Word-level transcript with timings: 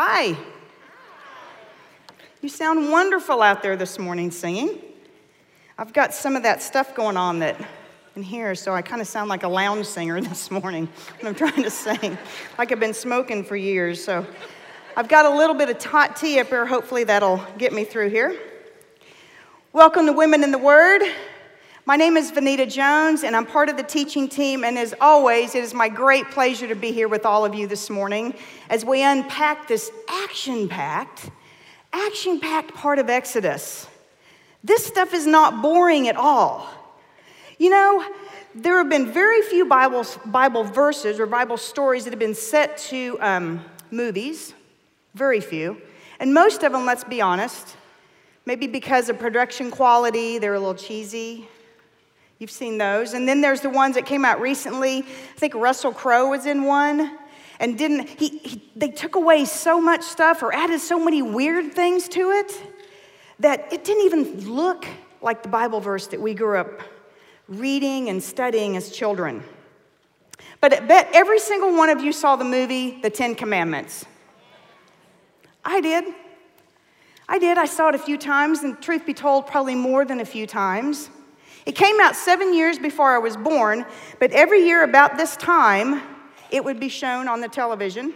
Hi. 0.00 0.36
You 2.40 2.48
sound 2.48 2.92
wonderful 2.92 3.42
out 3.42 3.64
there 3.64 3.74
this 3.74 3.98
morning 3.98 4.30
singing. 4.30 4.78
I've 5.76 5.92
got 5.92 6.14
some 6.14 6.36
of 6.36 6.44
that 6.44 6.62
stuff 6.62 6.94
going 6.94 7.16
on 7.16 7.40
that 7.40 7.60
in 8.14 8.22
here, 8.22 8.54
so 8.54 8.76
I 8.76 8.80
kind 8.80 9.02
of 9.02 9.08
sound 9.08 9.28
like 9.28 9.42
a 9.42 9.48
lounge 9.48 9.86
singer 9.86 10.20
this 10.20 10.52
morning 10.52 10.88
when 11.18 11.26
I'm 11.26 11.34
trying 11.34 11.64
to 11.64 11.70
sing, 11.70 12.16
like 12.58 12.70
I've 12.70 12.78
been 12.78 12.94
smoking 12.94 13.42
for 13.42 13.56
years. 13.56 14.04
So 14.04 14.24
I've 14.96 15.08
got 15.08 15.26
a 15.26 15.36
little 15.36 15.56
bit 15.56 15.68
of 15.68 15.84
hot 15.84 16.14
tea 16.14 16.38
up 16.38 16.46
here. 16.46 16.64
Hopefully 16.64 17.02
that'll 17.02 17.44
get 17.58 17.72
me 17.72 17.82
through 17.82 18.10
here. 18.10 18.38
Welcome 19.72 20.06
to 20.06 20.12
Women 20.12 20.44
in 20.44 20.52
the 20.52 20.58
Word. 20.58 21.02
My 21.88 21.96
name 21.96 22.18
is 22.18 22.30
Vanita 22.30 22.70
Jones, 22.70 23.24
and 23.24 23.34
I'm 23.34 23.46
part 23.46 23.70
of 23.70 23.78
the 23.78 23.82
teaching 23.82 24.28
team. 24.28 24.62
And 24.62 24.76
as 24.76 24.94
always, 25.00 25.54
it 25.54 25.64
is 25.64 25.72
my 25.72 25.88
great 25.88 26.30
pleasure 26.30 26.68
to 26.68 26.74
be 26.74 26.92
here 26.92 27.08
with 27.08 27.24
all 27.24 27.46
of 27.46 27.54
you 27.54 27.66
this 27.66 27.88
morning 27.88 28.34
as 28.68 28.84
we 28.84 29.02
unpack 29.02 29.68
this 29.68 29.90
action 30.06 30.68
packed 30.68 31.30
action 31.90 32.40
packed 32.40 32.74
part 32.74 32.98
of 32.98 33.08
Exodus. 33.08 33.86
This 34.62 34.84
stuff 34.84 35.14
is 35.14 35.26
not 35.26 35.62
boring 35.62 36.08
at 36.08 36.16
all. 36.16 36.68
You 37.56 37.70
know, 37.70 38.04
there 38.54 38.76
have 38.76 38.90
been 38.90 39.10
very 39.10 39.40
few 39.40 39.64
Bible, 39.64 40.04
Bible 40.26 40.64
verses 40.64 41.18
or 41.18 41.24
Bible 41.24 41.56
stories 41.56 42.04
that 42.04 42.10
have 42.10 42.20
been 42.20 42.34
set 42.34 42.76
to 42.88 43.16
um, 43.22 43.64
movies, 43.90 44.52
very 45.14 45.40
few. 45.40 45.80
And 46.20 46.34
most 46.34 46.62
of 46.64 46.72
them, 46.72 46.84
let's 46.84 47.04
be 47.04 47.22
honest, 47.22 47.78
maybe 48.44 48.66
because 48.66 49.08
of 49.08 49.18
production 49.18 49.70
quality, 49.70 50.38
they're 50.38 50.52
a 50.52 50.60
little 50.60 50.74
cheesy. 50.74 51.48
You've 52.38 52.50
seen 52.50 52.78
those. 52.78 53.14
And 53.14 53.28
then 53.28 53.40
there's 53.40 53.62
the 53.62 53.70
ones 53.70 53.96
that 53.96 54.06
came 54.06 54.24
out 54.24 54.40
recently. 54.40 54.98
I 54.98 55.38
think 55.38 55.54
Russell 55.54 55.92
Crowe 55.92 56.30
was 56.30 56.46
in 56.46 56.64
one 56.64 57.18
and 57.60 57.76
didn't 57.76 58.08
he, 58.08 58.38
he, 58.38 58.62
they 58.76 58.88
took 58.88 59.16
away 59.16 59.44
so 59.44 59.80
much 59.80 60.02
stuff 60.02 60.42
or 60.42 60.54
added 60.54 60.80
so 60.80 61.02
many 61.02 61.22
weird 61.22 61.72
things 61.72 62.08
to 62.08 62.30
it 62.30 62.62
that 63.40 63.72
it 63.72 63.84
didn't 63.84 64.04
even 64.04 64.52
look 64.52 64.86
like 65.20 65.42
the 65.42 65.48
bible 65.48 65.80
verse 65.80 66.06
that 66.08 66.20
we 66.20 66.34
grew 66.34 66.56
up 66.58 66.80
reading 67.48 68.08
and 68.08 68.22
studying 68.22 68.76
as 68.76 68.90
children. 68.90 69.42
But 70.60 70.74
I 70.74 70.80
bet 70.80 71.08
every 71.12 71.38
single 71.38 71.76
one 71.76 71.88
of 71.88 72.00
you 72.00 72.12
saw 72.12 72.36
the 72.36 72.44
movie 72.44 73.00
the 73.00 73.10
ten 73.10 73.34
commandments. 73.34 74.04
I 75.64 75.80
did. 75.80 76.04
I 77.28 77.38
did. 77.38 77.58
I 77.58 77.66
saw 77.66 77.88
it 77.88 77.94
a 77.94 77.98
few 77.98 78.16
times 78.16 78.62
and 78.62 78.80
truth 78.80 79.04
be 79.04 79.14
told 79.14 79.46
probably 79.46 79.74
more 79.74 80.04
than 80.04 80.20
a 80.20 80.24
few 80.24 80.46
times 80.46 81.10
it 81.68 81.76
came 81.76 82.00
out 82.00 82.16
seven 82.16 82.52
years 82.52 82.78
before 82.80 83.14
i 83.14 83.18
was 83.18 83.36
born 83.36 83.86
but 84.18 84.32
every 84.32 84.64
year 84.66 84.82
about 84.82 85.16
this 85.16 85.36
time 85.36 86.02
it 86.50 86.64
would 86.64 86.80
be 86.80 86.88
shown 86.88 87.28
on 87.28 87.40
the 87.40 87.48
television. 87.48 88.14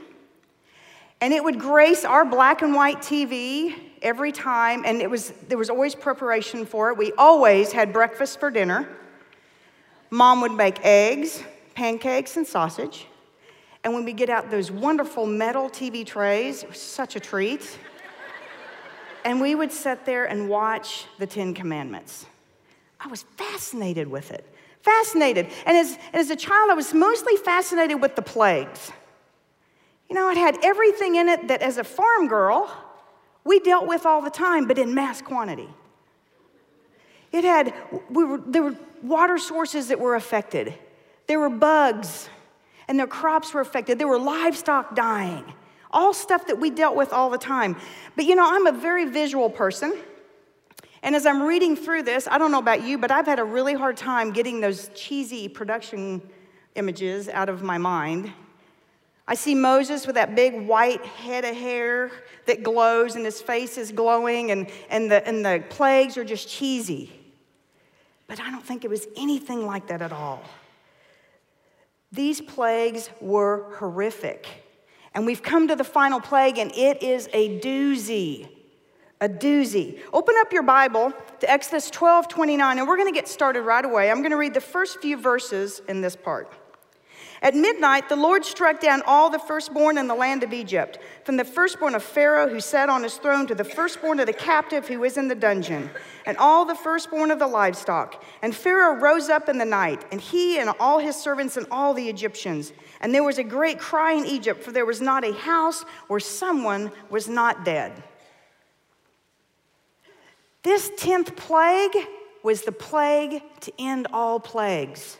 And 1.20 1.33
it 1.33 1.44
would 1.44 1.59
grace 1.61 2.05
our 2.05 2.25
black 2.25 2.62
and 2.62 2.75
white 2.75 2.98
TV 2.98 3.75
every 4.00 4.33
time, 4.33 4.83
and 4.84 5.00
it 5.00 5.09
was, 5.09 5.33
there 5.48 5.59
was 5.59 5.70
always 5.70 5.94
preparation 5.94 6.67
for 6.67 6.91
it. 6.91 6.97
We 6.97 7.12
always 7.12 7.70
had 7.70 7.92
breakfast 7.92 8.41
for 8.41 8.50
dinner. 8.50 8.89
Mom 10.11 10.41
would 10.41 10.53
make 10.53 10.84
eggs, 10.84 11.42
pancakes, 11.75 12.37
and 12.37 12.47
sausage. 12.47 13.06
And 13.84 13.94
when 13.94 14.05
we 14.05 14.12
get 14.12 14.31
out 14.31 14.50
those 14.50 14.70
wonderful 14.70 15.27
metal 15.27 15.70
TV 15.70 16.05
trays, 16.05 16.64
it 16.64 16.70
was 16.70 16.81
such 16.81 17.14
a 17.14 17.20
treat. 17.20 17.78
and 19.25 19.41
we 19.41 19.55
would 19.55 19.72
sit 19.72 20.05
there 20.05 20.25
and 20.25 20.48
watch 20.48 21.06
the 21.19 21.27
Ten 21.27 21.55
Commandments. 21.55 22.27
I 23.03 23.08
was 23.08 23.22
fascinated 23.36 24.08
with 24.08 24.31
it. 24.31 24.47
Fascinated. 24.83 25.48
And 25.67 25.77
as, 25.77 25.98
as 26.12 26.31
a 26.31 26.36
child, 26.36 26.70
I 26.70 26.75
was 26.75 26.95
mostly 26.95 27.36
fascinated 27.36 28.00
with 28.00 28.17
the 28.17 28.22
plagues. 28.22 28.92
You 30.09 30.14
know, 30.14 30.31
it 30.31 30.36
had 30.36 30.59
everything 30.62 31.17
in 31.17 31.28
it 31.28 31.48
that 31.48 31.62
as 31.62 31.78
a 31.78 31.84
farm 31.84 32.28
girl, 32.28 32.72
we 33.44 33.59
dealt 33.61 33.86
with 33.89 34.06
all 34.06 34.22
the 34.22 34.31
time, 34.31 34.67
but 34.67 34.78
in 34.78 34.94
mass 34.94 35.20
quantity. 35.20 35.69
It 37.33 37.44
had, 37.44 37.75
we 38.11 38.25
were, 38.25 38.39
there 38.39 38.62
were 38.62 38.77
water 39.03 39.38
sources 39.38 39.88
that 39.88 39.98
were 39.98 40.15
affected. 40.15 40.75
There 41.27 41.41
were 41.41 41.50
bugs, 41.50 42.28
and 42.88 42.98
their 42.98 43.06
crops 43.06 43.53
were 43.54 43.60
affected. 43.60 43.98
There 43.98 44.09
were 44.09 44.19
livestock 44.19 44.94
dying. 44.94 45.53
All 45.91 46.15
stuff 46.15 46.47
that 46.47 46.60
we 46.60 46.71
dealt 46.71 46.94
with 46.94 47.12
all 47.12 47.31
the 47.31 47.38
time. 47.38 47.77
But 48.16 48.27
you 48.27 48.37
know, 48.37 48.47
I'm 48.47 48.66
a 48.66 48.72
very 48.72 49.06
visual 49.06 49.50
person. 49.50 49.97
And 51.03 51.17
as 51.17 51.27
I'm 51.27 51.43
reading 51.43 51.75
through 51.75 52.05
this, 52.05 52.29
I 52.29 52.39
don't 52.39 52.53
know 52.53 52.61
about 52.61 52.83
you, 52.83 52.97
but 52.97 53.11
I've 53.11 53.27
had 53.27 53.41
a 53.41 53.45
really 53.45 53.75
hard 53.75 53.97
time 53.97 54.33
getting 54.33 54.61
those 54.61 54.89
cheesy 54.95 55.49
production 55.49 56.23
images 56.77 57.29
out 57.29 57.49
of 57.49 57.63
my 57.63 57.77
mind. 57.77 58.33
I 59.27 59.35
see 59.35 59.55
Moses 59.55 60.07
with 60.07 60.15
that 60.15 60.35
big 60.35 60.67
white 60.67 61.05
head 61.05 61.45
of 61.45 61.57
hair 61.57 62.11
that 62.47 62.63
glows 62.63 63.17
and 63.17 63.25
his 63.25 63.41
face 63.41 63.79
is 63.79 63.91
glowing, 63.91 64.51
and, 64.51 64.69
and, 64.91 65.11
the, 65.11 65.27
and 65.27 65.45
the 65.45 65.65
plagues 65.71 66.17
are 66.17 66.25
just 66.25 66.49
cheesy. 66.49 67.13
But 68.29 68.41
I 68.41 68.51
don't 68.51 68.65
think 68.65 68.84
it 68.84 68.91
was 68.91 69.07
anything 69.17 69.67
like 69.67 69.89
that 69.89 70.03
at 70.03 70.13
all. 70.13 70.43
These 72.13 72.41
plagues 72.41 73.11
were 73.21 73.75
horrific. 73.79 74.47
And 75.15 75.27
we've 75.27 75.43
come 75.43 75.69
to 75.69 75.77
the 75.77 75.84
final 75.84 76.21
plague, 76.21 76.59
and 76.59 76.71
it 76.73 77.03
is 77.03 77.29
a 77.33 77.61
doozy 77.61 78.49
a 79.22 79.28
doozy. 79.28 80.00
Open 80.12 80.34
up 80.41 80.53
your 80.53 80.65
Bible 80.65 81.12
to 81.38 81.49
Exodus 81.50 81.88
12 81.91 82.27
29, 82.27 82.78
and 82.78 82.88
we're 82.88 82.97
going 82.97 83.12
to 83.12 83.19
get 83.19 83.28
started 83.28 83.62
right 83.62 83.84
away. 83.84 84.10
I'm 84.10 84.19
going 84.19 84.33
to 84.33 84.37
read 84.37 84.53
the 84.53 84.60
first 84.60 85.00
few 85.00 85.16
verses 85.16 85.81
in 85.88 86.00
this 86.00 86.16
part. 86.16 86.53
At 87.41 87.55
midnight, 87.55 88.09
the 88.09 88.16
Lord 88.16 88.44
struck 88.44 88.81
down 88.81 89.03
all 89.06 89.31
the 89.31 89.38
firstborn 89.38 89.97
in 89.97 90.09
the 90.09 90.15
land 90.15 90.43
of 90.43 90.53
Egypt, 90.53 90.99
from 91.25 91.37
the 91.37 91.44
firstborn 91.44 91.94
of 91.94 92.03
Pharaoh 92.03 92.49
who 92.49 92.60
sat 92.60 92.88
on 92.88 93.05
his 93.05 93.16
throne 93.16 93.47
to 93.47 93.55
the 93.55 93.65
firstborn 93.65 94.19
of 94.19 94.27
the 94.27 94.33
captive 94.33 94.88
who 94.88 95.00
was 95.00 95.16
in 95.16 95.28
the 95.28 95.37
dungeon, 95.37 95.91
and 96.27 96.37
all 96.39 96.65
the 96.65 96.75
firstborn 96.75 97.31
of 97.31 97.39
the 97.39 97.47
livestock. 97.47 98.25
And 98.43 98.54
Pharaoh 98.54 98.97
rose 98.97 99.28
up 99.28 99.49
in 99.49 99.59
the 99.59 99.65
night, 99.65 100.04
and 100.10 100.21
he 100.21 100.59
and 100.59 100.71
all 100.81 100.99
his 100.99 101.15
servants 101.15 101.56
and 101.56 101.66
all 101.71 101.94
the 101.94 102.09
Egyptians. 102.09 102.72
And 103.00 103.15
there 103.15 103.25
was 103.25 103.39
a 103.39 103.44
great 103.44 103.78
cry 103.78 104.12
in 104.15 104.27
Egypt, 104.27 104.65
for 104.65 104.72
there 104.72 104.87
was 104.87 105.00
not 105.00 105.25
a 105.25 105.33
house 105.33 105.84
where 106.09 106.21
someone 106.21 106.91
was 107.09 107.28
not 107.28 107.65
dead. 107.65 108.03
This 110.62 110.91
10th 110.91 111.37
plague 111.37 111.97
was 112.43 112.62
the 112.62 112.73
plague 112.73 113.43
to 113.61 113.73
end 113.78 114.06
all 114.12 114.39
plagues, 114.39 115.19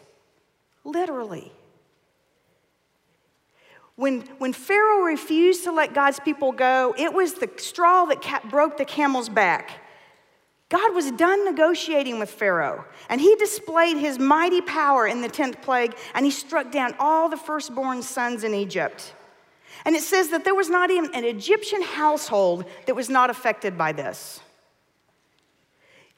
literally. 0.85 1.53
When, 3.97 4.23
when 4.39 4.53
Pharaoh 4.53 5.03
refused 5.03 5.65
to 5.65 5.73
let 5.73 5.95
God's 5.95 6.21
people 6.21 6.53
go, 6.53 6.95
it 6.97 7.13
was 7.13 7.35
the 7.35 7.51
straw 7.59 8.05
that 8.07 8.51
broke 8.51 8.79
the 8.79 8.85
camel's 8.85 9.29
back. 9.29 9.83
God 10.69 10.95
was 10.95 11.11
done 11.13 11.45
negotiating 11.45 12.19
with 12.19 12.31
Pharaoh, 12.31 12.87
and 13.11 13.21
he 13.21 13.35
displayed 13.37 13.99
his 13.99 14.19
mighty 14.19 14.63
power 14.63 15.07
in 15.07 15.21
the 15.21 15.29
10th 15.29 15.61
plague, 15.61 15.95
and 16.15 16.25
he 16.25 16.31
struck 16.31 16.73
down 16.73 16.95
all 16.99 17.29
the 17.29 17.37
firstborn 17.37 18.03
sons 18.03 18.43
in 18.43 18.55
Egypt. 18.55 19.15
And 19.85 19.95
it 19.95 20.03
says 20.03 20.31
that 20.31 20.45
there 20.45 20.55
was 20.55 20.71
not 20.71 20.91
even 20.91 21.15
an 21.15 21.25
Egyptian 21.25 21.83
household 21.83 22.65
that 22.87 22.95
was 22.95 23.11
not 23.11 23.29
affected 23.29 23.77
by 23.77 23.93
this. 23.93 24.41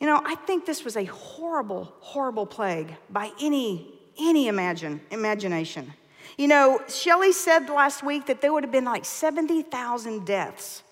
You 0.04 0.10
know, 0.10 0.20
I 0.22 0.34
think 0.34 0.66
this 0.66 0.84
was 0.84 0.98
a 0.98 1.06
horrible, 1.06 1.90
horrible 2.00 2.44
plague 2.44 2.94
by 3.08 3.32
any, 3.40 3.90
any 4.20 4.48
imagine, 4.48 5.00
imagination. 5.10 5.94
You 6.36 6.46
know, 6.46 6.82
Shelley 6.88 7.32
said 7.32 7.70
last 7.70 8.02
week 8.02 8.26
that 8.26 8.42
there 8.42 8.52
would 8.52 8.64
have 8.64 8.70
been 8.70 8.84
like 8.84 9.06
70,000 9.06 10.26
deaths 10.26 10.82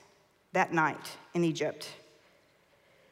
that 0.54 0.72
night 0.72 1.18
in 1.34 1.44
Egypt. 1.44 1.90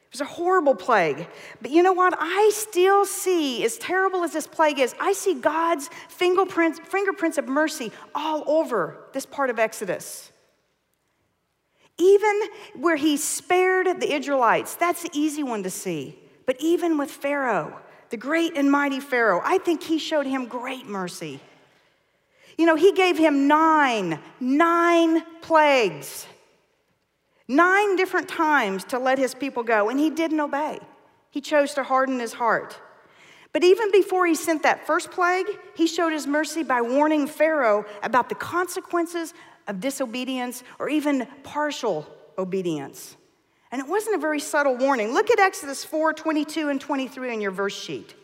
It 0.06 0.12
was 0.12 0.22
a 0.22 0.24
horrible 0.24 0.74
plague. 0.74 1.28
But 1.60 1.70
you 1.70 1.82
know 1.82 1.92
what? 1.92 2.14
I 2.18 2.50
still 2.54 3.04
see, 3.04 3.62
as 3.62 3.76
terrible 3.76 4.24
as 4.24 4.32
this 4.32 4.46
plague 4.46 4.78
is, 4.78 4.94
I 4.98 5.12
see 5.12 5.34
God's 5.34 5.90
fingerprints, 6.08 6.78
fingerprints 6.78 7.36
of 7.36 7.46
mercy 7.46 7.92
all 8.14 8.42
over 8.46 8.96
this 9.12 9.26
part 9.26 9.50
of 9.50 9.58
Exodus. 9.58 10.32
Even 12.00 12.40
where 12.76 12.96
he 12.96 13.18
spared 13.18 14.00
the 14.00 14.12
Israelites, 14.12 14.74
that's 14.74 15.02
the 15.02 15.10
easy 15.12 15.42
one 15.42 15.62
to 15.64 15.70
see. 15.70 16.18
But 16.46 16.56
even 16.58 16.96
with 16.96 17.10
Pharaoh, 17.10 17.78
the 18.08 18.16
great 18.16 18.56
and 18.56 18.70
mighty 18.70 19.00
Pharaoh, 19.00 19.42
I 19.44 19.58
think 19.58 19.82
he 19.82 19.98
showed 19.98 20.26
him 20.26 20.46
great 20.46 20.86
mercy. 20.86 21.40
You 22.56 22.64
know, 22.64 22.74
he 22.74 22.92
gave 22.92 23.18
him 23.18 23.46
nine, 23.46 24.18
nine 24.40 25.22
plagues, 25.42 26.26
nine 27.46 27.96
different 27.96 28.28
times 28.28 28.84
to 28.84 28.98
let 28.98 29.18
his 29.18 29.34
people 29.34 29.62
go, 29.62 29.90
and 29.90 30.00
he 30.00 30.08
didn't 30.08 30.40
obey. 30.40 30.78
He 31.30 31.40
chose 31.40 31.74
to 31.74 31.82
harden 31.82 32.18
his 32.18 32.32
heart. 32.32 32.80
But 33.52 33.62
even 33.64 33.90
before 33.90 34.26
he 34.26 34.34
sent 34.34 34.62
that 34.62 34.86
first 34.86 35.10
plague, 35.10 35.46
he 35.76 35.86
showed 35.86 36.12
his 36.12 36.26
mercy 36.26 36.62
by 36.62 36.80
warning 36.80 37.26
Pharaoh 37.26 37.84
about 38.02 38.28
the 38.28 38.34
consequences 38.34 39.34
of 39.70 39.80
disobedience 39.80 40.62
or 40.78 40.88
even 40.88 41.26
partial 41.42 42.06
obedience. 42.36 43.16
And 43.72 43.80
it 43.80 43.88
wasn't 43.88 44.16
a 44.16 44.18
very 44.18 44.40
subtle 44.40 44.76
warning. 44.76 45.14
Look 45.14 45.30
at 45.30 45.38
Exodus 45.38 45.84
4 45.84 46.12
22 46.12 46.68
and 46.68 46.80
23 46.80 47.32
in 47.32 47.40
your 47.40 47.52
verse 47.52 47.80
sheet. 47.80 48.14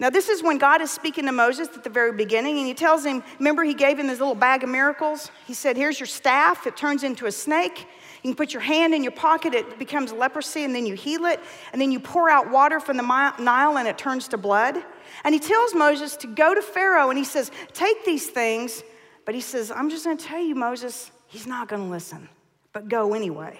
Now, 0.00 0.10
this 0.10 0.28
is 0.28 0.42
when 0.42 0.58
God 0.58 0.82
is 0.82 0.90
speaking 0.90 1.26
to 1.26 1.32
Moses 1.32 1.68
at 1.68 1.84
the 1.84 1.90
very 1.90 2.12
beginning, 2.12 2.58
and 2.58 2.66
he 2.66 2.74
tells 2.74 3.04
him, 3.04 3.22
remember, 3.38 3.62
he 3.62 3.74
gave 3.74 3.98
him 3.98 4.08
this 4.08 4.18
little 4.18 4.34
bag 4.34 4.64
of 4.64 4.68
miracles? 4.68 5.30
He 5.46 5.54
said, 5.54 5.76
Here's 5.76 6.00
your 6.00 6.08
staff, 6.08 6.66
it 6.66 6.76
turns 6.76 7.04
into 7.04 7.26
a 7.26 7.32
snake. 7.32 7.86
You 8.22 8.30
can 8.30 8.36
put 8.36 8.52
your 8.52 8.62
hand 8.62 8.92
in 8.92 9.02
your 9.02 9.12
pocket, 9.12 9.54
it 9.54 9.78
becomes 9.78 10.12
leprosy, 10.12 10.64
and 10.64 10.74
then 10.74 10.84
you 10.84 10.94
heal 10.94 11.26
it. 11.26 11.40
And 11.72 11.80
then 11.80 11.92
you 11.92 12.00
pour 12.00 12.28
out 12.28 12.50
water 12.50 12.80
from 12.80 12.96
the 12.96 13.02
Nile, 13.02 13.78
and 13.78 13.86
it 13.86 13.96
turns 13.96 14.28
to 14.28 14.36
blood. 14.36 14.76
And 15.22 15.32
he 15.32 15.38
tells 15.38 15.74
Moses 15.74 16.16
to 16.16 16.26
go 16.26 16.54
to 16.54 16.62
Pharaoh, 16.62 17.10
and 17.10 17.18
he 17.18 17.24
says, 17.24 17.50
Take 17.72 18.04
these 18.04 18.26
things. 18.26 18.82
But 19.24 19.34
he 19.34 19.40
says, 19.40 19.70
I'm 19.70 19.90
just 19.90 20.04
gonna 20.04 20.16
tell 20.16 20.40
you, 20.40 20.54
Moses, 20.54 21.10
he's 21.26 21.46
not 21.46 21.68
gonna 21.68 21.88
listen, 21.88 22.28
but 22.72 22.88
go 22.88 23.14
anyway. 23.14 23.58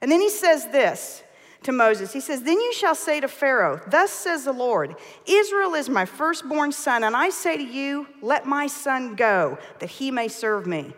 And 0.00 0.10
then 0.10 0.20
he 0.20 0.30
says 0.30 0.66
this 0.66 1.22
to 1.62 1.72
Moses. 1.72 2.12
He 2.12 2.20
says, 2.20 2.42
Then 2.42 2.60
you 2.60 2.72
shall 2.72 2.94
say 2.94 3.20
to 3.20 3.28
Pharaoh, 3.28 3.80
Thus 3.86 4.10
says 4.10 4.44
the 4.44 4.52
Lord, 4.52 4.96
Israel 5.26 5.74
is 5.74 5.88
my 5.88 6.04
firstborn 6.04 6.72
son, 6.72 7.04
and 7.04 7.16
I 7.16 7.30
say 7.30 7.56
to 7.56 7.62
you, 7.62 8.06
Let 8.22 8.46
my 8.46 8.66
son 8.66 9.14
go, 9.14 9.58
that 9.78 9.90
he 9.90 10.10
may 10.10 10.28
serve 10.28 10.66
me. 10.66 10.92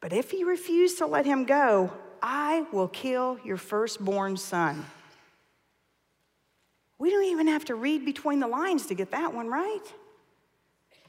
But 0.00 0.12
if 0.12 0.32
you 0.32 0.48
refuse 0.48 0.94
to 0.96 1.06
let 1.06 1.26
him 1.26 1.44
go, 1.44 1.92
I 2.22 2.66
will 2.72 2.88
kill 2.88 3.38
your 3.44 3.56
firstborn 3.56 4.36
son. 4.36 4.86
We 6.98 7.10
don't 7.10 7.24
even 7.24 7.48
have 7.48 7.64
to 7.66 7.74
read 7.74 8.04
between 8.04 8.40
the 8.40 8.46
lines 8.46 8.86
to 8.86 8.94
get 8.94 9.10
that 9.10 9.32
one 9.34 9.48
right. 9.48 9.82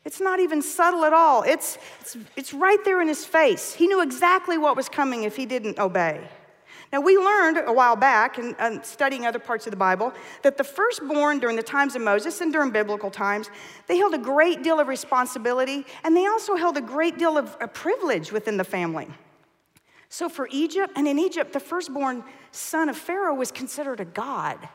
It's 0.04 0.20
not 0.20 0.40
even 0.40 0.62
subtle 0.62 1.06
at 1.06 1.14
all. 1.14 1.44
It's, 1.44 1.78
it's, 2.00 2.18
it's 2.36 2.54
right 2.54 2.84
there 2.84 3.02
in 3.02 3.08
his 3.08 3.24
face. 3.24 3.74
He 3.74 3.88
knew 3.88 4.02
exactly 4.02 4.58
what 4.58 4.76
was 4.76 4.90
coming 4.90 5.24
if 5.24 5.36
he 5.36 5.46
didn't 5.46 5.78
obey. 5.78 6.28
Now, 6.92 7.00
we 7.00 7.18
learned 7.18 7.58
a 7.66 7.72
while 7.72 7.96
back 7.96 8.38
in, 8.38 8.84
studying 8.84 9.26
other 9.26 9.40
parts 9.40 9.66
of 9.66 9.72
the 9.72 9.78
Bible 9.78 10.12
that 10.42 10.58
the 10.58 10.64
firstborn 10.64 11.40
during 11.40 11.56
the 11.56 11.64
times 11.64 11.96
of 11.96 12.02
Moses 12.02 12.42
and 12.42 12.52
during 12.52 12.72
biblical 12.72 13.10
times, 13.10 13.50
they 13.88 13.98
held 13.98 14.14
a 14.14 14.18
great 14.18 14.62
deal 14.62 14.80
of 14.80 14.88
responsibility 14.90 15.86
and 16.04 16.18
they 16.18 16.28
also 16.28 16.56
held 16.56 16.76
a 16.76 16.82
great 16.82 17.18
deal 17.18 17.38
of, 17.38 17.56
of 17.62 17.74
privilege 17.74 18.34
within 18.34 18.58
the 18.58 18.66
family. 18.66 19.08
So, 20.10 20.28
for 20.28 20.50
Egypt, 20.52 20.92
and 20.98 21.08
in 21.08 21.18
Egypt, 21.18 21.54
the 21.54 21.62
firstborn 21.62 22.26
son 22.52 22.90
of 22.90 22.98
Pharaoh 22.98 23.36
was 23.36 23.50
considered 23.54 24.02
a 24.02 24.06
god. 24.06 24.68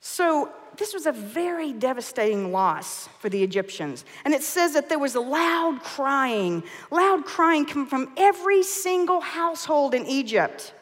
So, 0.00 0.50
this 0.76 0.94
was 0.94 1.04
a 1.04 1.12
very 1.12 1.74
devastating 1.74 2.52
loss 2.52 3.08
for 3.18 3.28
the 3.28 3.42
Egyptians. 3.42 4.04
And 4.24 4.32
it 4.32 4.42
says 4.42 4.72
that 4.72 4.88
there 4.88 4.98
was 4.98 5.14
loud 5.14 5.82
crying, 5.82 6.62
loud 6.90 7.26
crying 7.26 7.66
coming 7.66 7.86
from 7.86 8.10
every 8.16 8.62
single 8.62 9.20
household 9.20 9.94
in 9.94 10.06
Egypt. 10.06 10.72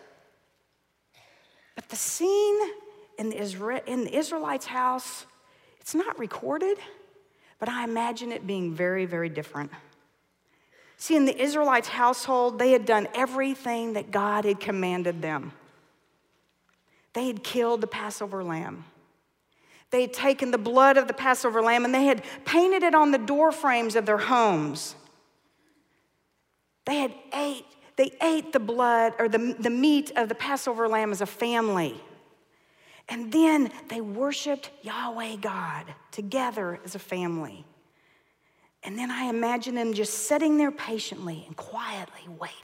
But 1.74 1.88
the 1.88 1.96
scene 1.96 2.60
in 3.18 3.30
the, 3.30 3.36
Isra- 3.36 3.84
in 3.86 4.04
the 4.04 4.14
Israelites' 4.16 4.66
house, 4.66 5.26
it's 5.80 5.96
not 5.96 6.16
recorded, 6.18 6.78
but 7.58 7.68
I 7.68 7.82
imagine 7.82 8.30
it 8.30 8.46
being 8.46 8.74
very, 8.74 9.04
very 9.04 9.28
different. 9.28 9.72
See, 10.96 11.16
in 11.16 11.24
the 11.24 11.36
Israelites' 11.36 11.88
household, 11.88 12.58
they 12.58 12.70
had 12.70 12.84
done 12.84 13.08
everything 13.14 13.94
that 13.94 14.10
God 14.10 14.44
had 14.44 14.60
commanded 14.60 15.22
them. 15.22 15.52
They 17.14 17.26
had 17.26 17.42
killed 17.42 17.80
the 17.80 17.86
Passover 17.88 18.44
lamb. 18.44 18.84
They 19.90 20.02
had 20.02 20.12
taken 20.12 20.50
the 20.50 20.58
blood 20.58 20.96
of 20.96 21.08
the 21.08 21.14
Passover 21.14 21.62
lamb 21.62 21.84
and 21.84 21.94
they 21.94 22.04
had 22.04 22.24
painted 22.44 22.82
it 22.82 22.94
on 22.94 23.10
the 23.10 23.18
door 23.18 23.52
frames 23.52 23.96
of 23.96 24.06
their 24.06 24.18
homes. 24.18 24.94
They 26.84 26.96
had 26.96 27.14
ate 27.34 27.64
they 27.96 28.12
ate 28.22 28.52
the 28.52 28.60
blood 28.60 29.14
or 29.18 29.28
the, 29.28 29.56
the 29.58 29.70
meat 29.70 30.12
of 30.14 30.28
the 30.28 30.34
Passover 30.34 30.88
lamb 30.88 31.10
as 31.10 31.20
a 31.20 31.26
family. 31.26 32.00
And 33.08 33.32
then 33.32 33.72
they 33.88 34.00
worshiped 34.00 34.70
Yahweh 34.82 35.36
God 35.36 35.86
together 36.12 36.78
as 36.84 36.94
a 36.94 37.00
family. 37.00 37.64
And 38.84 38.96
then 38.96 39.10
I 39.10 39.24
imagine 39.24 39.74
them 39.74 39.94
just 39.94 40.28
sitting 40.28 40.58
there 40.58 40.70
patiently 40.70 41.42
and 41.46 41.56
quietly 41.56 42.28
waiting, 42.38 42.56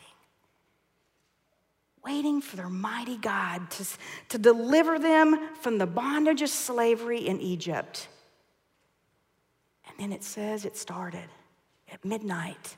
waiting 2.05 2.41
for 2.41 2.57
their 2.57 2.69
mighty 2.69 3.17
God 3.17 3.71
to, 3.71 3.87
to 4.31 4.39
deliver 4.39 4.99
them 4.99 5.49
from 5.61 5.79
the 5.79 5.87
bondage 5.87 6.43
of 6.43 6.51
slavery 6.51 7.27
in 7.27 7.41
Egypt. 7.41 8.09
And 9.89 9.99
then 9.99 10.13
it 10.13 10.23
says 10.23 10.65
it 10.65 10.77
started 10.77 11.29
at 11.93 12.05
midnight. 12.05 12.77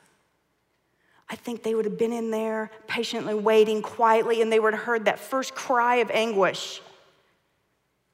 I 1.29 1.35
think 1.35 1.63
they 1.63 1.75
would 1.75 1.85
have 1.85 1.97
been 1.97 2.13
in 2.13 2.31
there 2.31 2.71
patiently 2.87 3.33
waiting 3.33 3.81
quietly, 3.81 4.41
and 4.41 4.51
they 4.51 4.59
would 4.59 4.73
have 4.73 4.83
heard 4.83 5.05
that 5.05 5.19
first 5.19 5.53
cry 5.53 5.97
of 5.97 6.09
anguish. 6.11 6.81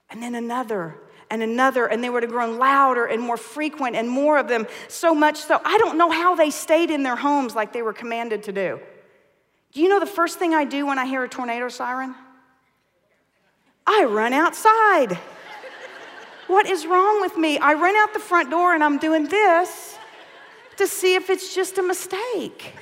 And 0.10 0.22
then 0.22 0.34
another, 0.34 0.98
and 1.30 1.44
another, 1.44 1.86
and 1.86 2.04
they 2.04 2.10
would 2.10 2.24
have 2.24 2.32
grown 2.32 2.58
louder 2.58 3.06
and 3.06 3.22
more 3.22 3.38
frequent 3.38 3.96
and 3.96 4.10
more 4.10 4.40
of 4.40 4.48
them, 4.48 4.66
so 4.88 5.14
much 5.14 5.38
so 5.38 5.62
I 5.64 5.78
don't 5.78 5.98
know 5.98 6.10
how 6.10 6.34
they 6.34 6.50
stayed 6.50 6.90
in 6.90 7.04
their 7.04 7.16
homes 7.16 7.56
like 7.56 7.72
they 7.72 7.84
were 7.84 7.94
commanded 7.94 8.44
to 8.44 8.52
do. 8.52 8.80
Do 9.74 9.82
you 9.82 9.90
know 9.90 10.00
the 10.00 10.06
first 10.06 10.38
thing 10.38 10.54
I 10.54 10.66
do 10.66 10.86
when 10.86 11.00
I 11.00 11.06
hear 11.06 11.24
a 11.24 11.30
tornado 11.30 11.68
siren? 11.68 12.16
I 13.88 14.06
run 14.06 14.32
outside. 14.34 15.18
what 16.48 16.68
is 16.68 16.86
wrong 16.86 17.22
with 17.22 17.38
me? 17.38 17.58
I 17.58 17.74
run 17.74 17.96
out 17.96 18.14
the 18.14 18.20
front 18.20 18.52
door 18.52 18.74
and 18.74 18.84
I'm 18.84 19.00
doing 19.00 19.28
this 19.28 19.98
to 20.78 20.88
see 20.88 21.16
if 21.16 21.30
it's 21.30 21.54
just 21.56 21.78
a 21.78 21.84
mistake. 21.84 22.76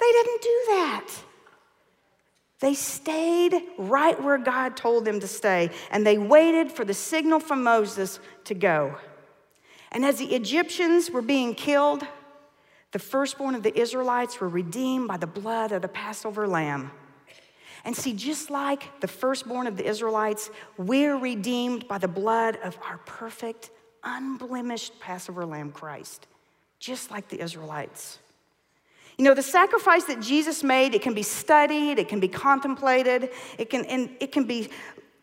They 0.00 0.12
didn't 0.12 0.42
do 0.42 0.62
that. 0.68 1.10
They 2.60 2.74
stayed 2.74 3.62
right 3.76 4.20
where 4.22 4.38
God 4.38 4.76
told 4.76 5.04
them 5.04 5.20
to 5.20 5.28
stay, 5.28 5.70
and 5.90 6.04
they 6.04 6.18
waited 6.18 6.72
for 6.72 6.84
the 6.84 6.94
signal 6.94 7.38
from 7.38 7.62
Moses 7.62 8.18
to 8.44 8.54
go. 8.54 8.96
And 9.92 10.04
as 10.04 10.18
the 10.18 10.34
Egyptians 10.34 11.10
were 11.10 11.22
being 11.22 11.54
killed, 11.54 12.04
the 12.92 12.98
firstborn 12.98 13.54
of 13.54 13.62
the 13.62 13.78
Israelites 13.78 14.40
were 14.40 14.48
redeemed 14.48 15.08
by 15.08 15.16
the 15.16 15.26
blood 15.26 15.72
of 15.72 15.82
the 15.82 15.88
Passover 15.88 16.46
lamb. 16.46 16.90
And 17.84 17.96
see, 17.96 18.12
just 18.12 18.50
like 18.50 19.00
the 19.00 19.08
firstborn 19.08 19.66
of 19.66 19.76
the 19.76 19.86
Israelites, 19.86 20.50
we're 20.76 21.16
redeemed 21.16 21.86
by 21.86 21.98
the 21.98 22.08
blood 22.08 22.58
of 22.62 22.76
our 22.82 22.98
perfect, 22.98 23.70
unblemished 24.02 24.98
Passover 25.00 25.46
lamb, 25.46 25.70
Christ, 25.70 26.26
just 26.78 27.10
like 27.10 27.28
the 27.28 27.40
Israelites. 27.40 28.18
You 29.16 29.24
know, 29.24 29.34
the 29.34 29.42
sacrifice 29.42 30.04
that 30.04 30.20
Jesus 30.20 30.62
made, 30.62 30.94
it 30.94 31.02
can 31.02 31.14
be 31.14 31.22
studied, 31.22 31.98
it 31.98 32.08
can 32.08 32.20
be 32.20 32.28
contemplated, 32.28 33.30
it 33.58 33.68
can, 33.68 33.84
and 33.86 34.10
it 34.20 34.32
can 34.32 34.44
be 34.44 34.70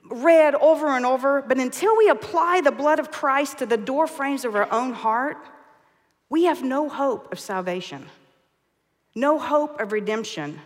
read 0.09 0.53
over 0.55 0.87
and 0.87 1.05
over, 1.05 1.41
but 1.41 1.57
until 1.57 1.97
we 1.97 2.09
apply 2.09 2.61
the 2.61 2.71
blood 2.71 2.99
of 2.99 3.09
Christ 3.09 3.59
to 3.59 3.65
the 3.65 3.77
door 3.77 4.05
frames 4.05 4.45
of 4.45 4.55
our 4.55 4.71
own 4.71 4.93
heart, 4.93 5.37
we 6.29 6.45
have 6.45 6.63
no 6.63 6.89
hope 6.89 7.31
of 7.31 7.39
salvation, 7.39 8.05
no 9.15 9.39
hope 9.39 9.79
of 9.79 9.91
redemption. 9.91 10.59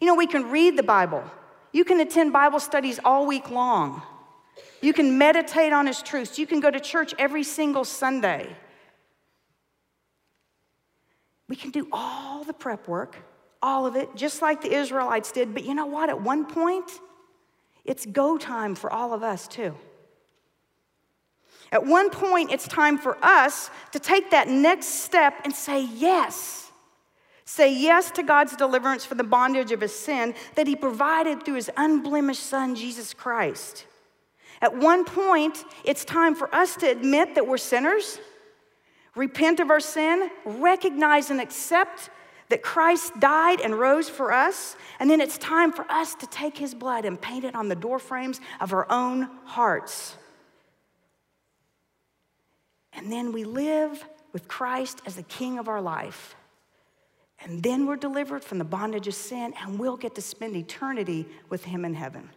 You 0.00 0.06
know, 0.06 0.14
we 0.14 0.26
can 0.26 0.50
read 0.50 0.76
the 0.76 0.82
Bible, 0.82 1.24
you 1.72 1.84
can 1.84 2.00
attend 2.00 2.32
Bible 2.32 2.60
studies 2.60 3.00
all 3.04 3.26
week 3.26 3.50
long, 3.50 4.02
you 4.80 4.92
can 4.92 5.18
meditate 5.18 5.72
on 5.72 5.86
His 5.86 6.02
truths, 6.02 6.38
you 6.38 6.46
can 6.46 6.60
go 6.60 6.70
to 6.70 6.80
church 6.80 7.14
every 7.18 7.42
single 7.42 7.84
Sunday. 7.84 8.56
We 11.48 11.56
can 11.56 11.70
do 11.70 11.88
all 11.92 12.44
the 12.44 12.52
prep 12.52 12.86
work, 12.86 13.16
all 13.62 13.86
of 13.86 13.96
it, 13.96 14.14
just 14.14 14.42
like 14.42 14.60
the 14.60 14.72
Israelites 14.72 15.32
did. 15.32 15.54
But 15.54 15.64
you 15.64 15.74
know 15.74 15.86
what? 15.86 16.10
At 16.10 16.20
one 16.20 16.44
point, 16.44 16.90
it's 17.84 18.04
go 18.04 18.36
time 18.36 18.74
for 18.74 18.92
all 18.92 19.14
of 19.14 19.22
us, 19.22 19.48
too. 19.48 19.74
At 21.70 21.86
one 21.86 22.10
point, 22.10 22.50
it's 22.50 22.66
time 22.66 22.98
for 22.98 23.22
us 23.22 23.70
to 23.92 23.98
take 23.98 24.30
that 24.30 24.48
next 24.48 24.86
step 25.04 25.34
and 25.44 25.54
say 25.54 25.84
yes. 25.84 26.70
Say 27.44 27.74
yes 27.74 28.10
to 28.12 28.22
God's 28.22 28.56
deliverance 28.56 29.04
from 29.04 29.18
the 29.18 29.24
bondage 29.24 29.72
of 29.72 29.80
his 29.80 29.94
sin 29.94 30.34
that 30.54 30.66
he 30.66 30.76
provided 30.76 31.44
through 31.44 31.54
his 31.54 31.70
unblemished 31.76 32.42
son, 32.42 32.74
Jesus 32.74 33.14
Christ. 33.14 33.86
At 34.60 34.76
one 34.76 35.04
point, 35.04 35.64
it's 35.84 36.04
time 36.04 36.34
for 36.34 36.52
us 36.54 36.76
to 36.76 36.90
admit 36.90 37.34
that 37.34 37.46
we're 37.46 37.58
sinners 37.58 38.18
repent 39.18 39.60
of 39.60 39.70
our 39.70 39.80
sin, 39.80 40.30
recognize 40.44 41.30
and 41.30 41.40
accept 41.40 42.08
that 42.48 42.62
Christ 42.62 43.18
died 43.18 43.60
and 43.60 43.78
rose 43.78 44.08
for 44.08 44.32
us, 44.32 44.76
and 45.00 45.10
then 45.10 45.20
it's 45.20 45.36
time 45.36 45.72
for 45.72 45.84
us 45.90 46.14
to 46.14 46.26
take 46.28 46.56
his 46.56 46.74
blood 46.74 47.04
and 47.04 47.20
paint 47.20 47.44
it 47.44 47.54
on 47.54 47.68
the 47.68 47.74
doorframes 47.74 48.40
of 48.60 48.72
our 48.72 48.90
own 48.90 49.28
hearts. 49.44 50.16
And 52.98 53.12
then 53.12 53.32
we 53.32 53.44
live 53.44 54.04
with 54.32 54.48
Christ 54.48 55.00
as 55.06 55.14
the 55.14 55.22
king 55.22 55.60
of 55.60 55.68
our 55.68 55.80
life. 55.80 56.34
And 57.40 57.62
then 57.62 57.86
we're 57.86 57.96
delivered 57.96 58.42
from 58.42 58.58
the 58.58 58.64
bondage 58.64 59.06
of 59.06 59.14
sin, 59.14 59.54
and 59.62 59.78
we'll 59.78 59.96
get 59.96 60.16
to 60.16 60.20
spend 60.20 60.56
eternity 60.56 61.28
with 61.48 61.64
him 61.64 61.84
in 61.84 61.94
heaven. 61.94 62.28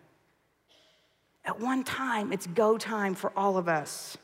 At 1.43 1.59
one 1.59 1.83
time, 1.83 2.31
it's 2.31 2.45
go 2.45 2.77
time 2.77 3.15
for 3.15 3.33
all 3.35 3.57
of 3.57 3.67
us. 3.67 4.15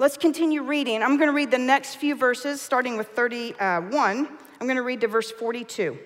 Let's 0.00 0.16
continue 0.16 0.64
reading. 0.64 1.00
I'm 1.00 1.16
going 1.16 1.28
to 1.28 1.34
read 1.34 1.52
the 1.52 1.58
next 1.58 1.94
few 1.94 2.16
verses, 2.16 2.60
starting 2.60 2.96
with 2.96 3.10
31. 3.10 3.54
Uh, 3.60 4.28
I'm 4.60 4.66
going 4.66 4.74
to 4.74 4.82
read 4.82 5.00
to 5.02 5.08
verse 5.08 5.30
42. 5.30 5.96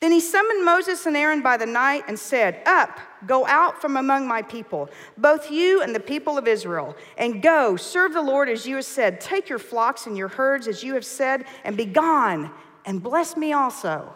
Then 0.00 0.12
he 0.12 0.20
summoned 0.20 0.64
Moses 0.64 1.06
and 1.06 1.16
Aaron 1.16 1.42
by 1.42 1.56
the 1.56 1.66
night 1.66 2.04
and 2.06 2.16
said, 2.16 2.62
Up, 2.66 3.00
go 3.26 3.46
out 3.46 3.80
from 3.80 3.96
among 3.96 4.28
my 4.28 4.42
people, 4.42 4.88
both 5.16 5.50
you 5.50 5.82
and 5.82 5.92
the 5.92 6.00
people 6.00 6.38
of 6.38 6.46
Israel, 6.46 6.96
and 7.16 7.42
go, 7.42 7.74
serve 7.74 8.12
the 8.12 8.22
Lord 8.22 8.48
as 8.48 8.64
you 8.64 8.76
have 8.76 8.84
said. 8.84 9.20
Take 9.20 9.48
your 9.48 9.58
flocks 9.58 10.06
and 10.06 10.16
your 10.16 10.28
herds 10.28 10.68
as 10.68 10.84
you 10.84 10.94
have 10.94 11.04
said, 11.04 11.46
and 11.64 11.76
be 11.76 11.84
gone, 11.84 12.52
and 12.84 13.02
bless 13.02 13.36
me 13.36 13.52
also. 13.52 14.14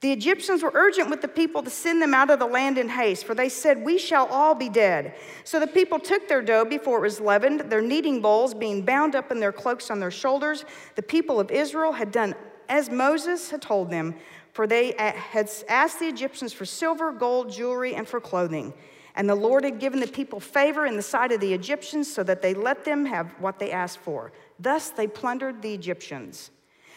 The 0.00 0.12
Egyptians 0.12 0.64
were 0.64 0.72
urgent 0.74 1.10
with 1.10 1.22
the 1.22 1.28
people 1.28 1.62
to 1.62 1.70
send 1.70 2.02
them 2.02 2.12
out 2.12 2.30
of 2.30 2.40
the 2.40 2.46
land 2.46 2.76
in 2.76 2.88
haste, 2.88 3.24
for 3.24 3.34
they 3.36 3.48
said, 3.48 3.84
We 3.84 3.98
shall 3.98 4.26
all 4.26 4.54
be 4.54 4.68
dead. 4.68 5.14
So 5.44 5.60
the 5.60 5.66
people 5.66 6.00
took 6.00 6.28
their 6.28 6.42
dough 6.42 6.64
before 6.64 6.98
it 6.98 7.02
was 7.02 7.20
leavened, 7.20 7.60
their 7.70 7.80
kneading 7.80 8.20
bowls 8.20 8.52
being 8.52 8.84
bound 8.84 9.14
up 9.14 9.30
in 9.30 9.38
their 9.38 9.52
cloaks 9.52 9.90
on 9.90 10.00
their 10.00 10.10
shoulders. 10.10 10.64
The 10.96 11.02
people 11.02 11.38
of 11.38 11.52
Israel 11.52 11.92
had 11.92 12.10
done 12.10 12.34
as 12.68 12.90
Moses 12.90 13.50
had 13.50 13.62
told 13.62 13.90
them 13.90 14.16
for 14.52 14.66
they 14.66 14.94
had 14.96 15.50
asked 15.68 15.98
the 15.98 16.06
Egyptians 16.06 16.52
for 16.52 16.64
silver, 16.64 17.10
gold, 17.10 17.50
jewelry, 17.50 17.94
and 17.94 18.06
for 18.06 18.20
clothing. 18.20 18.72
And 19.14 19.28
the 19.28 19.34
Lord 19.34 19.64
had 19.64 19.78
given 19.78 20.00
the 20.00 20.06
people 20.06 20.40
favor 20.40 20.86
in 20.86 20.96
the 20.96 21.02
sight 21.02 21.32
of 21.32 21.40
the 21.40 21.52
Egyptians 21.52 22.12
so 22.12 22.22
that 22.22 22.40
they 22.40 22.54
let 22.54 22.84
them 22.84 23.04
have 23.06 23.32
what 23.38 23.58
they 23.58 23.70
asked 23.70 23.98
for. 23.98 24.32
Thus 24.58 24.90
they 24.90 25.06
plundered 25.06 25.60
the 25.60 25.74
Egyptians. 25.74 26.50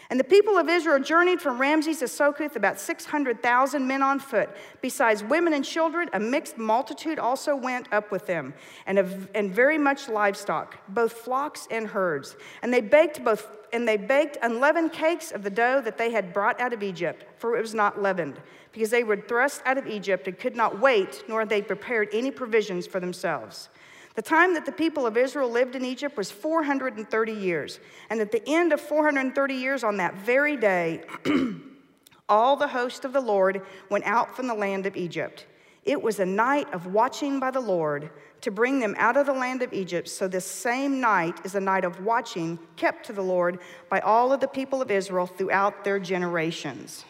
And 0.09 0.19
the 0.19 0.25
people 0.25 0.57
of 0.57 0.69
Israel 0.69 0.99
journeyed 0.99 1.41
from 1.41 1.59
Ramses 1.59 1.99
to 1.99 2.07
Succoth, 2.07 2.55
about 2.55 2.79
600,000 2.79 3.87
men 3.87 4.03
on 4.03 4.19
foot. 4.19 4.49
Besides 4.81 5.23
women 5.23 5.53
and 5.53 5.65
children, 5.65 6.09
a 6.13 6.19
mixed 6.19 6.57
multitude 6.57 7.17
also 7.17 7.55
went 7.55 7.91
up 7.91 8.11
with 8.11 8.27
them, 8.27 8.53
and, 8.85 8.99
and 9.33 9.51
very 9.51 9.79
much 9.79 10.07
livestock, 10.07 10.77
both 10.89 11.13
flocks 11.13 11.67
and 11.71 11.87
herds. 11.87 12.35
And 12.61 12.71
they 12.71 12.81
baked 12.81 13.23
both 13.23 13.64
and 13.75 13.85
they 13.85 13.97
baked 13.97 14.37
unleavened 14.41 14.93
cakes 14.93 15.31
of 15.31 15.43
the 15.43 15.49
dough 15.49 15.81
that 15.81 15.97
they 15.97 16.09
had 16.09 16.33
brought 16.33 16.61
out 16.61 16.71
of 16.71 16.81
Egypt, 16.81 17.25
for 17.37 17.57
it 17.57 17.61
was 17.61 17.73
not 17.73 18.01
leavened, 18.01 18.39
because 18.71 18.89
they 18.89 19.03
were 19.03 19.17
thrust 19.17 19.61
out 19.65 19.77
of 19.77 19.85
Egypt 19.85 20.27
and 20.27 20.39
could 20.39 20.55
not 20.55 20.79
wait, 20.79 21.25
nor 21.27 21.41
had 21.41 21.49
they 21.49 21.61
prepared 21.61 22.07
any 22.13 22.31
provisions 22.31 22.87
for 22.87 23.01
themselves. 23.01 23.67
The 24.15 24.21
time 24.21 24.53
that 24.53 24.65
the 24.65 24.71
people 24.71 25.05
of 25.05 25.17
Israel 25.17 25.49
lived 25.49 25.75
in 25.75 25.83
Egypt 25.83 26.15
was 26.15 26.31
430 26.31 27.33
years. 27.33 27.81
And 28.09 28.21
at 28.21 28.31
the 28.31 28.41
end 28.47 28.71
of 28.71 28.79
430 28.79 29.53
years, 29.53 29.83
on 29.83 29.97
that 29.97 30.15
very 30.15 30.55
day, 30.55 31.03
all 32.29 32.55
the 32.55 32.69
host 32.69 33.03
of 33.03 33.11
the 33.11 33.19
Lord 33.19 33.61
went 33.89 34.05
out 34.05 34.37
from 34.37 34.47
the 34.47 34.53
land 34.55 34.85
of 34.85 34.95
Egypt. 34.95 35.47
It 35.85 36.01
was 36.01 36.19
a 36.19 36.25
night 36.25 36.73
of 36.73 36.87
watching 36.87 37.39
by 37.39 37.51
the 37.51 37.59
Lord 37.59 38.09
to 38.41 38.49
bring 38.49 38.79
them 38.79 38.95
out 38.97 39.17
of 39.17 39.27
the 39.27 39.33
land 39.33 39.61
of 39.61 39.71
Egypt. 39.71 40.09
So 40.09 40.27
this 40.27 40.45
same 40.45 40.99
night 40.99 41.45
is 41.45 41.53
a 41.53 41.59
night 41.59 41.85
of 41.85 42.03
watching 42.03 42.57
kept 42.75 43.05
to 43.05 43.13
the 43.13 43.21
Lord 43.21 43.59
by 43.89 43.99
all 43.99 44.33
of 44.33 44.39
the 44.39 44.47
people 44.47 44.81
of 44.81 44.89
Israel 44.89 45.27
throughout 45.27 45.83
their 45.83 45.99
generations. 45.99 47.05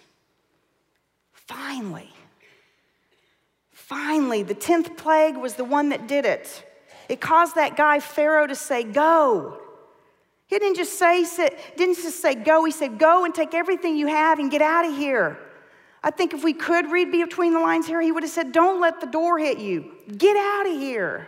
Finally, 1.32 2.10
finally, 3.72 4.44
the 4.44 4.56
10th 4.56 4.98
plague 4.98 5.38
was 5.38 5.54
the 5.54 5.64
one 5.64 5.90
that 5.90 6.08
did 6.08 6.26
it. 6.26 6.66
It 7.08 7.22
caused 7.22 7.56
that 7.56 7.78
guy 7.78 8.00
Pharaoh 8.00 8.48
to 8.48 8.56
say, 8.56 8.84
Go. 8.84 9.62
He 10.48 10.60
didn't 10.60 10.76
just 10.76 11.00
say, 11.00 11.26
didn't 11.76 11.96
just 11.96 12.22
say 12.22 12.36
go, 12.36 12.64
he 12.66 12.72
said, 12.72 13.00
Go 13.00 13.26
and 13.26 13.34
take 13.34 13.54
everything 13.54 13.98
you 13.98 14.08
have 14.08 14.38
and 14.38 14.52
get 14.52 14.62
out 14.62 14.86
of 14.86 14.96
here. 14.96 15.40
I 16.06 16.12
think 16.12 16.36
if 16.36 16.44
we 16.44 16.54
could 16.54 16.92
read 16.92 17.12
between 17.12 17.54
the 17.54 17.60
lines 17.60 17.88
here, 17.88 18.00
he 18.00 18.12
would 18.12 18.22
have 18.22 18.32
said, 18.32 18.52
Don't 18.52 18.80
let 18.80 19.02
the 19.02 19.08
door 19.08 19.40
hit 19.40 19.58
you. 19.58 19.92
Get 20.16 20.38
out 20.38 20.68
of 20.68 20.74
here. 20.74 21.28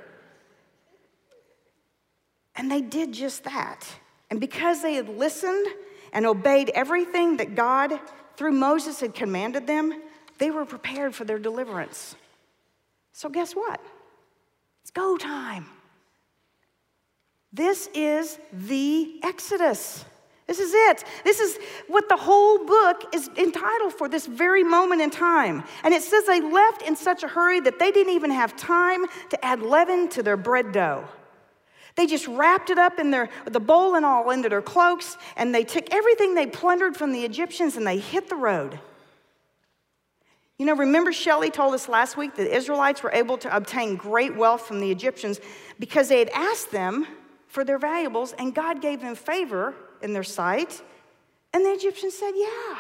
And 2.56 2.70
they 2.70 2.82
did 2.82 3.12
just 3.12 3.44
that. 3.46 3.88
And 4.30 4.40
because 4.40 4.84
they 4.84 4.94
had 4.94 5.10
listened 5.10 5.66
and 6.14 6.28
obeyed 6.28 6.70
everything 6.76 7.38
that 7.38 7.56
God, 7.56 8.00
through 8.36 8.52
Moses, 8.52 9.00
had 9.00 9.16
commanded 9.16 9.66
them, 9.66 10.00
they 10.38 10.52
were 10.52 10.64
prepared 10.64 11.16
for 11.16 11.26
their 11.26 11.40
deliverance. 11.40 12.16
So, 13.14 13.30
guess 13.30 13.54
what? 13.54 13.82
It's 14.84 14.92
go 14.92 15.18
time. 15.18 15.66
This 17.52 17.90
is 17.96 18.38
the 18.54 19.20
Exodus. 19.24 20.06
This 20.48 20.60
is 20.60 20.74
it. 20.74 21.04
This 21.26 21.42
is 21.42 21.60
what 21.88 22.08
the 22.08 22.16
whole 22.16 22.66
book 22.66 23.14
is 23.14 23.30
entitled 23.38 23.94
for, 23.94 24.08
this 24.08 24.26
very 24.26 24.64
moment 24.64 25.02
in 25.02 25.10
time. 25.10 25.64
And 25.84 25.94
it 25.94 26.02
says 26.02 26.26
they 26.26 26.40
left 26.40 26.82
in 26.84 26.96
such 26.96 27.24
a 27.24 27.28
hurry 27.28 27.60
that 27.60 27.80
they 27.80 27.92
didn't 27.92 28.14
even 28.14 28.32
have 28.32 28.56
time 28.56 29.06
to 29.30 29.46
add 29.46 29.62
leaven 29.62 30.08
to 30.10 30.24
their 30.24 30.38
bread 30.38 30.72
dough. 30.72 31.06
They 31.98 32.06
just 32.06 32.28
wrapped 32.28 32.70
it 32.70 32.78
up 32.78 32.98
in 32.98 33.12
their, 33.12 33.30
the 33.46 33.60
bowl 33.60 33.96
and 33.96 34.06
all 34.06 34.30
into 34.30 34.48
their 34.48 34.62
cloaks, 34.62 35.18
and 35.36 35.54
they 35.54 35.64
took 35.66 35.92
everything 35.92 36.34
they 36.34 36.48
plundered 36.48 36.96
from 36.96 37.12
the 37.12 37.26
Egyptians 37.26 37.76
and 37.76 37.86
they 37.86 38.00
hit 38.00 38.30
the 38.30 38.36
road. 38.36 38.80
You 40.58 40.66
know, 40.66 40.76
remember 40.76 41.12
Shelley 41.12 41.52
told 41.52 41.74
us 41.74 41.90
last 41.90 42.16
week 42.16 42.36
that 42.36 42.44
the 42.44 42.56
Israelites 42.56 43.04
were 43.04 43.12
able 43.12 43.38
to 43.40 43.56
obtain 43.56 43.96
great 43.96 44.36
wealth 44.36 44.66
from 44.66 44.80
the 44.80 44.92
Egyptians 44.92 45.42
because 45.78 46.08
they 46.08 46.20
had 46.20 46.30
asked 46.30 46.72
them 46.72 47.06
for 47.48 47.64
their 47.64 47.78
valuables 47.78 48.34
and 48.34 48.56
God 48.56 48.82
gave 48.82 49.02
them 49.02 49.16
favor 49.16 49.76
in 50.02 50.14
their 50.14 50.24
sight. 50.24 50.82
And 51.54 51.66
the 51.66 51.72
Egyptians 51.72 52.14
said, 52.16 52.32
Yeah. 52.36 52.80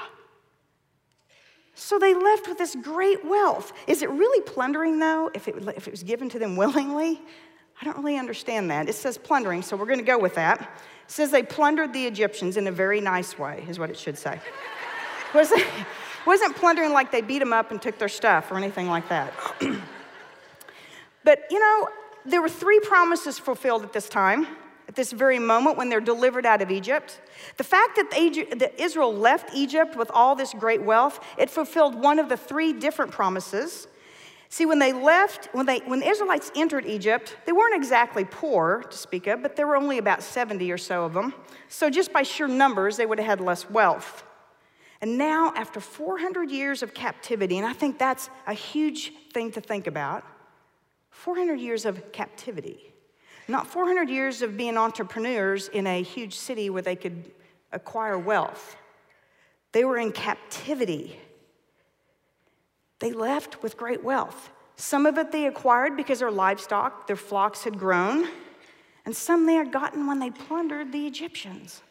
So 1.80 2.00
they 2.00 2.16
left 2.16 2.48
with 2.48 2.58
this 2.58 2.76
great 2.82 3.24
wealth. 3.24 3.72
Is 3.86 4.02
it 4.02 4.10
really 4.10 4.42
plundering, 4.42 5.00
though, 5.00 5.30
if 5.36 5.48
it, 5.48 5.56
if 5.76 5.88
it 5.88 5.92
was 5.92 6.02
given 6.02 6.28
to 6.30 6.40
them 6.40 6.56
willingly? 6.56 7.22
I 7.80 7.86
don't 7.86 7.98
really 7.98 8.18
understand 8.18 8.72
that. 8.72 8.90
It 8.90 8.94
says 8.94 9.20
plundering, 9.20 9.62
so 9.62 9.78
we're 9.78 9.86
going 9.86 10.00
to 10.00 10.06
go 10.06 10.18
with 10.18 10.34
that. 10.36 10.62
It 10.62 11.12
says 11.12 11.30
they 11.30 11.44
plundered 11.44 11.94
the 11.94 12.08
Egyptians 12.08 12.58
in 12.58 12.66
a 12.66 12.72
very 12.72 13.00
nice 13.00 13.38
way, 13.38 13.64
is 13.70 13.78
what 13.78 13.92
it 13.92 13.98
should 13.98 14.18
say. 14.18 14.40
was 15.36 15.52
it, 15.52 15.68
wasn't 16.26 16.56
plundering 16.56 16.94
like 16.94 17.12
they 17.12 17.22
beat 17.22 17.40
them 17.40 17.54
up 17.54 17.70
and 17.70 17.80
took 17.82 18.00
their 18.00 18.10
stuff 18.10 18.52
or 18.52 18.58
anything 18.58 18.88
like 18.88 19.08
that. 19.10 19.32
but, 21.24 21.44
you 21.52 21.60
know, 21.60 21.90
there 22.26 22.42
were 22.42 22.50
three 22.50 22.80
promises 22.80 23.38
fulfilled 23.40 23.84
at 23.84 23.94
this 23.94 24.10
time, 24.10 24.48
this 24.98 25.13
very 25.13 25.39
moment 25.39 25.77
when 25.77 25.88
they're 25.88 26.01
delivered 26.01 26.46
out 26.46 26.62
of 26.62 26.70
Egypt. 26.70 27.22
The 27.56 27.63
fact 27.63 27.96
that, 27.96 28.13
Egypt, 28.20 28.60
that 28.60 28.77
Israel 28.77 29.16
left 29.16 29.56
Egypt 29.56 29.96
with 29.96 30.12
all 30.13 30.36
this 30.36 30.54
great 30.54 30.84
wealth, 30.84 31.24
it 31.38 31.50
fulfilled 31.50 31.96
one 31.96 32.20
of 32.20 32.27
the 32.27 32.36
three 32.36 32.74
different 32.74 33.13
promises. 33.13 33.88
See, 34.50 34.66
when 34.66 34.80
they 34.80 34.92
left, 34.92 35.50
when, 35.54 35.66
they, 35.66 35.80
when 35.80 36.00
the 36.00 36.08
Israelites 36.10 36.51
entered 36.56 36.86
Egypt, 36.86 37.38
they 37.46 37.51
weren't 37.51 37.75
exactly 37.75 38.25
poor 38.25 38.84
to 38.89 38.98
speak 38.98 39.27
of, 39.27 39.42
but 39.42 39.56
there 39.56 39.68
were 39.68 39.77
only 39.77 39.98
about 39.98 40.24
70 40.24 40.70
or 40.72 40.77
so 40.77 41.06
of 41.06 41.13
them. 41.13 41.34
So, 41.70 41.89
just 41.89 42.12
by 42.12 42.24
sheer 42.24 42.48
numbers, 42.48 42.98
they 42.98 43.06
would 43.06 43.20
have 43.20 43.27
had 43.27 43.42
less 43.42 43.70
wealth. 43.70 44.24
And 45.00 45.18
now, 45.18 45.54
after 45.56 45.80
400 45.80 46.50
years 46.50 46.82
of 46.82 46.94
captivity, 46.94 47.58
and 47.58 47.68
I 47.68 47.74
think 47.74 48.00
that's 48.00 48.30
a 48.48 48.54
huge 48.54 49.13
thing 49.32 49.51
to 49.51 49.62
think 49.62 49.86
about 49.86 50.24
400 51.12 51.60
years 51.60 51.86
of 51.86 52.12
captivity, 52.12 52.87
not 53.48 53.68
400 53.68 54.10
years 54.10 54.42
of 54.42 54.58
being 54.58 54.77
entrepreneurs 54.77 55.68
in 55.70 55.88
a 55.88 56.01
huge 56.01 56.36
city 56.36 56.70
where 56.70 56.82
they 56.82 56.96
could 56.96 57.32
acquire 57.72 58.18
wealth. 58.18 58.75
They 59.72 59.86
were 59.86 59.98
in 59.98 60.12
captivity. 60.12 61.20
They 63.00 63.12
left 63.12 63.62
with 63.63 63.77
great 63.77 64.04
wealth. 64.04 64.50
Some 64.75 65.06
of 65.06 65.18
it 65.18 65.32
they 65.32 65.48
acquired 65.48 65.96
because 65.96 66.20
their 66.20 66.32
livestock, 66.32 67.08
their 67.08 67.16
flocks 67.16 67.63
had 67.63 67.80
grown, 67.80 68.27
and 69.06 69.16
some 69.16 69.46
they 69.46 69.56
had 69.56 69.72
gotten 69.72 70.08
when 70.08 70.20
they 70.20 70.30
plundered 70.30 70.92
the 70.92 71.08
Egyptians 71.08 71.82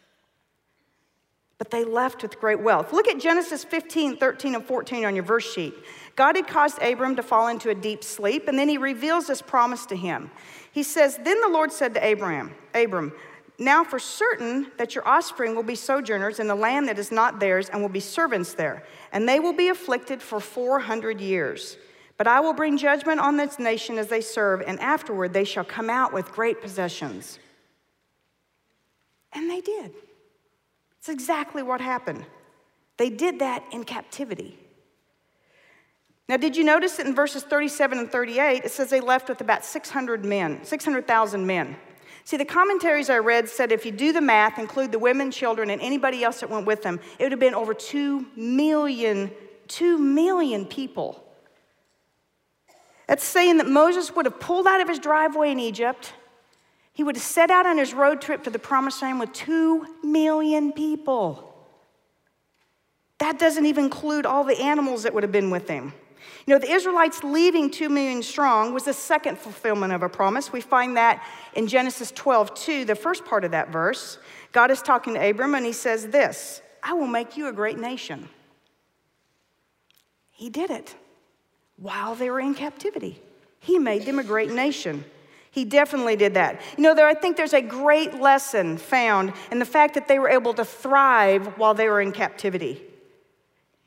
but 1.58 1.70
they 1.70 1.84
left 1.84 2.22
with 2.22 2.38
great 2.38 2.60
wealth. 2.60 2.92
Look 2.92 3.08
at 3.08 3.18
Genesis 3.18 3.64
15, 3.64 4.18
13, 4.18 4.54
and 4.54 4.64
14 4.64 5.04
on 5.04 5.14
your 5.14 5.24
verse 5.24 5.50
sheet. 5.50 5.74
God 6.14 6.36
had 6.36 6.46
caused 6.46 6.80
Abram 6.82 7.16
to 7.16 7.22
fall 7.22 7.48
into 7.48 7.70
a 7.70 7.74
deep 7.74 8.04
sleep, 8.04 8.46
and 8.48 8.58
then 8.58 8.68
he 8.68 8.76
reveals 8.76 9.26
this 9.26 9.40
promise 9.40 9.86
to 9.86 9.96
him. 9.96 10.30
He 10.76 10.82
says, 10.82 11.16
Then 11.16 11.40
the 11.40 11.48
Lord 11.48 11.72
said 11.72 11.94
to 11.94 12.04
Abraham, 12.04 12.54
Abram, 12.74 13.14
now 13.58 13.82
for 13.82 13.98
certain 13.98 14.70
that 14.76 14.94
your 14.94 15.08
offspring 15.08 15.56
will 15.56 15.62
be 15.62 15.74
sojourners 15.74 16.38
in 16.38 16.48
the 16.48 16.54
land 16.54 16.86
that 16.88 16.98
is 16.98 17.10
not 17.10 17.40
theirs 17.40 17.70
and 17.70 17.80
will 17.80 17.88
be 17.88 17.98
servants 17.98 18.52
there, 18.52 18.84
and 19.10 19.26
they 19.26 19.40
will 19.40 19.54
be 19.54 19.70
afflicted 19.70 20.20
for 20.20 20.38
400 20.38 21.18
years. 21.18 21.78
But 22.18 22.26
I 22.26 22.40
will 22.40 22.52
bring 22.52 22.76
judgment 22.76 23.20
on 23.20 23.38
this 23.38 23.58
nation 23.58 23.96
as 23.96 24.08
they 24.08 24.20
serve, 24.20 24.60
and 24.66 24.78
afterward 24.80 25.32
they 25.32 25.44
shall 25.44 25.64
come 25.64 25.88
out 25.88 26.12
with 26.12 26.30
great 26.30 26.60
possessions. 26.60 27.38
And 29.32 29.48
they 29.48 29.62
did. 29.62 29.94
It's 30.98 31.08
exactly 31.08 31.62
what 31.62 31.80
happened. 31.80 32.26
They 32.98 33.08
did 33.08 33.38
that 33.38 33.64
in 33.72 33.84
captivity. 33.84 34.58
Now, 36.28 36.36
did 36.36 36.56
you 36.56 36.64
notice 36.64 36.96
that 36.96 37.06
in 37.06 37.14
verses 37.14 37.44
37 37.44 37.98
and 37.98 38.10
38, 38.10 38.64
it 38.64 38.70
says 38.70 38.90
they 38.90 39.00
left 39.00 39.28
with 39.28 39.40
about 39.40 39.64
600 39.64 40.24
men, 40.24 40.64
600,000 40.64 41.46
men. 41.46 41.76
See, 42.24 42.36
the 42.36 42.44
commentaries 42.44 43.08
I 43.08 43.18
read 43.18 43.48
said 43.48 43.70
if 43.70 43.86
you 43.86 43.92
do 43.92 44.12
the 44.12 44.20
math, 44.20 44.58
include 44.58 44.90
the 44.90 44.98
women, 44.98 45.30
children, 45.30 45.70
and 45.70 45.80
anybody 45.80 46.24
else 46.24 46.40
that 46.40 46.50
went 46.50 46.66
with 46.66 46.82
them, 46.82 46.98
it 47.18 47.22
would 47.22 47.32
have 47.32 47.40
been 47.40 47.54
over 47.54 47.74
2 47.74 48.26
million, 48.34 49.30
2 49.68 49.98
million 49.98 50.64
people. 50.64 51.22
That's 53.06 53.22
saying 53.24 53.58
that 53.58 53.68
Moses 53.68 54.14
would 54.16 54.26
have 54.26 54.40
pulled 54.40 54.66
out 54.66 54.80
of 54.80 54.88
his 54.88 54.98
driveway 54.98 55.52
in 55.52 55.60
Egypt 55.60 56.12
he 56.96 57.04
would 57.04 57.16
have 57.16 57.22
set 57.22 57.50
out 57.50 57.66
on 57.66 57.76
his 57.76 57.92
road 57.92 58.22
trip 58.22 58.42
to 58.44 58.50
the 58.50 58.58
promised 58.58 59.02
land 59.02 59.20
with 59.20 59.30
two 59.34 59.84
million 60.02 60.72
people. 60.72 61.54
That 63.18 63.38
doesn't 63.38 63.66
even 63.66 63.84
include 63.84 64.24
all 64.24 64.44
the 64.44 64.58
animals 64.58 65.02
that 65.02 65.12
would 65.12 65.22
have 65.22 65.30
been 65.30 65.50
with 65.50 65.66
them. 65.66 65.92
You 66.46 66.54
know, 66.54 66.58
the 66.58 66.70
Israelites 66.70 67.24
leaving 67.24 67.70
2 67.70 67.88
million 67.88 68.22
strong 68.22 68.72
was 68.72 68.84
the 68.84 68.92
second 68.92 69.38
fulfillment 69.38 69.92
of 69.92 70.02
a 70.02 70.08
promise. 70.08 70.52
We 70.52 70.60
find 70.60 70.96
that 70.96 71.24
in 71.54 71.66
Genesis 71.66 72.12
12, 72.12 72.54
2, 72.54 72.84
the 72.84 72.94
first 72.94 73.24
part 73.24 73.44
of 73.44 73.50
that 73.50 73.70
verse. 73.70 74.18
God 74.52 74.70
is 74.70 74.80
talking 74.80 75.14
to 75.14 75.30
Abram 75.30 75.54
and 75.54 75.66
he 75.66 75.72
says 75.72 76.08
this 76.08 76.62
I 76.82 76.92
will 76.92 77.06
make 77.06 77.36
you 77.36 77.48
a 77.48 77.52
great 77.52 77.78
nation. 77.78 78.28
He 80.30 80.50
did 80.50 80.70
it 80.70 80.94
while 81.76 82.14
they 82.14 82.30
were 82.30 82.40
in 82.40 82.54
captivity. 82.54 83.20
He 83.58 83.78
made 83.78 84.06
them 84.06 84.18
a 84.18 84.24
great 84.24 84.52
nation. 84.52 85.04
He 85.50 85.64
definitely 85.64 86.16
did 86.16 86.34
that. 86.34 86.60
You 86.76 86.84
know, 86.84 86.94
there, 86.94 87.06
I 87.06 87.14
think 87.14 87.36
there's 87.36 87.54
a 87.54 87.62
great 87.62 88.14
lesson 88.20 88.76
found 88.76 89.32
in 89.50 89.58
the 89.58 89.64
fact 89.64 89.94
that 89.94 90.06
they 90.06 90.18
were 90.18 90.28
able 90.28 90.52
to 90.54 90.64
thrive 90.64 91.58
while 91.58 91.72
they 91.72 91.88
were 91.88 92.00
in 92.00 92.12
captivity. 92.12 92.82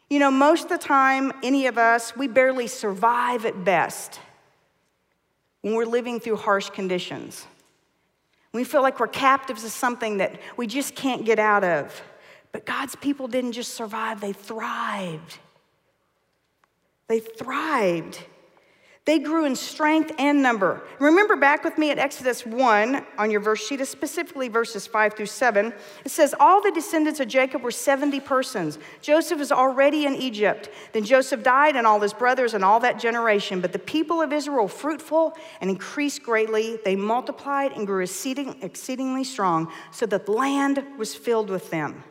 You 0.10 0.18
know, 0.20 0.32
most 0.32 0.64
of 0.64 0.70
the 0.70 0.78
time, 0.78 1.32
any 1.44 1.68
of 1.68 1.78
us, 1.78 2.16
we 2.16 2.28
barely 2.28 2.68
survive 2.68 3.46
at 3.46 3.64
best 3.64 4.20
when 5.62 5.76
we're 5.76 5.86
living 5.86 6.20
through 6.20 6.38
harsh 6.38 6.70
conditions. 6.70 7.46
We 8.52 8.64
feel 8.64 8.82
like 8.82 9.00
we're 9.00 9.08
captives 9.08 9.64
of 9.64 9.72
something 9.72 10.18
that 10.18 10.40
we 10.58 10.66
just 10.66 10.96
can't 10.96 11.26
get 11.26 11.38
out 11.38 11.64
of. 11.64 12.02
But 12.52 12.66
God's 12.66 12.96
people 12.96 13.28
didn't 13.28 13.52
just 13.52 13.76
survive, 13.76 14.22
they 14.22 14.34
thrived. 14.34 15.38
They 17.08 17.20
thrived. 17.20 18.24
They 19.10 19.18
grew 19.18 19.46
in 19.46 19.56
strength 19.56 20.12
and 20.20 20.44
number. 20.44 20.84
Remember 21.00 21.36
back 21.36 21.64
with 21.64 21.80
me 21.80 21.90
at 21.90 21.98
Exodus 21.98 22.46
1 22.46 23.04
on 23.18 23.32
your 23.32 23.42
verse 23.42 23.66
sheet, 23.66 23.84
specifically 23.88 24.50
verses 24.50 24.86
5 24.86 25.16
through 25.16 25.26
7. 25.26 25.74
It 26.06 26.12
says, 26.12 26.36
All 26.40 26.62
the 26.62 26.70
descendants 26.70 27.20
of 27.20 27.28
Jacob 27.28 27.64
were 27.64 27.72
70 27.72 28.20
persons. 28.20 28.78
Joseph 29.02 29.40
is 29.40 29.52
already 29.52 30.06
in 30.06 30.14
Egypt. 30.14 30.70
Then 30.94 31.06
Joseph 31.06 31.42
died, 31.42 31.76
and 31.76 31.88
all 31.88 32.00
his 32.00 32.14
brothers, 32.14 32.54
and 32.54 32.64
all 32.64 32.80
that 32.82 33.00
generation. 33.00 33.62
But 33.62 33.74
the 33.74 33.80
people 33.80 34.22
of 34.22 34.32
Israel 34.32 34.68
fruitful 34.68 35.36
and 35.60 35.72
increased 35.72 36.22
greatly. 36.22 36.78
They 36.86 36.96
multiplied 36.96 37.72
and 37.72 37.88
grew 37.88 38.04
exceeding, 38.04 38.62
exceedingly 38.62 39.24
strong, 39.24 39.72
so 39.90 40.06
that 40.06 40.28
the 40.28 40.34
land 40.34 40.86
was 41.00 41.16
filled 41.16 41.50
with 41.50 41.72
them. 41.72 42.04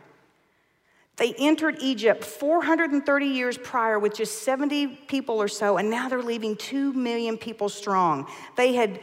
They 1.19 1.35
entered 1.35 1.79
Egypt 1.81 2.25
430 2.25 3.27
years 3.27 3.59
prior 3.59 3.99
with 3.99 4.17
just 4.17 4.43
70 4.45 4.87
people 5.09 5.43
or 5.43 5.49
so, 5.49 5.77
and 5.77 5.91
now 5.91 6.09
they're 6.09 6.23
leaving 6.23 6.57
2 6.57 6.93
million 6.93 7.37
people 7.37 7.69
strong. 7.69 8.29
They 8.57 8.75
had 8.75 9.01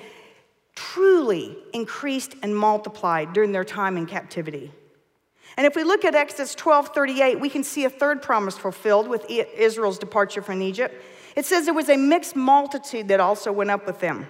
truly 0.76 1.58
increased 1.74 2.36
and 2.42 2.56
multiplied 2.56 3.34
during 3.34 3.52
their 3.52 3.66
time 3.66 3.98
in 3.98 4.06
captivity. 4.06 4.72
And 5.58 5.68
if 5.68 5.76
we 5.76 5.84
look 5.84 6.04
at 6.06 6.16
Exodus 6.16 6.56
12 6.56 6.90
38, 6.90 7.40
we 7.40 7.50
can 7.50 7.64
see 7.64 7.86
a 7.86 7.90
third 7.90 8.22
promise 8.22 8.58
fulfilled 8.58 9.08
with 9.08 9.26
Israel's 9.30 10.00
departure 10.00 10.42
from 10.42 10.62
Egypt. 10.62 10.96
It 11.36 11.46
says 11.46 11.66
there 11.66 11.74
was 11.74 11.90
a 11.90 11.98
mixed 11.98 12.36
multitude 12.36 13.10
that 13.10 13.20
also 13.20 13.52
went 13.52 13.72
up 13.72 13.86
with 13.86 14.00
them. 14.00 14.28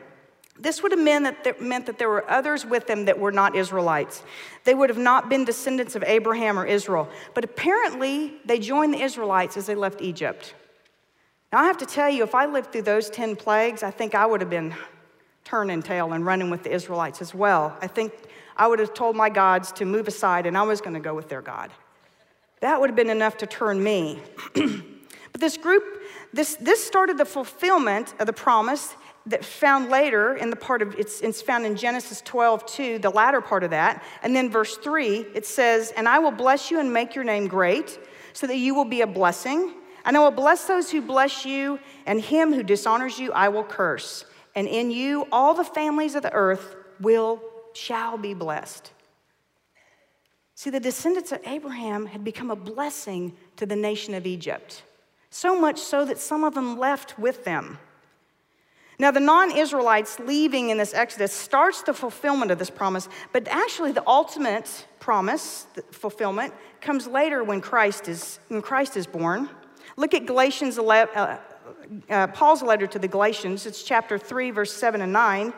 This 0.58 0.82
would 0.82 0.92
have 0.94 1.02
meant 1.02 1.26
that, 1.26 1.44
there, 1.44 1.56
meant 1.60 1.86
that 1.88 2.00
there 2.00 2.10
were 2.10 2.30
others 2.30 2.66
with 2.66 2.88
them 2.88 3.06
that 3.06 3.20
were 3.20 3.32
not 3.32 3.56
Israelites. 3.56 4.24
They 4.64 4.74
would 4.74 4.90
have 4.90 4.98
not 4.98 5.30
been 5.30 5.44
descendants 5.44 5.96
of 5.96 6.04
Abraham 6.04 6.58
or 6.58 6.66
Israel. 6.66 7.10
But 7.34 7.44
apparently, 7.44 8.36
they 8.46 8.60
joined 8.60 8.94
the 8.94 9.02
Israelites 9.02 9.58
as 9.58 9.66
they 9.66 9.76
left 9.76 10.02
Egypt. 10.02 10.56
Now, 11.52 11.60
I 11.60 11.66
have 11.66 11.78
to 11.80 11.86
tell 11.86 12.10
you, 12.10 12.24
if 12.24 12.34
I 12.34 12.46
lived 12.46 12.72
through 12.72 12.84
those 12.84 13.10
10 13.10 13.36
plagues, 13.36 13.84
I 13.84 13.92
think 13.92 14.16
I 14.16 14.26
would 14.26 14.40
have 14.42 14.50
been 14.50 14.74
turning 15.44 15.82
tail 15.82 16.14
and 16.14 16.26
running 16.26 16.50
with 16.50 16.64
the 16.64 16.74
Israelites 16.74 17.22
as 17.22 17.34
well. 17.34 17.78
I 17.82 17.88
think 17.88 18.14
I 18.58 18.68
would 18.68 18.80
have 18.80 18.94
told 18.94 19.16
my 19.16 19.30
gods 19.30 19.72
to 19.74 19.86
move 19.86 20.08
aside 20.08 20.46
and 20.46 20.58
I 20.58 20.64
was 20.64 20.82
going 20.82 20.96
to 20.96 21.00
go 21.00 21.14
with 21.14 21.30
their 21.30 21.42
God. 21.42 21.72
That 22.62 22.80
would 22.80 22.90
have 22.90 22.96
been 22.96 23.10
enough 23.10 23.38
to 23.38 23.46
turn 23.46 23.84
me. 23.84 24.22
but 24.54 25.40
this 25.40 25.58
group, 25.58 25.84
this, 26.34 26.56
this 26.56 26.84
started 26.84 27.18
the 27.18 27.26
fulfillment 27.26 28.16
of 28.20 28.26
the 28.26 28.34
promise 28.34 28.96
that 29.28 29.44
found 29.44 29.90
later 29.90 30.36
in 30.36 30.50
the 30.50 30.56
part 30.56 30.82
of 30.82 30.94
it's, 30.96 31.22
it's 31.22 31.42
found 31.42 31.66
in 31.66 31.76
Genesis 31.76 32.22
12, 32.22 32.66
2, 32.66 33.00
the 33.00 33.10
latter 33.10 33.42
part 33.42 33.64
of 33.64 33.72
that. 33.72 34.04
And 34.22 34.36
then 34.36 34.50
verse 34.50 34.78
3, 34.78 35.26
it 35.34 35.46
says, 35.46 35.92
And 35.98 36.08
I 36.08 36.20
will 36.20 36.32
bless 36.32 36.70
you 36.70 36.80
and 36.80 36.94
make 36.94 37.16
your 37.16 37.24
name 37.24 37.48
great, 37.48 38.00
so 38.34 38.46
that 38.48 38.58
you 38.58 38.76
will 38.76 38.86
be 38.86 39.02
a 39.02 39.08
blessing. 39.08 39.74
And 40.06 40.16
I 40.16 40.20
will 40.20 40.32
bless 40.32 40.66
those 40.66 40.92
who 40.92 41.02
bless 41.02 41.46
you, 41.46 41.80
and 42.06 42.22
him 42.22 42.54
who 42.54 42.62
dishonors 42.62 43.18
you 43.18 43.32
I 43.32 43.50
will 43.50 43.64
curse. 43.64 44.26
And 44.56 44.68
in 44.68 44.92
you 44.92 45.28
all 45.32 45.54
the 45.54 45.64
families 45.64 46.16
of 46.16 46.22
the 46.22 46.34
earth 46.34 46.76
will 47.00 47.42
shall 47.74 48.18
be 48.18 48.34
blessed. 48.34 48.92
See, 50.54 50.70
the 50.70 50.80
descendants 50.80 51.34
of 51.34 51.42
Abraham 51.46 52.06
had 52.06 52.24
become 52.24 52.50
a 52.50 52.56
blessing 52.56 53.36
to 53.58 53.66
the 53.66 53.76
nation 53.76 54.14
of 54.14 54.26
Egypt. 54.26 54.84
So 55.30 55.60
much 55.60 55.80
so 55.80 56.06
that 56.06 56.18
some 56.18 56.46
of 56.46 56.54
them 56.54 56.80
left 56.80 57.20
with 57.20 57.44
them. 57.44 57.78
Now, 58.98 59.12
the 59.12 59.20
non 59.20 59.52
Israelites 59.52 60.20
leaving 60.20 60.70
in 60.70 60.78
this 60.78 60.94
Exodus 60.94 61.34
starts 61.34 61.82
the 61.82 61.94
fulfillment 61.94 62.52
of 62.52 62.60
this 62.60 62.70
promise, 62.70 63.10
but 63.34 63.48
actually, 63.48 63.92
the 63.92 64.08
ultimate 64.08 64.88
promise, 65.00 65.68
the 65.74 65.82
fulfillment, 65.92 66.54
comes 66.82 67.08
later 67.08 67.44
when 67.44 67.62
Christ 67.62 68.08
is, 68.08 68.40
when 68.48 68.62
Christ 68.62 68.96
is 68.96 69.06
born. 69.06 69.50
Look 69.98 70.14
at 70.14 70.26
Galatians 70.26 70.78
11, 70.78 71.16
uh, 71.16 71.40
uh, 72.10 72.28
Paul's 72.28 72.62
letter 72.62 72.88
to 72.88 73.00
the 73.00 73.08
Galatians, 73.08 73.66
it's 73.66 73.84
chapter 73.84 74.18
3, 74.18 74.52
verse 74.52 74.74
7 74.74 75.02
and 75.02 75.14
9. 75.14 75.54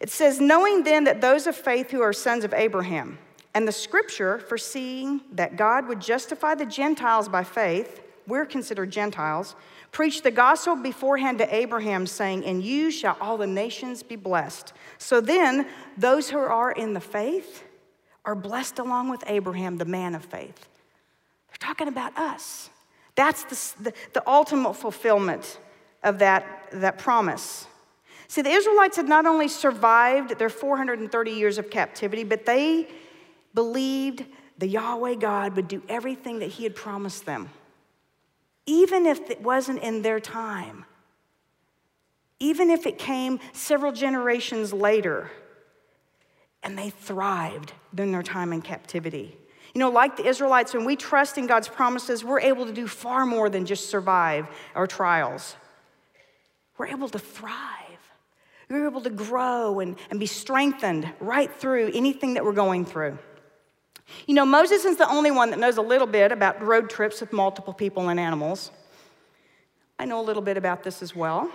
It 0.00 0.10
says, 0.10 0.40
Knowing 0.40 0.84
then 0.84 1.04
that 1.04 1.20
those 1.20 1.46
of 1.46 1.56
faith 1.56 1.90
who 1.90 2.00
are 2.00 2.12
sons 2.12 2.44
of 2.44 2.52
Abraham, 2.52 3.18
and 3.54 3.66
the 3.66 3.72
scripture 3.72 4.38
foreseeing 4.38 5.22
that 5.32 5.56
God 5.56 5.88
would 5.88 6.00
justify 6.00 6.54
the 6.54 6.66
Gentiles 6.66 7.28
by 7.28 7.42
faith, 7.42 8.02
we're 8.26 8.44
considered 8.44 8.90
Gentiles 8.90 9.54
preached 9.96 10.24
the 10.24 10.30
gospel 10.30 10.76
beforehand 10.76 11.38
to 11.38 11.54
Abraham, 11.54 12.06
saying, 12.06 12.42
In 12.42 12.60
you 12.60 12.90
shall 12.90 13.16
all 13.18 13.38
the 13.38 13.46
nations 13.46 14.02
be 14.02 14.14
blessed. 14.14 14.74
So 14.98 15.22
then, 15.22 15.66
those 15.96 16.28
who 16.28 16.36
are 16.36 16.70
in 16.70 16.92
the 16.92 17.00
faith 17.00 17.64
are 18.26 18.34
blessed 18.34 18.78
along 18.78 19.08
with 19.08 19.24
Abraham, 19.26 19.78
the 19.78 19.86
man 19.86 20.14
of 20.14 20.22
faith. 20.22 20.68
They're 21.48 21.56
talking 21.58 21.88
about 21.88 22.14
us. 22.18 22.68
That's 23.14 23.44
the, 23.44 23.84
the, 23.84 23.92
the 24.12 24.28
ultimate 24.28 24.74
fulfillment 24.74 25.58
of 26.02 26.18
that, 26.18 26.44
that 26.72 26.98
promise. 26.98 27.66
See, 28.28 28.42
the 28.42 28.50
Israelites 28.50 28.98
had 28.98 29.08
not 29.08 29.24
only 29.24 29.48
survived 29.48 30.38
their 30.38 30.50
430 30.50 31.30
years 31.30 31.56
of 31.56 31.70
captivity, 31.70 32.22
but 32.22 32.44
they 32.44 32.86
believed 33.54 34.26
the 34.58 34.68
Yahweh 34.68 35.14
God 35.14 35.56
would 35.56 35.68
do 35.68 35.82
everything 35.88 36.40
that 36.40 36.50
He 36.50 36.64
had 36.64 36.76
promised 36.76 37.24
them 37.24 37.48
even 38.66 39.06
if 39.06 39.30
it 39.30 39.40
wasn't 39.40 39.80
in 39.80 40.02
their 40.02 40.20
time, 40.20 40.84
even 42.38 42.68
if 42.68 42.86
it 42.86 42.98
came 42.98 43.40
several 43.52 43.92
generations 43.92 44.72
later, 44.72 45.30
and 46.62 46.76
they 46.76 46.90
thrived 46.90 47.72
during 47.94 48.12
their 48.12 48.22
time 48.22 48.52
in 48.52 48.60
captivity. 48.60 49.36
You 49.72 49.80
know, 49.80 49.90
like 49.90 50.16
the 50.16 50.26
Israelites, 50.26 50.74
when 50.74 50.84
we 50.84 50.96
trust 50.96 51.38
in 51.38 51.46
God's 51.46 51.68
promises, 51.68 52.24
we're 52.24 52.40
able 52.40 52.66
to 52.66 52.72
do 52.72 52.86
far 52.86 53.24
more 53.24 53.48
than 53.48 53.66
just 53.66 53.88
survive 53.88 54.48
our 54.74 54.86
trials. 54.86 55.54
We're 56.76 56.88
able 56.88 57.08
to 57.10 57.18
thrive. 57.18 57.52
We're 58.68 58.88
able 58.88 59.02
to 59.02 59.10
grow 59.10 59.80
and, 59.80 59.96
and 60.10 60.18
be 60.18 60.26
strengthened 60.26 61.12
right 61.20 61.52
through 61.52 61.92
anything 61.94 62.34
that 62.34 62.44
we're 62.44 62.52
going 62.52 62.84
through. 62.84 63.18
You 64.26 64.34
know, 64.34 64.46
Moses 64.46 64.84
is 64.84 64.96
the 64.96 65.08
only 65.08 65.30
one 65.30 65.50
that 65.50 65.58
knows 65.58 65.76
a 65.76 65.82
little 65.82 66.06
bit 66.06 66.32
about 66.32 66.62
road 66.62 66.88
trips 66.90 67.20
with 67.20 67.32
multiple 67.32 67.72
people 67.72 68.08
and 68.08 68.18
animals. 68.18 68.70
I 69.98 70.04
know 70.04 70.20
a 70.20 70.22
little 70.22 70.42
bit 70.42 70.56
about 70.56 70.82
this 70.82 71.02
as 71.02 71.14
well. 71.14 71.50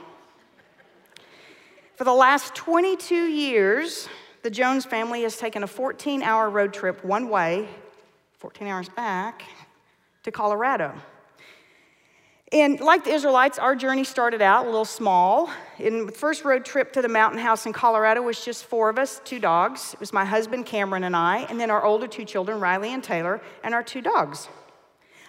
For 1.95 2.03
the 2.03 2.13
last 2.13 2.55
22 2.55 3.15
years, 3.15 4.09
the 4.41 4.49
Jones 4.49 4.85
family 4.85 5.21
has 5.21 5.37
taken 5.37 5.63
a 5.63 5.67
14 5.67 6.23
hour 6.23 6.49
road 6.49 6.73
trip 6.73 7.03
one 7.05 7.29
way, 7.29 7.67
14 8.39 8.67
hours 8.67 8.89
back, 8.89 9.43
to 10.23 10.31
Colorado. 10.31 10.93
And 12.53 12.81
like 12.81 13.05
the 13.05 13.11
Israelites, 13.11 13.57
our 13.57 13.77
journey 13.77 14.03
started 14.03 14.41
out 14.41 14.65
a 14.65 14.69
little 14.69 14.83
small. 14.83 15.49
In 15.79 16.05
the 16.05 16.11
first 16.11 16.43
road 16.43 16.65
trip 16.65 16.91
to 16.93 17.01
the 17.01 17.07
mountain 17.07 17.39
house 17.39 17.65
in 17.65 17.71
Colorado 17.71 18.21
was 18.21 18.43
just 18.43 18.65
four 18.65 18.89
of 18.89 18.99
us, 18.99 19.21
two 19.23 19.39
dogs. 19.39 19.93
It 19.93 20.01
was 20.01 20.11
my 20.11 20.25
husband, 20.25 20.65
Cameron, 20.65 21.05
and 21.05 21.15
I, 21.15 21.45
and 21.49 21.57
then 21.57 21.71
our 21.71 21.81
older 21.85 22.07
two 22.07 22.25
children, 22.25 22.59
Riley 22.59 22.93
and 22.93 23.01
Taylor, 23.01 23.41
and 23.63 23.73
our 23.73 23.83
two 23.83 24.01
dogs. 24.01 24.49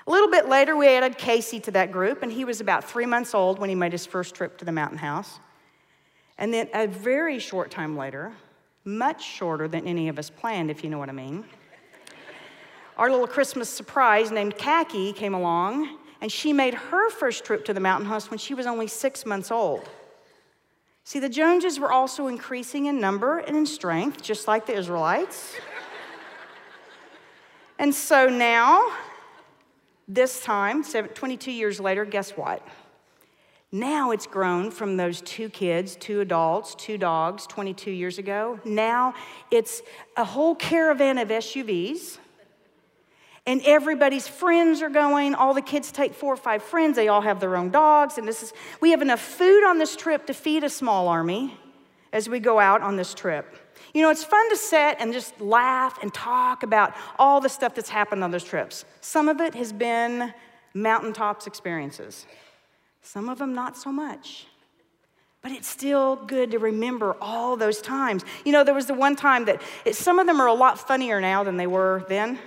A 0.08 0.10
little 0.10 0.28
bit 0.28 0.48
later, 0.48 0.76
we 0.76 0.88
added 0.88 1.16
Casey 1.16 1.60
to 1.60 1.70
that 1.70 1.92
group, 1.92 2.24
and 2.24 2.32
he 2.32 2.44
was 2.44 2.60
about 2.60 2.82
three 2.82 3.06
months 3.06 3.36
old 3.36 3.60
when 3.60 3.68
he 3.68 3.76
made 3.76 3.92
his 3.92 4.04
first 4.04 4.34
trip 4.34 4.58
to 4.58 4.64
the 4.64 4.72
mountain 4.72 4.98
house. 4.98 5.38
And 6.38 6.52
then 6.52 6.68
a 6.74 6.88
very 6.88 7.38
short 7.38 7.70
time 7.70 7.96
later, 7.96 8.32
much 8.84 9.22
shorter 9.22 9.68
than 9.68 9.86
any 9.86 10.08
of 10.08 10.18
us 10.18 10.28
planned, 10.28 10.72
if 10.72 10.82
you 10.82 10.90
know 10.90 10.98
what 10.98 11.08
I 11.08 11.12
mean, 11.12 11.44
our 12.96 13.08
little 13.12 13.28
Christmas 13.28 13.68
surprise 13.68 14.32
named 14.32 14.58
Khaki 14.58 15.12
came 15.12 15.34
along 15.34 15.98
and 16.22 16.30
she 16.30 16.52
made 16.52 16.72
her 16.72 17.10
first 17.10 17.44
trip 17.44 17.64
to 17.64 17.74
the 17.74 17.80
mountain 17.80 18.08
house 18.08 18.30
when 18.30 18.38
she 18.38 18.54
was 18.54 18.64
only 18.64 18.86
six 18.86 19.26
months 19.26 19.50
old. 19.50 19.86
See, 21.02 21.18
the 21.18 21.28
Joneses 21.28 21.80
were 21.80 21.90
also 21.90 22.28
increasing 22.28 22.86
in 22.86 23.00
number 23.00 23.38
and 23.38 23.56
in 23.56 23.66
strength, 23.66 24.22
just 24.22 24.46
like 24.46 24.64
the 24.64 24.72
Israelites. 24.72 25.56
and 27.78 27.92
so 27.94 28.28
now, 28.28 28.90
This 30.08 30.42
time, 30.42 30.84
22 30.84 31.50
years 31.50 31.80
later, 31.80 32.04
guess 32.04 32.32
what? 32.32 32.66
Now 33.70 34.10
it's 34.10 34.26
grown 34.26 34.70
from 34.70 34.96
those 34.96 35.22
two 35.22 35.48
kids, 35.48 35.96
two 35.96 36.20
adults, 36.20 36.74
two 36.74 36.98
dogs 36.98 37.46
22 37.46 37.90
years 37.90 38.18
ago. 38.18 38.60
Now 38.64 39.14
it's 39.50 39.80
a 40.16 40.24
whole 40.24 40.54
caravan 40.54 41.18
of 41.18 41.28
SUVs. 41.28 42.18
And 43.44 43.60
everybody's 43.64 44.28
friends 44.28 44.82
are 44.82 44.88
going. 44.88 45.34
All 45.34 45.52
the 45.52 45.62
kids 45.62 45.90
take 45.90 46.14
four 46.14 46.32
or 46.32 46.36
five 46.36 46.62
friends. 46.62 46.94
They 46.94 47.08
all 47.08 47.22
have 47.22 47.40
their 47.40 47.56
own 47.56 47.70
dogs. 47.70 48.16
And 48.16 48.26
this 48.26 48.42
is, 48.42 48.52
we 48.80 48.90
have 48.92 49.02
enough 49.02 49.20
food 49.20 49.64
on 49.64 49.78
this 49.78 49.96
trip 49.96 50.26
to 50.26 50.34
feed 50.34 50.62
a 50.62 50.70
small 50.70 51.08
army 51.08 51.58
as 52.12 52.28
we 52.28 52.38
go 52.38 52.60
out 52.60 52.82
on 52.82 52.96
this 52.96 53.14
trip. 53.14 53.56
You 53.94 54.02
know, 54.02 54.10
it's 54.10 54.22
fun 54.24 54.48
to 54.50 54.56
sit 54.56 54.96
and 55.00 55.12
just 55.12 55.40
laugh 55.40 55.98
and 56.02 56.14
talk 56.14 56.62
about 56.62 56.94
all 57.18 57.40
the 57.40 57.48
stuff 57.48 57.74
that's 57.74 57.88
happened 57.88 58.22
on 58.22 58.30
those 58.30 58.44
trips. 58.44 58.84
Some 59.00 59.28
of 59.28 59.40
it 59.40 59.54
has 59.54 59.72
been 59.72 60.32
mountaintops 60.72 61.46
experiences. 61.46 62.26
Some 63.02 63.28
of 63.28 63.38
them, 63.38 63.54
not 63.54 63.76
so 63.76 63.90
much. 63.90 64.46
But 65.42 65.50
it's 65.50 65.68
still 65.68 66.14
good 66.14 66.52
to 66.52 66.58
remember 66.58 67.16
all 67.20 67.56
those 67.56 67.82
times. 67.82 68.24
You 68.44 68.52
know, 68.52 68.62
there 68.62 68.74
was 68.74 68.86
the 68.86 68.94
one 68.94 69.16
time 69.16 69.46
that 69.46 69.60
it, 69.84 69.96
some 69.96 70.20
of 70.20 70.26
them 70.28 70.40
are 70.40 70.46
a 70.46 70.54
lot 70.54 70.78
funnier 70.78 71.20
now 71.20 71.42
than 71.42 71.56
they 71.56 71.66
were 71.66 72.04
then. 72.08 72.38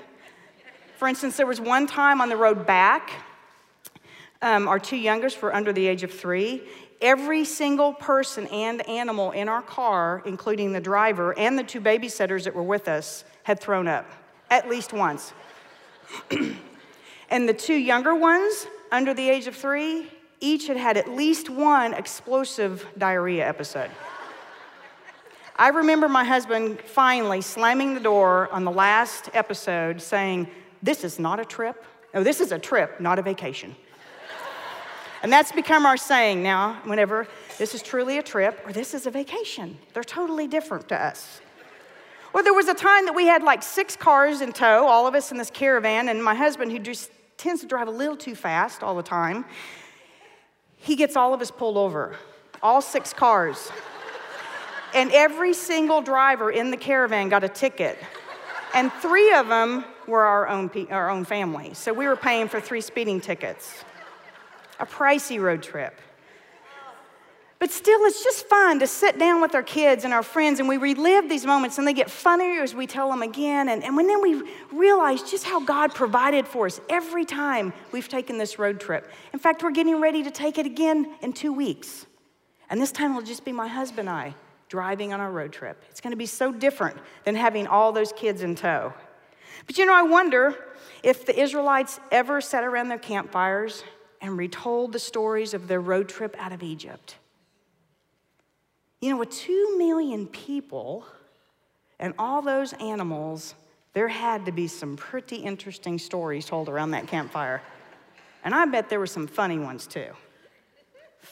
For 0.98 1.08
instance, 1.08 1.38
there 1.38 1.46
was 1.46 1.60
one 1.60 1.88
time 1.88 2.22
on 2.22 2.30
the 2.30 2.38
road 2.38 2.66
back, 2.66 3.12
um, 4.42 4.68
our 4.68 4.80
two 4.80 4.96
youngest 4.96 5.42
were 5.42 5.54
under 5.54 5.74
the 5.74 5.88
age 5.88 6.04
of 6.04 6.12
three. 6.12 6.62
Every 7.02 7.44
single 7.44 7.94
person 7.94 8.48
and 8.48 8.88
animal 8.88 9.32
in 9.32 9.50
our 9.50 9.62
car, 9.62 10.22
including 10.26 10.72
the 10.72 10.80
driver 10.80 11.38
and 11.38 11.58
the 11.58 11.64
two 11.64 11.82
babysitters 11.82 12.46
that 12.46 12.56
were 12.56 12.64
with 12.64 12.88
us, 12.88 13.26
had 13.44 13.60
thrown 13.60 13.88
up 13.88 14.10
at 14.50 14.70
least 14.70 14.94
once. 14.94 15.34
and 17.30 17.50
the 17.50 17.54
two 17.54 17.74
younger 17.74 18.16
ones, 18.16 18.68
under 18.92 19.14
the 19.14 19.28
age 19.28 19.48
of 19.48 19.56
three, 19.56 20.08
each 20.40 20.68
had 20.68 20.78
had 20.78 20.96
at 20.96 21.10
least 21.10 21.50
one 21.50 21.94
explosive 21.94 22.86
diarrhea 22.98 23.48
episode. 23.48 23.90
I 25.58 25.70
remember 25.70 26.08
my 26.08 26.24
husband 26.24 26.80
finally 26.82 27.42
slamming 27.42 27.94
the 27.94 28.00
door 28.00 28.50
on 28.52 28.64
the 28.64 28.72
last 28.72 29.30
episode 29.34 30.02
saying, 30.02 30.48
This 30.86 31.04
is 31.04 31.18
not 31.18 31.40
a 31.40 31.46
trip. 31.46 31.84
No, 32.14 32.24
this 32.24 32.40
is 32.40 32.52
a 32.52 32.60
trip, 32.60 33.00
not 33.00 33.18
a 33.18 33.24
vacation. 33.24 33.76
and 35.24 35.34
that's 35.34 35.52
become 35.52 35.84
our 35.84 35.98
saying 35.98 36.44
now, 36.44 36.80
whenever 36.84 37.28
this 37.58 37.74
is 37.74 37.82
truly 37.82 38.20
a 38.20 38.22
trip 38.22 38.62
or 38.68 38.72
this 38.72 38.94
is 38.94 39.08
a 39.08 39.12
vacation. 39.12 39.80
They're 39.94 40.04
totally 40.04 40.46
different 40.48 40.88
to 40.90 41.04
us. 41.04 41.42
Well, 42.34 42.44
there 42.44 42.54
was 42.54 42.68
a 42.68 42.76
time 42.76 43.06
that 43.06 43.16
we 43.16 43.26
had 43.26 43.42
like 43.42 43.64
six 43.64 43.96
cars 43.96 44.42
in 44.42 44.54
tow, 44.54 44.86
all 44.86 45.08
of 45.08 45.16
us 45.16 45.32
in 45.32 45.40
this 45.40 45.50
caravan, 45.50 46.08
and 46.08 46.24
my 46.24 46.36
husband, 46.36 46.72
who 46.72 46.78
just 46.78 47.10
tends 47.36 47.62
to 47.62 47.68
drive 47.68 47.88
a 47.88 47.92
little 47.92 48.16
too 48.16 48.36
fast 48.36 48.84
all 48.84 48.96
the 48.96 49.02
time, 49.02 49.44
he 50.76 50.96
gets 50.96 51.16
all 51.16 51.34
of 51.34 51.42
us 51.42 51.50
pulled 51.50 51.78
over, 51.78 52.16
all 52.62 52.80
six 52.80 53.12
cars. 53.12 53.72
and 54.94 55.12
every 55.14 55.56
single 55.56 56.04
driver 56.04 56.52
in 56.52 56.70
the 56.70 56.78
caravan 56.78 57.28
got 57.30 57.44
a 57.44 57.50
ticket. 57.50 57.98
And 58.76 58.94
three 58.94 59.34
of 59.34 59.48
them 59.48 59.84
were 60.08 60.24
our 60.24 60.48
own, 60.48 60.70
our 60.90 61.10
own 61.10 61.26
family. 61.26 61.74
So 61.74 61.94
we 61.94 62.08
were 62.08 62.16
paying 62.16 62.48
for 62.48 62.60
three 62.60 62.82
speeding 62.82 63.22
tickets. 63.22 63.84
A 64.80 64.86
pricey 64.86 65.42
road 65.42 65.64
trip. 65.64 66.00
But 67.58 67.72
still, 67.72 68.04
it's 68.04 68.24
just 68.24 68.48
fun 68.48 68.80
to 68.80 68.88
sit 68.88 69.18
down 69.18 69.42
with 69.42 69.56
our 69.56 69.64
kids 69.64 70.04
and 70.04 70.14
our 70.14 70.24
friends 70.24 70.60
and 70.60 70.68
we 70.68 70.78
relive 70.78 71.30
these 71.30 71.46
moments 71.46 71.78
and 71.78 71.88
they 71.88 71.94
get 71.94 72.12
funnier 72.12 72.62
as 72.62 72.76
we 72.76 72.86
tell 72.86 73.10
them 73.10 73.22
again. 73.22 73.70
And, 73.70 73.84
and 73.84 73.96
when 73.96 74.08
then 74.08 74.22
we 74.22 74.44
realize 74.74 75.24
just 75.24 75.46
how 75.46 75.62
God 75.62 75.96
provided 75.96 76.48
for 76.48 76.66
us 76.66 76.82
every 76.90 77.24
time 77.24 77.72
we've 77.94 78.10
taken 78.10 78.38
this 78.38 78.60
road 78.60 78.80
trip. 78.80 79.10
In 79.32 79.40
fact, 79.40 79.64
we're 79.64 79.72
getting 79.72 80.02
ready 80.02 80.22
to 80.24 80.32
take 80.32 80.58
it 80.58 80.66
again 80.66 81.16
in 81.22 81.32
two 81.32 81.54
weeks. 81.54 82.06
And 82.70 82.82
this 82.82 82.92
time 82.92 83.12
it'll 83.12 83.24
just 83.24 83.46
be 83.46 83.54
my 83.54 83.68
husband 83.68 84.10
and 84.10 84.18
I 84.18 84.36
driving 84.68 85.14
on 85.14 85.22
our 85.22 85.32
road 85.32 85.54
trip. 85.54 85.82
It's 85.90 86.02
going 86.02 86.12
to 86.12 86.18
be 86.18 86.26
so 86.26 86.52
different 86.52 86.98
than 87.24 87.36
having 87.36 87.68
all 87.68 87.92
those 87.92 88.12
kids 88.12 88.42
in 88.42 88.56
tow. 88.56 88.94
But 89.66 89.78
you 89.78 89.86
know, 89.86 89.96
I 89.96 90.04
wonder 90.04 90.56
if 91.04 91.26
the 91.26 91.40
Israelites 91.40 92.00
ever 92.12 92.42
sat 92.42 92.64
around 92.64 92.90
their 92.90 92.98
campfires 92.98 93.84
and 94.22 94.38
retold 94.38 94.92
the 94.92 95.00
stories 95.00 95.54
of 95.54 95.68
their 95.68 95.82
road 95.82 96.10
trip 96.10 96.36
out 96.40 96.52
of 96.52 96.64
Egypt. 96.64 97.16
You 99.02 99.12
know, 99.12 99.18
with 99.18 99.30
two 99.32 99.78
million 99.78 100.28
people 100.28 101.06
and 102.00 102.14
all 102.18 102.42
those 102.42 102.74
animals, 102.74 103.56
there 103.94 104.08
had 104.08 104.46
to 104.46 104.52
be 104.52 104.68
some 104.68 104.96
pretty 104.96 105.38
interesting 105.38 106.00
stories 106.00 106.46
told 106.46 106.70
around 106.70 106.92
that 106.92 107.08
campfire. 107.08 107.62
And 108.44 108.54
I 108.54 108.66
bet 108.66 108.90
there 108.90 109.00
were 109.00 109.08
some 109.08 109.28
funny 109.28 109.60
ones 109.60 109.88
too. 109.88 110.12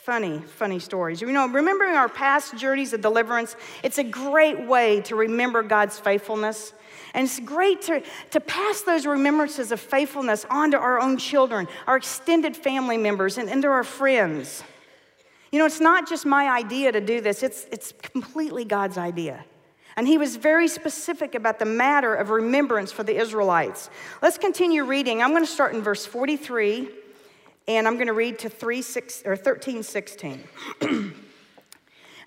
Funny, 0.03 0.39
funny 0.39 0.79
stories. 0.79 1.21
You 1.21 1.31
know, 1.31 1.47
remembering 1.47 1.95
our 1.95 2.09
past 2.09 2.57
journeys 2.57 2.91
of 2.91 2.99
deliverance, 2.99 3.55
it's 3.83 3.99
a 3.99 4.03
great 4.03 4.67
way 4.67 4.99
to 5.03 5.15
remember 5.15 5.63
God's 5.63 5.97
faithfulness. 5.97 6.73
And 7.13 7.23
it's 7.23 7.39
great 7.39 7.83
to, 7.83 8.03
to 8.31 8.41
pass 8.41 8.81
those 8.81 9.05
remembrances 9.05 9.71
of 9.71 9.79
faithfulness 9.79 10.45
on 10.49 10.71
to 10.71 10.77
our 10.77 10.99
own 10.99 11.15
children, 11.15 11.69
our 11.87 11.95
extended 11.95 12.57
family 12.57 12.97
members, 12.97 13.37
and, 13.37 13.49
and 13.49 13.61
to 13.61 13.69
our 13.69 13.85
friends. 13.85 14.61
You 15.53 15.59
know, 15.59 15.65
it's 15.65 15.79
not 15.79 16.09
just 16.09 16.25
my 16.25 16.49
idea 16.49 16.91
to 16.91 16.99
do 16.99 17.21
this, 17.21 17.41
it's, 17.41 17.65
it's 17.71 17.93
completely 18.01 18.65
God's 18.65 18.97
idea. 18.97 19.45
And 19.95 20.05
he 20.05 20.17
was 20.17 20.35
very 20.35 20.67
specific 20.67 21.33
about 21.33 21.59
the 21.59 21.65
matter 21.65 22.13
of 22.13 22.29
remembrance 22.29 22.91
for 22.91 23.03
the 23.03 23.15
Israelites. 23.15 23.89
Let's 24.21 24.37
continue 24.37 24.83
reading. 24.83 25.21
I'm 25.21 25.29
going 25.29 25.45
to 25.45 25.49
start 25.49 25.73
in 25.73 25.81
verse 25.81 26.05
43, 26.05 26.89
and 27.67 27.87
I'm 27.87 27.95
going 27.95 28.07
to 28.07 28.13
read 28.13 28.39
to 28.39 28.49
3, 28.49 28.81
6, 28.81 29.23
or 29.25 29.35
13, 29.35 29.83
16. 29.83 30.43
and 30.81 31.13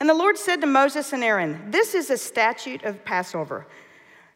the 0.00 0.14
Lord 0.14 0.38
said 0.38 0.60
to 0.62 0.66
Moses 0.66 1.12
and 1.12 1.22
Aaron, 1.22 1.70
This 1.70 1.94
is 1.94 2.10
a 2.10 2.18
statute 2.18 2.84
of 2.84 3.04
Passover. 3.04 3.66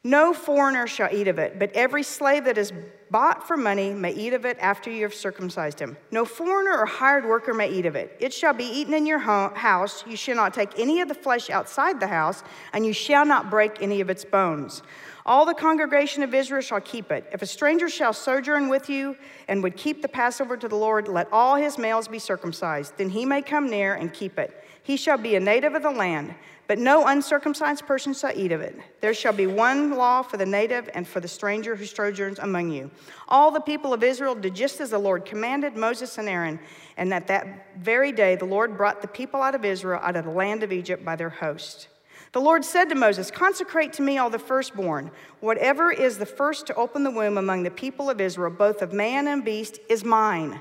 No 0.03 0.33
foreigner 0.33 0.87
shall 0.87 1.11
eat 1.13 1.29
of 1.29 1.39
it, 1.39 1.59
but 1.59 1.73
every 1.73 2.03
slave 2.03 2.45
that 2.45 2.57
is 2.57 2.73
bought 3.11 3.47
for 3.47 3.59
money 3.59 3.93
may 3.93 4.13
eat 4.13 4.33
of 4.33 4.47
it 4.47 4.57
after 4.59 4.91
you 4.91 5.03
have 5.03 5.13
circumcised 5.13 5.79
him. 5.79 5.95
No 6.11 6.25
foreigner 6.25 6.75
or 6.79 6.87
hired 6.87 7.27
worker 7.27 7.53
may 7.53 7.69
eat 7.71 7.85
of 7.85 7.97
it. 7.97 8.17
It 8.19 8.33
shall 8.33 8.55
be 8.55 8.65
eaten 8.65 8.95
in 8.95 9.05
your 9.05 9.19
house. 9.19 10.03
You 10.07 10.17
shall 10.17 10.37
not 10.37 10.55
take 10.55 10.79
any 10.79 11.03
of 11.03 11.09
the 11.09 11.15
flesh 11.15 11.51
outside 11.51 12.01
the 12.01 12.07
house, 12.07 12.43
and 12.73 12.87
you 12.87 12.95
shall 12.95 13.27
not 13.27 13.51
break 13.51 13.83
any 13.83 14.01
of 14.01 14.09
its 14.09 14.25
bones. 14.25 14.83
All 15.31 15.47
the 15.47 15.55
congregation 15.55 16.25
of 16.25 16.35
Israel 16.35 16.61
shall 16.61 16.81
keep 16.81 17.13
it. 17.13 17.25
If 17.33 17.41
a 17.41 17.47
stranger 17.47 17.89
shall 17.89 18.13
sojourn 18.13 18.69
with 18.69 18.91
you 18.91 19.15
and 19.47 19.63
would 19.63 19.77
keep 19.77 20.03
the 20.03 20.09
Passover 20.09 20.57
to 20.57 20.67
the 20.67 20.75
Lord, 20.75 21.07
let 21.07 21.29
all 21.31 21.55
his 21.55 21.79
males 21.79 22.09
be 22.09 22.19
circumcised. 22.19 22.95
Then 22.97 23.11
he 23.11 23.25
may 23.25 23.41
come 23.41 23.71
near 23.71 23.95
and 23.95 24.13
keep 24.13 24.41
it. 24.41 24.65
He 24.83 24.97
shall 24.97 25.19
be 25.19 25.37
a 25.37 25.41
native 25.41 25.77
of 25.77 25.85
the 25.85 25.91
land. 25.93 26.35
But 26.67 26.81
no 26.81 27.07
uncircumcised 27.07 27.87
person 27.87 28.13
shall 28.13 28.37
eat 28.37 28.51
of 28.51 28.61
it. 28.61 28.77
There 29.01 29.15
shall 29.15 29.33
be 29.33 29.47
one 29.47 29.95
law 29.95 30.23
for 30.23 30.37
the 30.37 30.45
native 30.45 30.91
and 30.95 31.07
for 31.07 31.21
the 31.21 31.29
stranger 31.29 31.77
who 31.77 31.87
sojourns 31.87 32.41
among 32.41 32.73
you. 32.73 32.91
All 33.29 33.53
the 33.53 33.61
people 33.61 33.95
of 33.95 34.03
Israel 34.03 34.35
did 34.35 34.57
just 34.57 34.81
as 34.81 34.91
the 34.91 34.99
Lord 34.99 35.25
commanded 35.25 35.77
Moses 35.77 36.19
and 36.19 36.29
Aaron, 36.29 36.59
and 36.97 37.13
that 37.13 37.29
that 37.29 37.79
very 37.79 38.11
day 38.11 38.35
the 38.35 38.47
Lord 38.47 38.77
brought 38.77 39.01
the 39.01 39.07
people 39.07 39.43
out 39.43 39.55
of 39.55 39.65
Israel 39.65 40.01
out 40.03 40.17
of 40.17 40.25
the 40.25 40.33
land 40.33 40.65
of 40.65 40.73
Egypt 40.73 41.05
by 41.05 41.15
their 41.15 41.31
host. 41.31 41.87
The 42.33 42.41
Lord 42.41 42.65
said 42.65 42.89
to 42.91 42.95
Moses, 42.95 43.31
Consecrate 43.31 43.93
to 43.95 44.03
me 44.03 44.19
all 44.19 44.31
the 44.31 44.39
firstborn. 44.39 45.11
Whatever 45.41 45.91
is 45.91 46.19
the 46.19 46.27
first 46.27 46.67
to 46.69 46.75
open 46.75 47.03
the 47.03 47.11
womb 47.11 47.37
among 47.37 47.65
the 47.65 47.71
people 47.71 48.09
of 48.09 48.21
Israel, 48.21 48.51
both 48.51 48.83
of 48.83 48.93
man 48.93 49.27
and 49.27 49.45
beast, 49.45 49.81
is 49.89 50.05
mine. 50.05 50.61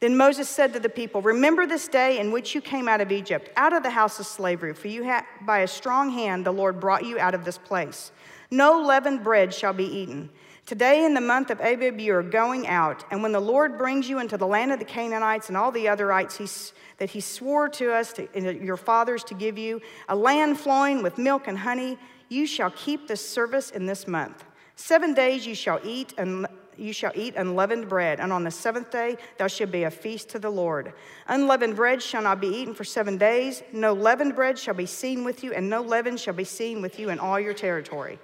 Then 0.00 0.16
Moses 0.16 0.46
said 0.46 0.74
to 0.74 0.80
the 0.80 0.90
people, 0.90 1.22
Remember 1.22 1.66
this 1.66 1.88
day 1.88 2.18
in 2.18 2.32
which 2.32 2.54
you 2.54 2.60
came 2.60 2.86
out 2.86 3.00
of 3.00 3.10
Egypt, 3.10 3.50
out 3.56 3.72
of 3.72 3.82
the 3.82 3.90
house 3.90 4.20
of 4.20 4.26
slavery, 4.26 4.74
for 4.74 4.88
you 4.88 5.10
by 5.40 5.60
a 5.60 5.68
strong 5.68 6.10
hand 6.10 6.44
the 6.44 6.52
Lord 6.52 6.78
brought 6.78 7.06
you 7.06 7.18
out 7.18 7.34
of 7.34 7.46
this 7.46 7.56
place. 7.56 8.12
No 8.50 8.82
leavened 8.82 9.24
bread 9.24 9.54
shall 9.54 9.72
be 9.72 9.86
eaten. 9.86 10.28
Today, 10.66 11.04
in 11.04 11.14
the 11.14 11.20
month 11.20 11.50
of 11.50 11.60
Abib, 11.60 12.00
you 12.00 12.12
are 12.16 12.24
going 12.24 12.66
out, 12.66 13.04
and 13.12 13.22
when 13.22 13.30
the 13.30 13.38
Lord 13.38 13.78
brings 13.78 14.08
you 14.08 14.18
into 14.18 14.36
the 14.36 14.48
land 14.48 14.72
of 14.72 14.80
the 14.80 14.84
Canaanites 14.84 15.46
and 15.46 15.56
all 15.56 15.70
the 15.70 15.84
otherites 15.84 16.36
he, 16.38 16.72
that 16.98 17.08
he 17.08 17.20
swore 17.20 17.68
to 17.68 17.92
us, 17.92 18.12
to, 18.14 18.28
your 18.34 18.76
fathers, 18.76 19.22
to 19.24 19.34
give 19.34 19.56
you, 19.56 19.80
a 20.08 20.16
land 20.16 20.58
flowing 20.58 21.04
with 21.04 21.18
milk 21.18 21.46
and 21.46 21.56
honey, 21.56 21.96
you 22.28 22.48
shall 22.48 22.72
keep 22.72 23.06
this 23.06 23.24
service 23.24 23.70
in 23.70 23.86
this 23.86 24.08
month. 24.08 24.42
Seven 24.74 25.14
days 25.14 25.46
you 25.46 25.54
shall 25.54 25.78
eat 25.84 26.14
and 26.18 26.48
you 26.76 26.92
shall 26.92 27.12
eat 27.14 27.36
unleavened 27.36 27.88
bread, 27.88 28.18
and 28.18 28.32
on 28.32 28.42
the 28.42 28.50
seventh 28.50 28.90
day 28.90 29.16
thou 29.38 29.46
shalt 29.46 29.70
be 29.70 29.84
a 29.84 29.90
feast 29.90 30.30
to 30.30 30.40
the 30.40 30.50
Lord. 30.50 30.94
Unleavened 31.28 31.76
bread 31.76 32.02
shall 32.02 32.22
not 32.22 32.40
be 32.40 32.48
eaten 32.48 32.74
for 32.74 32.82
seven 32.82 33.16
days. 33.16 33.62
No 33.72 33.92
leavened 33.92 34.34
bread 34.34 34.58
shall 34.58 34.74
be 34.74 34.84
seen 34.84 35.22
with 35.22 35.44
you, 35.44 35.52
and 35.52 35.70
no 35.70 35.80
leaven 35.80 36.16
shall 36.16 36.34
be 36.34 36.42
seen 36.42 36.82
with 36.82 36.98
you 36.98 37.10
in 37.10 37.20
all 37.20 37.38
your 37.38 37.54
territory. 37.54 38.18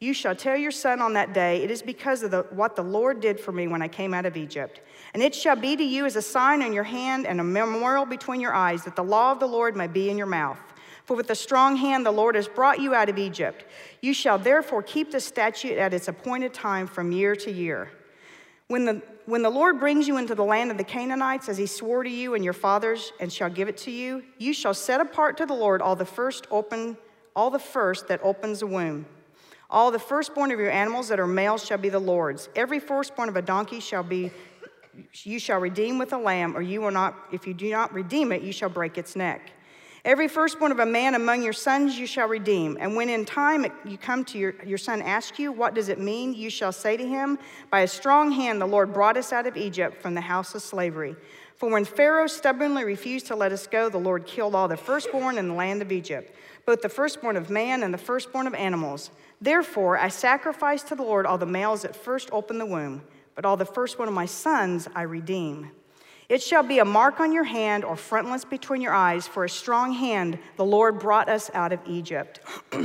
You 0.00 0.12
shall 0.12 0.34
tell 0.34 0.56
your 0.56 0.70
son 0.70 1.00
on 1.00 1.14
that 1.14 1.32
day, 1.32 1.62
It 1.62 1.70
is 1.70 1.80
because 1.80 2.22
of 2.22 2.30
the, 2.30 2.42
what 2.50 2.76
the 2.76 2.82
Lord 2.82 3.20
did 3.20 3.40
for 3.40 3.52
me 3.52 3.68
when 3.68 3.80
I 3.80 3.88
came 3.88 4.12
out 4.12 4.26
of 4.26 4.36
Egypt. 4.36 4.80
And 5.14 5.22
it 5.22 5.34
shall 5.34 5.56
be 5.56 5.76
to 5.76 5.84
you 5.84 6.04
as 6.04 6.16
a 6.16 6.22
sign 6.22 6.62
on 6.62 6.72
your 6.72 6.84
hand 6.84 7.26
and 7.26 7.40
a 7.40 7.44
memorial 7.44 8.04
between 8.04 8.40
your 8.40 8.54
eyes, 8.54 8.84
that 8.84 8.96
the 8.96 9.04
law 9.04 9.32
of 9.32 9.40
the 9.40 9.46
Lord 9.46 9.76
may 9.76 9.86
be 9.86 10.10
in 10.10 10.18
your 10.18 10.26
mouth. 10.26 10.58
For 11.04 11.16
with 11.16 11.30
a 11.30 11.34
strong 11.34 11.76
hand 11.76 12.04
the 12.04 12.10
Lord 12.10 12.34
has 12.34 12.48
brought 12.48 12.80
you 12.80 12.94
out 12.94 13.08
of 13.08 13.18
Egypt. 13.18 13.64
You 14.00 14.14
shall 14.14 14.38
therefore 14.38 14.82
keep 14.82 15.10
the 15.10 15.20
statute 15.20 15.78
at 15.78 15.94
its 15.94 16.08
appointed 16.08 16.54
time 16.54 16.86
from 16.86 17.12
year 17.12 17.36
to 17.36 17.52
year. 17.52 17.90
When 18.68 18.86
the, 18.86 19.02
when 19.26 19.42
the 19.42 19.50
Lord 19.50 19.78
brings 19.78 20.08
you 20.08 20.16
into 20.16 20.34
the 20.34 20.44
land 20.44 20.70
of 20.70 20.78
the 20.78 20.84
Canaanites, 20.84 21.48
as 21.50 21.58
he 21.58 21.66
swore 21.66 22.02
to 22.02 22.10
you 22.10 22.34
and 22.34 22.42
your 22.42 22.54
fathers, 22.54 23.12
and 23.20 23.30
shall 23.30 23.50
give 23.50 23.68
it 23.68 23.76
to 23.78 23.90
you, 23.90 24.22
you 24.38 24.54
shall 24.54 24.74
set 24.74 25.00
apart 25.00 25.36
to 25.36 25.46
the 25.46 25.54
Lord 25.54 25.82
all 25.82 25.94
the 25.94 26.06
first 26.06 26.46
open, 26.50 26.96
all 27.36 27.50
the 27.50 27.58
first 27.58 28.08
that 28.08 28.20
opens 28.22 28.62
a 28.62 28.66
womb. 28.66 29.04
All 29.70 29.90
the 29.90 29.98
firstborn 29.98 30.50
of 30.50 30.58
your 30.58 30.70
animals 30.70 31.08
that 31.08 31.18
are 31.18 31.26
males 31.26 31.64
shall 31.64 31.78
be 31.78 31.88
the 31.88 31.98
Lord's. 31.98 32.48
Every 32.54 32.78
firstborn 32.78 33.28
of 33.28 33.36
a 33.36 33.42
donkey 33.42 33.80
shall 33.80 34.02
be 34.02 34.30
you 35.24 35.38
shall 35.38 35.58
redeem 35.58 35.98
with 35.98 36.12
a 36.12 36.18
lamb, 36.18 36.56
or 36.56 36.62
you 36.62 36.80
will 36.80 36.90
not, 36.90 37.16
if 37.32 37.46
you 37.46 37.54
do 37.54 37.70
not 37.70 37.92
redeem 37.92 38.32
it, 38.32 38.42
you 38.42 38.52
shall 38.52 38.68
break 38.68 38.96
its 38.96 39.16
neck. 39.16 39.52
Every 40.04 40.28
firstborn 40.28 40.70
of 40.70 40.80
a 40.80 40.86
man 40.86 41.14
among 41.14 41.42
your 41.42 41.54
sons 41.54 41.98
you 41.98 42.06
shall 42.06 42.28
redeem. 42.28 42.76
And 42.78 42.94
when 42.94 43.08
in 43.08 43.24
time 43.24 43.64
you 43.86 43.96
come 43.96 44.22
to 44.26 44.38
your, 44.38 44.54
your 44.64 44.76
son 44.76 45.00
ask 45.00 45.38
you, 45.38 45.50
What 45.50 45.74
does 45.74 45.88
it 45.88 45.98
mean? 45.98 46.34
You 46.34 46.50
shall 46.50 46.72
say 46.72 46.98
to 46.98 47.06
him, 47.06 47.38
By 47.70 47.80
a 47.80 47.88
strong 47.88 48.30
hand 48.30 48.60
the 48.60 48.66
Lord 48.66 48.92
brought 48.92 49.16
us 49.16 49.32
out 49.32 49.46
of 49.46 49.56
Egypt 49.56 50.02
from 50.02 50.14
the 50.14 50.20
house 50.20 50.54
of 50.54 50.60
slavery. 50.60 51.16
For 51.56 51.70
when 51.70 51.86
Pharaoh 51.86 52.26
stubbornly 52.26 52.84
refused 52.84 53.26
to 53.28 53.36
let 53.36 53.50
us 53.50 53.66
go, 53.66 53.88
the 53.88 53.96
Lord 53.96 54.26
killed 54.26 54.54
all 54.54 54.68
the 54.68 54.76
firstborn 54.76 55.38
in 55.38 55.48
the 55.48 55.54
land 55.54 55.80
of 55.80 55.90
Egypt, 55.90 56.36
both 56.66 56.82
the 56.82 56.88
firstborn 56.88 57.36
of 57.36 57.50
man 57.50 57.82
and 57.82 57.92
the 57.92 57.98
firstborn 57.98 58.46
of 58.46 58.54
animals. 58.54 59.10
Therefore, 59.40 59.98
I 59.98 60.08
sacrifice 60.08 60.82
to 60.84 60.94
the 60.94 61.02
Lord 61.02 61.26
all 61.26 61.38
the 61.38 61.46
males 61.46 61.82
that 61.82 61.94
first 61.94 62.30
open 62.32 62.58
the 62.58 62.66
womb, 62.66 63.02
but 63.34 63.44
all 63.44 63.56
the 63.56 63.64
firstborn 63.66 64.08
of 64.08 64.14
my 64.14 64.26
sons 64.26 64.88
I 64.94 65.02
redeem. 65.02 65.70
It 66.28 66.42
shall 66.42 66.62
be 66.62 66.78
a 66.78 66.84
mark 66.84 67.20
on 67.20 67.32
your 67.32 67.44
hand 67.44 67.84
or 67.84 67.96
frontlets 67.96 68.44
between 68.44 68.80
your 68.80 68.94
eyes, 68.94 69.26
for 69.26 69.44
a 69.44 69.48
strong 69.48 69.92
hand 69.92 70.38
the 70.56 70.64
Lord 70.64 70.98
brought 70.98 71.28
us 71.28 71.50
out 71.52 71.72
of 71.72 71.80
Egypt. 71.86 72.40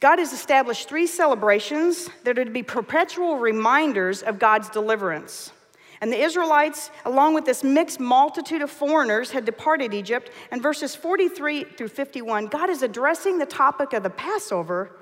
God 0.00 0.18
has 0.20 0.32
established 0.32 0.88
three 0.88 1.06
celebrations 1.06 2.08
that 2.24 2.38
are 2.38 2.44
to 2.44 2.50
be 2.50 2.62
perpetual 2.62 3.36
reminders 3.36 4.22
of 4.22 4.38
God's 4.38 4.70
deliverance. 4.70 5.52
And 6.00 6.12
the 6.12 6.20
Israelites, 6.20 6.90
along 7.04 7.34
with 7.34 7.44
this 7.44 7.64
mixed 7.64 7.98
multitude 7.98 8.62
of 8.62 8.70
foreigners, 8.70 9.30
had 9.30 9.44
departed 9.44 9.92
Egypt. 9.92 10.30
And 10.50 10.62
verses 10.62 10.94
43 10.94 11.64
through 11.64 11.88
51, 11.88 12.46
God 12.46 12.70
is 12.70 12.82
addressing 12.82 13.38
the 13.38 13.46
topic 13.46 13.92
of 13.92 14.02
the 14.02 14.10
Passover 14.10 14.96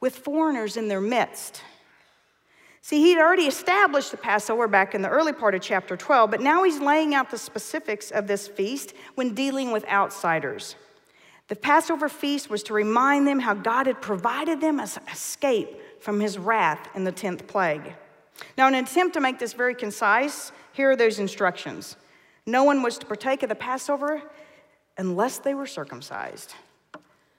with 0.00 0.16
foreigners 0.16 0.76
in 0.76 0.88
their 0.88 1.00
midst. 1.00 1.62
See, 2.82 3.02
he'd 3.02 3.18
already 3.18 3.44
established 3.44 4.10
the 4.10 4.16
Passover 4.16 4.66
back 4.66 4.94
in 4.94 5.02
the 5.02 5.08
early 5.08 5.32
part 5.32 5.54
of 5.54 5.60
chapter 5.60 5.96
12, 5.96 6.30
but 6.30 6.40
now 6.40 6.64
he's 6.64 6.80
laying 6.80 7.14
out 7.14 7.30
the 7.30 7.36
specifics 7.36 8.10
of 8.10 8.26
this 8.26 8.48
feast 8.48 8.94
when 9.16 9.34
dealing 9.34 9.70
with 9.70 9.86
outsiders. 9.86 10.76
The 11.48 11.56
Passover 11.56 12.08
feast 12.08 12.48
was 12.48 12.62
to 12.64 12.74
remind 12.74 13.26
them 13.26 13.40
how 13.40 13.54
God 13.54 13.86
had 13.86 14.00
provided 14.00 14.60
them 14.60 14.80
as 14.80 14.98
escape 15.12 16.00
from 16.00 16.20
his 16.20 16.38
wrath 16.38 16.88
in 16.94 17.04
the 17.04 17.12
10th 17.12 17.46
plague. 17.46 17.94
Now, 18.56 18.68
in 18.68 18.74
an 18.74 18.84
attempt 18.84 19.14
to 19.14 19.20
make 19.20 19.38
this 19.38 19.52
very 19.52 19.74
concise, 19.74 20.52
here 20.72 20.90
are 20.90 20.96
those 20.96 21.18
instructions. 21.18 21.96
No 22.46 22.64
one 22.64 22.82
was 22.82 22.98
to 22.98 23.06
partake 23.06 23.42
of 23.42 23.48
the 23.48 23.54
Passover 23.54 24.22
unless 24.96 25.38
they 25.38 25.54
were 25.54 25.66
circumcised. 25.66 26.54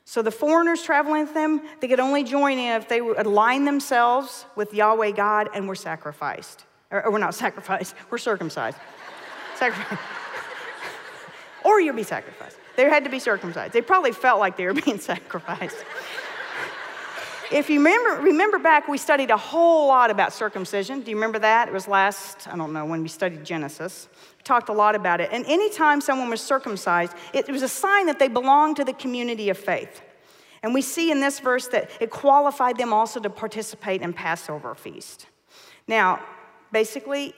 So 0.05 0.21
the 0.21 0.31
foreigners 0.31 0.83
traveling 0.83 1.21
with 1.21 1.33
them, 1.33 1.61
they 1.79 1.87
could 1.87 1.99
only 1.99 2.23
join 2.23 2.57
in 2.57 2.81
if 2.81 2.89
they 2.89 3.01
would 3.01 3.17
align 3.25 3.65
themselves 3.65 4.45
with 4.55 4.73
Yahweh 4.73 5.11
God 5.11 5.49
and 5.53 5.67
were 5.67 5.75
sacrificed. 5.75 6.65
Or, 6.91 7.05
or 7.05 7.11
we're 7.11 7.19
not 7.19 7.35
sacrificed, 7.45 7.95
we're 8.09 8.17
circumcised. 8.17 8.77
sacrificed. 9.55 10.01
or 11.65 11.79
you'll 11.79 11.95
be 11.95 12.03
sacrificed. 12.03 12.57
They 12.75 12.89
had 12.89 13.03
to 13.03 13.09
be 13.09 13.19
circumcised. 13.19 13.73
They 13.73 13.81
probably 13.81 14.11
felt 14.11 14.39
like 14.39 14.57
they 14.57 14.65
were 14.65 14.73
being 14.73 14.99
sacrificed. 15.11 15.77
If 17.51 17.69
you 17.69 17.79
remember, 17.79 18.21
remember 18.21 18.59
back, 18.59 18.87
we 18.87 18.97
studied 18.97 19.29
a 19.29 19.37
whole 19.37 19.87
lot 19.87 20.09
about 20.09 20.33
circumcision. 20.33 21.01
Do 21.01 21.11
you 21.11 21.17
remember 21.17 21.39
that? 21.39 21.67
It 21.67 21.73
was 21.73 21.87
last, 21.87 22.47
I 22.47 22.55
don't 22.55 22.73
know, 22.73 22.85
when 22.85 23.01
we 23.01 23.09
studied 23.09 23.43
Genesis 23.43 24.07
We 24.37 24.43
talked 24.43 24.69
a 24.69 24.73
lot 24.73 24.95
about 24.95 25.21
it. 25.21 25.29
And 25.31 25.45
anytime 25.45 26.01
someone 26.01 26.29
was 26.29 26.41
circumcised, 26.41 27.13
it 27.33 27.49
was 27.49 27.61
a 27.61 27.67
sign 27.67 28.05
that 28.07 28.19
they 28.19 28.27
belonged 28.27 28.77
to 28.77 28.85
the 28.85 28.93
community 28.93 29.49
of 29.49 29.57
faith. 29.57 30.01
And 30.63 30.73
we 30.73 30.81
see 30.81 31.11
in 31.11 31.19
this 31.19 31.39
verse 31.39 31.67
that 31.69 31.89
it 31.99 32.09
qualified 32.09 32.77
them 32.77 32.93
also 32.93 33.19
to 33.19 33.29
participate 33.29 34.01
in 34.01 34.13
Passover 34.13 34.75
feast. 34.75 35.25
Now, 35.87 36.23
basically, 36.71 37.33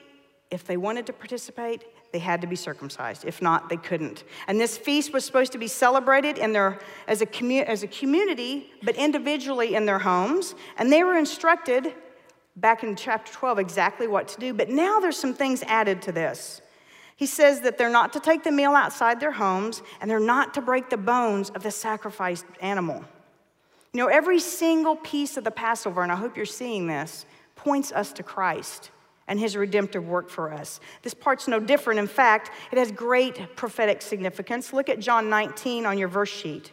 if 0.50 0.64
they 0.64 0.76
wanted 0.76 1.06
to 1.06 1.12
participate, 1.12 1.84
they 2.14 2.20
had 2.20 2.40
to 2.42 2.46
be 2.46 2.54
circumcised. 2.54 3.24
If 3.24 3.42
not, 3.42 3.68
they 3.68 3.76
couldn't. 3.76 4.22
And 4.46 4.60
this 4.60 4.78
feast 4.78 5.12
was 5.12 5.24
supposed 5.24 5.50
to 5.50 5.58
be 5.58 5.66
celebrated 5.66 6.38
in 6.38 6.52
their, 6.52 6.78
as, 7.08 7.20
a 7.22 7.26
commu- 7.26 7.64
as 7.64 7.82
a 7.82 7.88
community, 7.88 8.70
but 8.84 8.94
individually 8.94 9.74
in 9.74 9.84
their 9.84 9.98
homes. 9.98 10.54
And 10.78 10.92
they 10.92 11.02
were 11.02 11.18
instructed 11.18 11.92
back 12.54 12.84
in 12.84 12.94
chapter 12.94 13.32
12 13.32 13.58
exactly 13.58 14.06
what 14.06 14.28
to 14.28 14.38
do. 14.38 14.54
But 14.54 14.68
now 14.68 15.00
there's 15.00 15.18
some 15.18 15.34
things 15.34 15.64
added 15.64 16.02
to 16.02 16.12
this. 16.12 16.62
He 17.16 17.26
says 17.26 17.62
that 17.62 17.78
they're 17.78 17.90
not 17.90 18.12
to 18.12 18.20
take 18.20 18.44
the 18.44 18.52
meal 18.52 18.76
outside 18.76 19.18
their 19.18 19.32
homes 19.32 19.82
and 20.00 20.08
they're 20.08 20.20
not 20.20 20.54
to 20.54 20.62
break 20.62 20.90
the 20.90 20.96
bones 20.96 21.50
of 21.50 21.64
the 21.64 21.72
sacrificed 21.72 22.46
animal. 22.60 23.04
You 23.92 23.98
know, 23.98 24.06
every 24.06 24.38
single 24.38 24.94
piece 24.94 25.36
of 25.36 25.42
the 25.42 25.50
Passover, 25.50 26.04
and 26.04 26.12
I 26.12 26.16
hope 26.16 26.36
you're 26.36 26.46
seeing 26.46 26.86
this, 26.86 27.26
points 27.56 27.90
us 27.90 28.12
to 28.12 28.22
Christ 28.22 28.92
and 29.26 29.38
his 29.38 29.56
redemptive 29.56 30.06
work 30.06 30.28
for 30.28 30.52
us. 30.52 30.80
This 31.02 31.14
part's 31.14 31.48
no 31.48 31.60
different. 31.60 31.98
In 31.98 32.06
fact, 32.06 32.50
it 32.70 32.78
has 32.78 32.92
great 32.92 33.56
prophetic 33.56 34.02
significance. 34.02 34.72
Look 34.72 34.88
at 34.88 35.00
John 35.00 35.30
19 35.30 35.86
on 35.86 35.98
your 35.98 36.08
verse 36.08 36.30
sheet. 36.30 36.66
It 36.66 36.72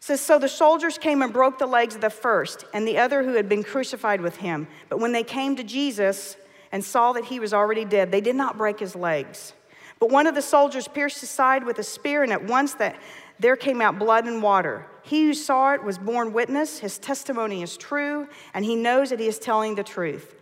says, 0.00 0.20
So 0.20 0.38
the 0.38 0.48
soldiers 0.48 0.98
came 0.98 1.22
and 1.22 1.32
broke 1.32 1.58
the 1.58 1.66
legs 1.66 1.94
of 1.94 2.00
the 2.00 2.10
first 2.10 2.64
and 2.72 2.86
the 2.86 2.98
other 2.98 3.22
who 3.22 3.34
had 3.34 3.48
been 3.48 3.62
crucified 3.62 4.20
with 4.20 4.36
him. 4.36 4.68
But 4.88 5.00
when 5.00 5.12
they 5.12 5.24
came 5.24 5.56
to 5.56 5.64
Jesus 5.64 6.36
and 6.72 6.84
saw 6.84 7.12
that 7.12 7.26
he 7.26 7.40
was 7.40 7.52
already 7.52 7.84
dead, 7.84 8.10
they 8.10 8.20
did 8.20 8.36
not 8.36 8.56
break 8.56 8.78
his 8.78 8.96
legs. 8.96 9.52
But 9.98 10.10
one 10.10 10.26
of 10.26 10.34
the 10.34 10.42
soldiers 10.42 10.88
pierced 10.88 11.20
his 11.20 11.30
side 11.30 11.64
with 11.64 11.78
a 11.78 11.82
spear, 11.82 12.22
and 12.22 12.32
at 12.32 12.44
once 12.44 12.74
that 12.74 12.96
there 13.38 13.56
came 13.56 13.80
out 13.80 13.98
blood 13.98 14.26
and 14.26 14.42
water. 14.42 14.86
He 15.02 15.26
who 15.26 15.34
saw 15.34 15.72
it 15.72 15.82
was 15.82 15.98
born 15.98 16.32
witness. 16.32 16.78
His 16.78 16.98
testimony 16.98 17.62
is 17.62 17.76
true, 17.76 18.28
and 18.54 18.64
he 18.64 18.76
knows 18.76 19.10
that 19.10 19.20
he 19.20 19.26
is 19.26 19.38
telling 19.38 19.74
the 19.74 19.84
truth, 19.84 20.34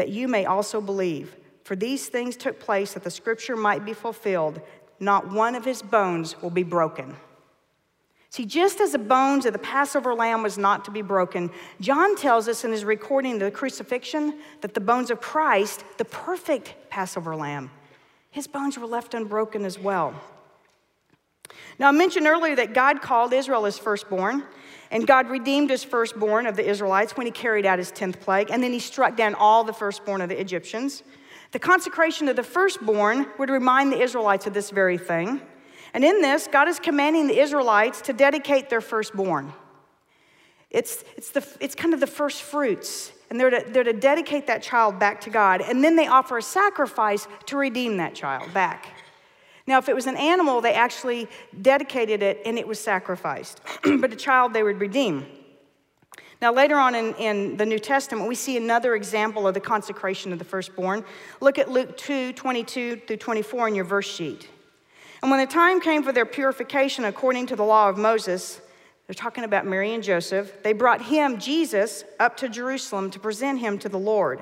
that 0.00 0.08
you 0.08 0.26
may 0.28 0.46
also 0.46 0.80
believe. 0.80 1.36
For 1.62 1.76
these 1.76 2.08
things 2.08 2.34
took 2.34 2.58
place 2.58 2.94
that 2.94 3.04
the 3.04 3.10
scripture 3.10 3.54
might 3.54 3.84
be 3.84 3.92
fulfilled. 3.92 4.62
Not 4.98 5.30
one 5.30 5.54
of 5.54 5.66
his 5.66 5.82
bones 5.82 6.40
will 6.40 6.48
be 6.48 6.62
broken. 6.62 7.16
See, 8.30 8.46
just 8.46 8.80
as 8.80 8.92
the 8.92 8.98
bones 8.98 9.44
of 9.44 9.52
the 9.52 9.58
Passover 9.58 10.14
lamb 10.14 10.42
was 10.42 10.56
not 10.56 10.86
to 10.86 10.90
be 10.90 11.02
broken, 11.02 11.50
John 11.82 12.16
tells 12.16 12.48
us 12.48 12.64
in 12.64 12.72
his 12.72 12.82
recording 12.82 13.34
of 13.34 13.40
the 13.40 13.50
crucifixion 13.50 14.38
that 14.62 14.72
the 14.72 14.80
bones 14.80 15.10
of 15.10 15.20
Christ, 15.20 15.84
the 15.98 16.06
perfect 16.06 16.74
Passover 16.88 17.36
lamb, 17.36 17.70
his 18.30 18.46
bones 18.46 18.78
were 18.78 18.86
left 18.86 19.12
unbroken 19.12 19.66
as 19.66 19.78
well. 19.78 20.14
Now, 21.78 21.88
I 21.88 21.92
mentioned 21.92 22.26
earlier 22.26 22.56
that 22.56 22.72
God 22.72 23.02
called 23.02 23.34
Israel 23.34 23.64
his 23.64 23.78
firstborn, 23.78 24.44
and 24.90 25.06
God 25.06 25.28
redeemed 25.28 25.70
his 25.70 25.84
firstborn 25.84 26.46
of 26.46 26.56
the 26.56 26.68
Israelites 26.68 27.16
when 27.16 27.26
he 27.26 27.30
carried 27.30 27.66
out 27.66 27.78
his 27.78 27.92
10th 27.92 28.20
plague, 28.20 28.50
and 28.50 28.62
then 28.62 28.72
he 28.72 28.78
struck 28.78 29.16
down 29.16 29.34
all 29.34 29.64
the 29.64 29.72
firstborn 29.72 30.20
of 30.20 30.28
the 30.28 30.40
Egyptians. 30.40 31.02
The 31.52 31.58
consecration 31.58 32.28
of 32.28 32.36
the 32.36 32.42
firstborn 32.42 33.26
would 33.38 33.50
remind 33.50 33.92
the 33.92 34.00
Israelites 34.00 34.46
of 34.46 34.54
this 34.54 34.70
very 34.70 34.98
thing. 34.98 35.40
And 35.94 36.04
in 36.04 36.20
this, 36.20 36.48
God 36.50 36.68
is 36.68 36.78
commanding 36.78 37.26
the 37.26 37.40
Israelites 37.40 38.00
to 38.02 38.12
dedicate 38.12 38.70
their 38.70 38.80
firstborn. 38.80 39.52
It's, 40.70 41.04
it's, 41.16 41.30
the, 41.30 41.46
it's 41.58 41.74
kind 41.74 41.94
of 41.94 42.00
the 42.00 42.06
first 42.06 42.42
fruits 42.42 43.12
and 43.30 43.38
they're 43.38 43.50
to, 43.50 43.64
they're 43.68 43.84
to 43.84 43.92
dedicate 43.92 44.48
that 44.48 44.60
child 44.60 44.98
back 44.98 45.20
to 45.22 45.30
God. 45.30 45.60
And 45.60 45.82
then 45.82 45.94
they 45.96 46.08
offer 46.08 46.38
a 46.38 46.42
sacrifice 46.42 47.28
to 47.46 47.56
redeem 47.56 47.96
that 47.98 48.14
child 48.14 48.52
back. 48.52 48.86
Now, 49.70 49.78
if 49.78 49.88
it 49.88 49.94
was 49.94 50.08
an 50.08 50.16
animal, 50.16 50.60
they 50.60 50.74
actually 50.74 51.28
dedicated 51.62 52.24
it 52.24 52.42
and 52.44 52.58
it 52.58 52.66
was 52.66 52.80
sacrificed. 52.80 53.60
but 54.00 54.12
a 54.12 54.16
child 54.16 54.52
they 54.52 54.64
would 54.64 54.80
redeem. 54.80 55.24
Now, 56.42 56.52
later 56.52 56.76
on 56.76 56.96
in, 56.96 57.14
in, 57.14 57.56
the 57.56 57.64
New 57.64 57.78
Testament, 57.78 58.26
we 58.26 58.34
see 58.34 58.56
another 58.56 58.96
example 58.96 59.46
of 59.46 59.54
the 59.54 59.60
consecration 59.60 60.32
of 60.32 60.40
the 60.40 60.44
firstborn. 60.44 61.04
Look 61.40 61.56
at 61.56 61.70
Luke 61.70 61.96
2 61.96 62.32
22 62.32 63.02
through 63.06 63.16
24 63.16 63.68
in 63.68 63.76
your 63.76 63.84
verse 63.84 64.08
sheet. 64.08 64.48
And 65.22 65.30
when 65.30 65.38
the 65.38 65.46
time 65.46 65.80
came 65.80 66.02
for 66.02 66.10
their 66.10 66.26
purification 66.26 67.04
according 67.04 67.46
to 67.46 67.54
the 67.54 67.62
law 67.62 67.88
of 67.88 67.96
Moses, 67.96 68.60
they're 69.06 69.14
talking 69.14 69.44
about 69.44 69.66
Mary 69.66 69.94
and 69.94 70.02
Joseph. 70.02 70.64
They 70.64 70.72
brought 70.72 71.02
him, 71.02 71.38
Jesus, 71.38 72.02
up 72.18 72.36
to 72.38 72.48
Jerusalem 72.48 73.08
to 73.12 73.20
present 73.20 73.60
him 73.60 73.78
to 73.78 73.88
the 73.88 74.00
Lord. 74.00 74.40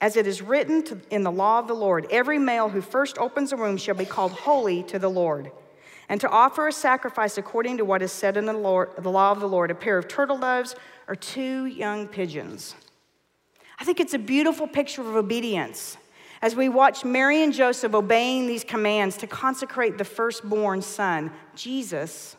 As 0.00 0.16
it 0.16 0.26
is 0.26 0.40
written 0.40 0.82
to, 0.84 1.00
in 1.10 1.24
the 1.24 1.32
law 1.32 1.58
of 1.58 1.66
the 1.66 1.74
Lord, 1.74 2.06
every 2.10 2.38
male 2.38 2.68
who 2.68 2.80
first 2.80 3.18
opens 3.18 3.52
a 3.52 3.56
womb 3.56 3.76
shall 3.76 3.96
be 3.96 4.04
called 4.04 4.32
holy 4.32 4.82
to 4.84 4.98
the 4.98 5.10
Lord. 5.10 5.50
And 6.08 6.20
to 6.20 6.28
offer 6.28 6.68
a 6.68 6.72
sacrifice 6.72 7.36
according 7.36 7.78
to 7.78 7.84
what 7.84 8.00
is 8.00 8.12
said 8.12 8.36
in 8.36 8.46
the, 8.46 8.52
Lord, 8.52 8.90
the 8.98 9.10
law 9.10 9.32
of 9.32 9.40
the 9.40 9.48
Lord, 9.48 9.70
a 9.70 9.74
pair 9.74 9.98
of 9.98 10.08
turtle 10.08 10.38
doves 10.38 10.74
or 11.06 11.16
two 11.16 11.66
young 11.66 12.06
pigeons. 12.06 12.74
I 13.78 13.84
think 13.84 14.00
it's 14.00 14.14
a 14.14 14.18
beautiful 14.18 14.66
picture 14.66 15.02
of 15.02 15.16
obedience 15.16 15.96
as 16.40 16.54
we 16.54 16.68
watch 16.68 17.04
Mary 17.04 17.42
and 17.42 17.52
Joseph 17.52 17.94
obeying 17.94 18.46
these 18.46 18.64
commands 18.64 19.16
to 19.18 19.26
consecrate 19.26 19.98
the 19.98 20.04
firstborn 20.04 20.82
son, 20.82 21.32
Jesus, 21.54 22.36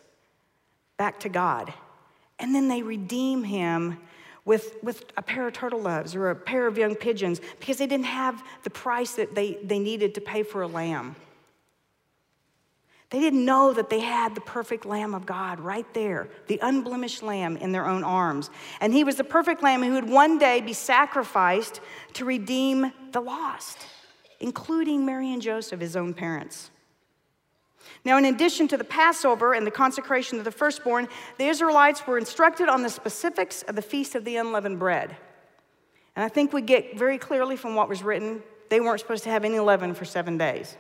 back 0.98 1.19
to 1.22 1.30
God. 1.30 1.74
And 2.39 2.56
then 2.56 2.69
they 2.69 2.82
redeem 2.82 3.43
him 3.43 4.00
with, 4.49 4.77
with 4.81 5.05
a 5.15 5.21
pair 5.21 5.45
of 5.45 5.53
turtle 5.53 5.83
doves 5.83 6.15
or 6.15 6.31
a 6.31 6.35
pair 6.35 6.65
of 6.65 6.75
young 6.75 6.95
pigeons 6.95 7.39
because 7.59 7.77
they 7.77 7.85
didn't 7.85 8.07
have 8.07 8.43
the 8.63 8.71
price 8.71 9.12
that 9.12 9.35
they, 9.35 9.59
they 9.63 9.77
needed 9.77 10.15
to 10.15 10.21
pay 10.21 10.41
for 10.41 10.63
a 10.63 10.67
lamb. 10.67 11.15
They 13.12 13.19
didn't 13.19 13.45
know 13.45 13.73
that 13.73 13.91
they 13.91 13.99
had 13.99 14.33
the 14.33 14.41
perfect 14.41 14.88
Lamb 14.88 15.13
of 15.13 15.27
God 15.27 15.59
right 15.59 15.85
there, 15.93 16.29
the 16.47 16.57
unblemished 16.63 17.21
Lamb 17.21 17.57
in 17.57 17.71
their 17.71 17.85
own 17.85 18.03
arms. 18.03 18.49
And 18.81 18.91
he 18.91 19.03
was 19.03 19.17
the 19.17 19.23
perfect 19.23 19.62
Lamb 19.62 19.83
who 19.83 19.93
would 19.93 20.09
one 20.09 20.39
day 20.39 20.62
be 20.62 20.73
sacrificed 20.73 21.79
to 22.13 22.25
redeem 22.25 22.91
the 23.12 23.21
lost, 23.21 23.77
including 24.39 25.05
Mary 25.05 25.31
and 25.31 25.43
Joseph, 25.43 25.79
his 25.79 25.95
own 25.95 26.15
parents. 26.15 26.71
Now, 28.05 28.17
in 28.17 28.25
addition 28.25 28.67
to 28.69 28.77
the 28.77 28.83
Passover 28.83 29.53
and 29.53 29.67
the 29.67 29.71
consecration 29.71 30.38
of 30.38 30.45
the 30.45 30.51
firstborn, 30.51 31.07
the 31.38 31.47
Israelites 31.47 32.05
were 32.07 32.17
instructed 32.17 32.69
on 32.69 32.81
the 32.81 32.89
specifics 32.89 33.62
of 33.63 33.75
the 33.75 33.81
Feast 33.81 34.15
of 34.15 34.25
the 34.25 34.38
Unleavened 34.38 34.79
Bread. 34.79 35.17
And 36.15 36.23
I 36.23 36.29
think 36.29 36.53
we 36.53 36.62
get 36.62 36.97
very 36.97 37.17
clearly 37.17 37.55
from 37.55 37.75
what 37.75 37.89
was 37.89 38.03
written, 38.03 38.41
they 38.69 38.79
weren't 38.79 38.99
supposed 38.99 39.23
to 39.25 39.29
have 39.29 39.43
any 39.43 39.59
leaven 39.59 39.93
for 39.93 40.05
seven 40.05 40.38
days 40.38 40.77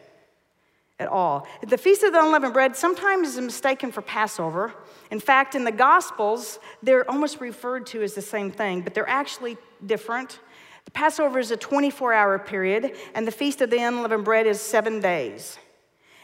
at 0.99 1.07
all. 1.07 1.47
The 1.65 1.77
Feast 1.77 2.03
of 2.03 2.11
the 2.11 2.23
Unleavened 2.23 2.53
Bread 2.53 2.75
sometimes 2.75 3.29
is 3.29 3.41
mistaken 3.41 3.91
for 3.91 4.01
Passover. 4.01 4.73
In 5.11 5.19
fact, 5.19 5.55
in 5.55 5.63
the 5.63 5.71
Gospels, 5.71 6.59
they're 6.83 7.09
almost 7.09 7.39
referred 7.39 7.85
to 7.87 8.03
as 8.03 8.13
the 8.13 8.21
same 8.21 8.51
thing, 8.51 8.81
but 8.81 8.93
they're 8.93 9.09
actually 9.09 9.57
different. 9.85 10.39
The 10.85 10.91
Passover 10.91 11.39
is 11.39 11.51
a 11.51 11.57
24 11.57 12.13
hour 12.13 12.39
period, 12.39 12.95
and 13.15 13.25
the 13.25 13.31
Feast 13.31 13.61
of 13.61 13.69
the 13.69 13.79
Unleavened 13.79 14.25
Bread 14.25 14.45
is 14.45 14.59
seven 14.59 14.99
days. 14.99 15.57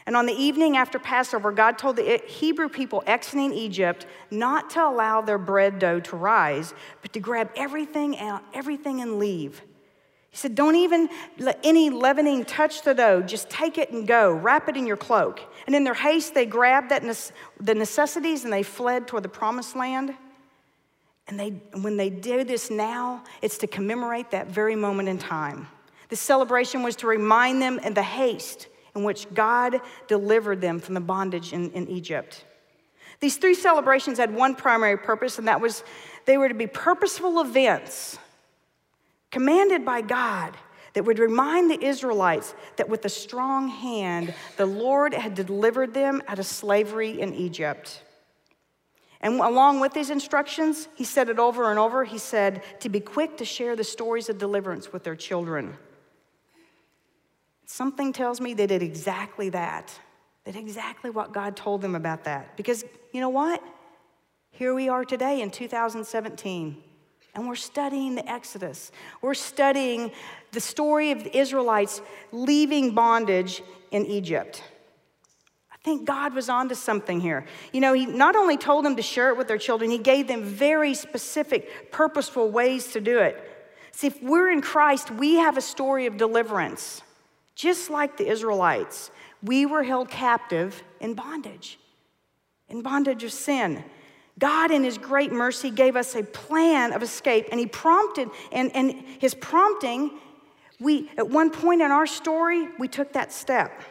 And 0.06 0.16
on 0.16 0.26
the 0.26 0.32
evening 0.32 0.76
after 0.76 1.00
Passover, 1.00 1.50
God 1.50 1.78
told 1.78 1.96
the 1.96 2.22
Hebrew 2.26 2.68
people 2.68 3.02
exiting 3.06 3.52
Egypt 3.52 4.06
not 4.30 4.70
to 4.70 4.86
allow 4.86 5.20
their 5.20 5.38
bread 5.38 5.80
dough 5.80 5.98
to 5.98 6.16
rise, 6.16 6.74
but 7.02 7.12
to 7.12 7.20
grab 7.20 7.50
everything 7.56 8.18
out, 8.20 8.42
everything 8.54 9.00
and 9.00 9.18
leave. 9.18 9.62
He 10.30 10.36
said, 10.36 10.54
Don't 10.54 10.76
even 10.76 11.08
let 11.38 11.58
any 11.64 11.90
leavening 11.90 12.44
touch 12.44 12.82
the 12.82 12.94
dough. 12.94 13.20
Just 13.22 13.50
take 13.50 13.78
it 13.78 13.90
and 13.90 14.06
go. 14.06 14.32
Wrap 14.32 14.68
it 14.68 14.76
in 14.76 14.86
your 14.86 14.96
cloak. 14.96 15.40
And 15.66 15.74
in 15.74 15.82
their 15.82 15.94
haste, 15.94 16.34
they 16.34 16.46
grabbed 16.46 16.90
that 16.90 17.02
ne- 17.02 17.34
the 17.60 17.74
necessities 17.74 18.44
and 18.44 18.52
they 18.52 18.62
fled 18.62 19.08
toward 19.08 19.24
the 19.24 19.28
promised 19.28 19.74
land. 19.74 20.14
And 21.26 21.40
they, 21.40 21.50
when 21.80 21.96
they 21.96 22.10
do 22.10 22.44
this 22.44 22.70
now, 22.70 23.24
it's 23.42 23.58
to 23.58 23.66
commemorate 23.66 24.30
that 24.30 24.46
very 24.46 24.76
moment 24.76 25.08
in 25.08 25.18
time. 25.18 25.66
The 26.10 26.16
celebration 26.16 26.84
was 26.84 26.94
to 26.96 27.08
remind 27.08 27.60
them 27.60 27.80
in 27.80 27.94
the 27.94 28.02
haste 28.04 28.68
in 28.96 29.04
which 29.04 29.32
God 29.32 29.80
delivered 30.08 30.60
them 30.60 30.80
from 30.80 30.94
the 30.94 31.00
bondage 31.00 31.52
in, 31.52 31.70
in 31.70 31.86
Egypt. 31.88 32.44
These 33.20 33.36
three 33.36 33.54
celebrations 33.54 34.18
had 34.18 34.34
one 34.34 34.56
primary 34.56 34.96
purpose, 34.96 35.38
and 35.38 35.46
that 35.46 35.60
was 35.60 35.84
they 36.24 36.36
were 36.36 36.48
to 36.48 36.54
be 36.54 36.66
purposeful 36.66 37.40
events 37.40 38.18
commanded 39.30 39.84
by 39.84 40.00
God 40.00 40.56
that 40.94 41.04
would 41.04 41.18
remind 41.18 41.70
the 41.70 41.84
Israelites 41.84 42.54
that 42.76 42.88
with 42.88 43.04
a 43.04 43.08
strong 43.10 43.68
hand, 43.68 44.34
the 44.56 44.66
Lord 44.66 45.12
had 45.12 45.34
delivered 45.34 45.92
them 45.92 46.22
out 46.26 46.38
of 46.38 46.46
slavery 46.46 47.20
in 47.20 47.34
Egypt. 47.34 48.02
And 49.20 49.40
along 49.40 49.80
with 49.80 49.92
these 49.92 50.08
instructions, 50.10 50.88
he 50.94 51.04
said 51.04 51.28
it 51.28 51.38
over 51.38 51.70
and 51.70 51.78
over. 51.78 52.04
He 52.04 52.18
said 52.18 52.62
to 52.80 52.88
be 52.88 53.00
quick 53.00 53.36
to 53.38 53.44
share 53.44 53.76
the 53.76 53.84
stories 53.84 54.28
of 54.28 54.38
deliverance 54.38 54.92
with 54.92 55.04
their 55.04 55.16
children. 55.16 55.76
Something 57.66 58.12
tells 58.12 58.40
me 58.40 58.54
they 58.54 58.66
did 58.66 58.82
exactly 58.82 59.50
that. 59.50 59.92
They 60.44 60.52
did 60.52 60.60
exactly 60.60 61.10
what 61.10 61.32
God 61.32 61.56
told 61.56 61.82
them 61.82 61.96
about 61.96 62.24
that. 62.24 62.56
Because 62.56 62.84
you 63.12 63.20
know 63.20 63.28
what? 63.28 63.62
Here 64.52 64.72
we 64.72 64.88
are 64.88 65.04
today 65.04 65.42
in 65.42 65.50
2017 65.50 66.82
and 67.34 67.46
we're 67.46 67.54
studying 67.56 68.14
the 68.14 68.28
Exodus. 68.28 68.90
We're 69.20 69.34
studying 69.34 70.12
the 70.52 70.60
story 70.60 71.10
of 71.10 71.24
the 71.24 71.36
Israelites 71.36 72.00
leaving 72.32 72.94
bondage 72.94 73.62
in 73.90 74.06
Egypt. 74.06 74.62
I 75.70 75.76
think 75.84 76.06
God 76.06 76.34
was 76.34 76.48
onto 76.48 76.74
something 76.74 77.20
here. 77.20 77.44
You 77.72 77.80
know, 77.80 77.92
He 77.92 78.06
not 78.06 78.36
only 78.36 78.56
told 78.56 78.84
them 78.84 78.96
to 78.96 79.02
share 79.02 79.28
it 79.30 79.36
with 79.36 79.48
their 79.48 79.58
children, 79.58 79.90
He 79.90 79.98
gave 79.98 80.28
them 80.28 80.44
very 80.44 80.94
specific, 80.94 81.92
purposeful 81.92 82.50
ways 82.50 82.92
to 82.92 83.00
do 83.00 83.18
it. 83.18 83.36
See, 83.92 84.06
if 84.06 84.22
we're 84.22 84.50
in 84.50 84.62
Christ, 84.62 85.10
we 85.10 85.34
have 85.34 85.56
a 85.56 85.62
story 85.62 86.06
of 86.06 86.16
deliverance. 86.16 87.02
Just 87.56 87.90
like 87.90 88.18
the 88.18 88.28
Israelites, 88.28 89.10
we 89.42 89.66
were 89.66 89.82
held 89.82 90.10
captive 90.10 90.84
in 91.00 91.14
bondage, 91.14 91.78
in 92.68 92.82
bondage 92.82 93.24
of 93.24 93.32
sin. 93.32 93.82
God, 94.38 94.70
in 94.70 94.84
His 94.84 94.98
great 94.98 95.32
mercy, 95.32 95.70
gave 95.70 95.96
us 95.96 96.14
a 96.14 96.22
plan 96.22 96.92
of 96.92 97.02
escape, 97.02 97.48
and 97.50 97.58
He 97.58 97.66
prompted, 97.66 98.28
and, 98.52 98.70
and 98.76 98.92
His 99.18 99.34
prompting, 99.34 100.10
we, 100.78 101.10
at 101.16 101.30
one 101.30 101.50
point 101.50 101.80
in 101.80 101.90
our 101.90 102.06
story, 102.06 102.68
we 102.78 102.86
took 102.86 103.14
that 103.14 103.32
step. 103.32 103.82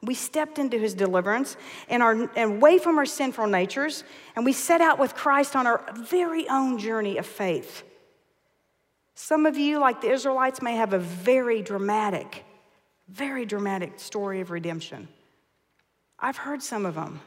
We 0.00 0.14
stepped 0.14 0.58
into 0.58 0.78
His 0.78 0.94
deliverance 0.94 1.58
and, 1.90 2.02
our, 2.02 2.12
and 2.34 2.54
away 2.54 2.78
from 2.78 2.96
our 2.96 3.04
sinful 3.04 3.46
natures, 3.46 4.04
and 4.34 4.46
we 4.46 4.54
set 4.54 4.80
out 4.80 4.98
with 4.98 5.14
Christ 5.14 5.54
on 5.54 5.66
our 5.66 5.84
very 5.98 6.48
own 6.48 6.78
journey 6.78 7.18
of 7.18 7.26
faith. 7.26 7.82
Some 9.14 9.44
of 9.44 9.58
you, 9.58 9.78
like 9.78 10.00
the 10.00 10.10
Israelites, 10.10 10.62
may 10.62 10.76
have 10.76 10.94
a 10.94 10.98
very 10.98 11.60
dramatic, 11.60 12.44
very 13.12 13.44
dramatic 13.44 14.00
story 14.00 14.40
of 14.40 14.50
redemption. 14.50 15.06
I've 16.18 16.38
heard 16.38 16.62
some 16.62 16.86
of 16.86 16.94
them. 16.94 17.20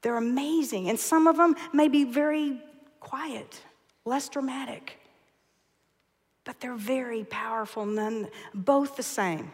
They're 0.00 0.16
amazing. 0.16 0.88
And 0.88 0.98
some 0.98 1.26
of 1.26 1.36
them 1.36 1.54
may 1.72 1.88
be 1.88 2.04
very 2.04 2.60
quiet, 2.98 3.60
less 4.04 4.28
dramatic. 4.28 4.98
But 6.44 6.60
they're 6.60 6.74
very 6.74 7.24
powerful, 7.24 7.84
none, 7.84 8.28
both 8.54 8.96
the 8.96 9.02
same. 9.02 9.52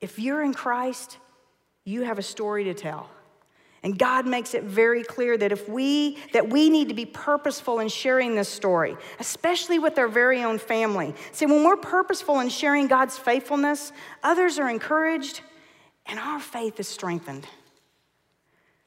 If 0.00 0.18
you're 0.18 0.42
in 0.42 0.52
Christ, 0.52 1.18
you 1.84 2.02
have 2.02 2.18
a 2.18 2.22
story 2.22 2.64
to 2.64 2.74
tell. 2.74 3.08
And 3.84 3.98
God 3.98 4.26
makes 4.26 4.54
it 4.54 4.64
very 4.64 5.04
clear 5.04 5.36
that 5.36 5.52
if 5.52 5.68
we 5.68 6.16
that 6.32 6.48
we 6.48 6.70
need 6.70 6.88
to 6.88 6.94
be 6.94 7.04
purposeful 7.04 7.80
in 7.80 7.88
sharing 7.88 8.34
this 8.34 8.48
story, 8.48 8.96
especially 9.20 9.78
with 9.78 9.98
our 9.98 10.08
very 10.08 10.42
own 10.42 10.58
family. 10.58 11.14
See, 11.32 11.44
when 11.44 11.62
we're 11.62 11.76
purposeful 11.76 12.40
in 12.40 12.48
sharing 12.48 12.86
God's 12.88 13.18
faithfulness, 13.18 13.92
others 14.22 14.58
are 14.58 14.70
encouraged 14.70 15.42
and 16.06 16.18
our 16.18 16.40
faith 16.40 16.80
is 16.80 16.88
strengthened. 16.88 17.46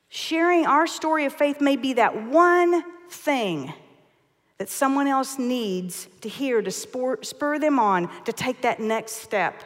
Sharing 0.10 0.66
our 0.66 0.88
story 0.88 1.26
of 1.26 1.34
faith 1.34 1.62
may 1.62 1.76
be 1.76 1.94
that 1.94 2.26
one 2.26 2.84
thing 3.10 3.74
that 4.58 4.70
someone 4.70 5.06
else 5.06 5.38
needs 5.38 6.08
to 6.22 6.30
hear 6.30 6.64
to 6.64 6.72
spur, 6.72 7.22
spur 7.22 7.60
them 7.60 7.78
on 7.78 8.10
to 8.24 8.34
take 8.34 8.62
that 8.62 8.80
next 8.80 9.18
step, 9.18 9.64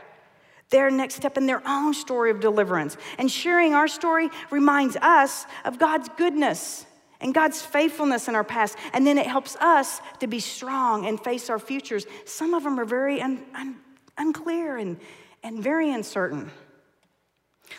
their 0.72 0.90
next 0.90 1.16
step 1.16 1.38
in 1.38 1.46
their 1.46 1.62
own 1.68 1.94
story 1.94 2.32
of 2.32 2.40
deliverance. 2.40 2.98
And 3.18 3.30
sharing 3.30 3.74
our 3.74 3.88
story 3.88 4.30
reminds 4.50 4.96
us 4.98 5.46
of 5.64 5.78
God's 5.78 6.10
goodness 6.18 6.86
and 7.20 7.34
God's 7.34 7.62
faithfulness 7.62 8.28
in 8.28 8.36
our 8.36 8.44
past. 8.44 8.78
And 8.94 9.06
then 9.06 9.18
it 9.18 9.28
helps 9.28 9.56
us 9.58 10.02
to 10.20 10.28
be 10.28 10.40
strong 10.40 11.06
and 11.06 11.20
face 11.20 11.50
our 11.50 11.60
futures. 11.60 12.08
Some 12.26 12.54
of 12.54 12.64
them 12.64 12.80
are 12.80 12.86
very 12.86 13.22
un, 13.22 13.44
un, 13.54 13.76
unclear 14.18 14.78
and, 14.78 15.00
and 15.44 15.62
very 15.62 15.92
uncertain. 15.92 16.50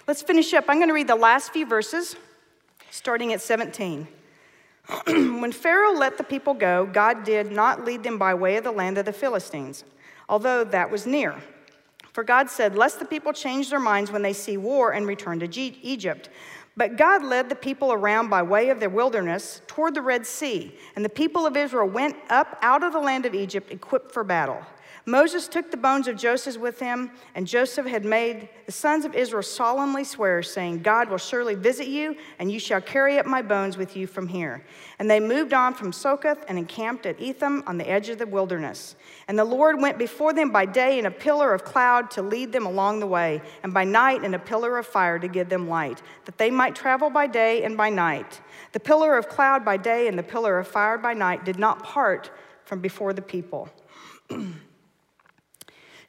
Let's 0.07 0.23
finish 0.23 0.55
up. 0.55 0.67
I'm 0.69 0.77
going 0.77 0.89
to 0.89 0.95
read 0.95 1.09
the 1.09 1.17
last 1.17 1.53
few 1.53 1.67
verses 1.67 2.17
starting 2.91 3.33
at 3.33 3.41
17. 3.41 4.07
when 5.07 5.53
Pharaoh 5.53 5.93
let 5.93 6.19
the 6.19 6.25
people 6.25 6.55
go, 6.55 6.87
God 6.87 7.25
did 7.25 7.51
not 7.53 7.85
lead 7.85 8.03
them 8.03 8.19
by 8.19 8.35
way 8.35 8.57
of 8.57 8.65
the 8.65 8.73
land 8.73 8.99
of 8.99 9.07
the 9.07 9.13
Philistines, 9.13 9.85
although 10.29 10.65
that 10.65 10.91
was 10.91 11.07
near. 11.07 11.37
For 12.13 12.25
God 12.25 12.51
said, 12.51 12.77
Lest 12.77 12.99
the 12.99 13.05
people 13.05 13.33
change 13.33 13.71
their 13.71 13.81
minds 13.81 14.11
when 14.11 14.23
they 14.23 14.33
see 14.33 14.57
war 14.57 14.93
and 14.93 15.07
return 15.07 15.41
to 15.41 15.61
Egypt. 15.61 16.29
But 16.77 16.97
God 16.97 17.23
led 17.23 17.49
the 17.49 17.55
people 17.55 17.93
around 17.93 18.29
by 18.29 18.43
way 18.43 18.71
of 18.71 18.81
the 18.81 18.89
wilderness 18.89 19.61
toward 19.67 19.95
the 19.95 20.03
Red 20.03 20.27
Sea, 20.27 20.75
and 20.97 21.05
the 21.05 21.11
people 21.11 21.47
of 21.47 21.57
Israel 21.57 21.89
went 21.89 22.17
up 22.31 22.59
out 22.63 22.83
of 22.83 22.93
the 22.93 22.99
land 22.99 23.27
of 23.27 23.35
Egypt 23.35 23.71
equipped 23.71 24.13
for 24.13 24.25
battle. 24.25 24.65
Moses 25.05 25.49
took 25.49 25.73
the 25.73 25.77
bones 25.77 26.07
of 26.07 26.17
Joseph 26.17 26.59
with 26.59 26.79
him, 26.79 27.11
and 27.35 27.45
Joseph 27.45 27.87
had 27.87 28.05
made 28.05 28.49
the 28.67 28.73
sons 28.73 29.05
of 29.05 29.17
Israel 29.17 29.43
solemnly 29.43 30.05
swear, 30.05 30.45
saying, 30.45 30.83
God 30.83 31.11
will 31.11 31.19
surely 31.19 31.57
visit 31.57 31.89
you, 31.89 32.17
and 32.39 32.53
you 32.53 32.61
shall 32.61 32.81
carry 32.81 33.19
up 33.19 33.27
my 33.27 33.43
bones 33.43 33.77
with 33.77 33.97
you 33.97 34.07
from 34.07 34.29
here. 34.29 34.65
And 35.01 35.11
they 35.11 35.19
moved 35.19 35.53
on 35.53 35.75
from 35.75 35.93
Succoth 35.93 36.45
and 36.47 36.57
encamped 36.57 37.05
at 37.05 37.21
Etham 37.21 37.65
on 37.67 37.79
the 37.79 37.89
edge 37.89 38.11
of 38.11 38.19
the 38.19 38.27
wilderness. 38.27 38.95
And 39.27 39.37
the 39.37 39.45
Lord 39.45 39.81
went 39.81 39.99
before 39.99 40.33
them 40.33 40.53
by 40.53 40.67
day 40.67 41.01
in 41.01 41.07
a 41.07 41.11
pillar 41.11 41.53
of 41.53 41.65
cloud 41.65 42.13
to 42.13 42.23
lead 42.23 42.53
them 42.53 42.67
along 42.67 43.01
the 43.01 43.07
way, 43.09 43.43
and 43.65 43.75
by 43.75 43.83
night 43.83 44.23
in 44.23 44.35
a 44.35 44.39
pillar 44.39 44.79
of 44.79 44.87
fire 44.87 45.19
to 45.19 45.27
give 45.27 45.49
them 45.49 45.69
light, 45.69 46.01
that 46.27 46.39
they 46.39 46.51
might 46.51 46.77
travel 46.77 47.11
by 47.11 47.27
day 47.27 47.65
and 47.65 47.77
by 47.77 47.91
night. 47.91 48.41
The 48.71 48.81
pillar 48.81 49.19
of 49.19 49.29
cloud 49.29 49.65
by 49.65 49.79
day 49.79 50.07
and 50.07 50.17
the 50.17 50.23
pillar 50.23 50.61
of 50.61 50.69
fire 50.69 50.97
by 50.97 51.13
night 51.13 51.45
did 51.45 51.59
not 51.59 51.83
part 51.83 52.31
from 52.65 52.79
before 52.79 53.13
the 53.13 53.23
people. 53.23 53.69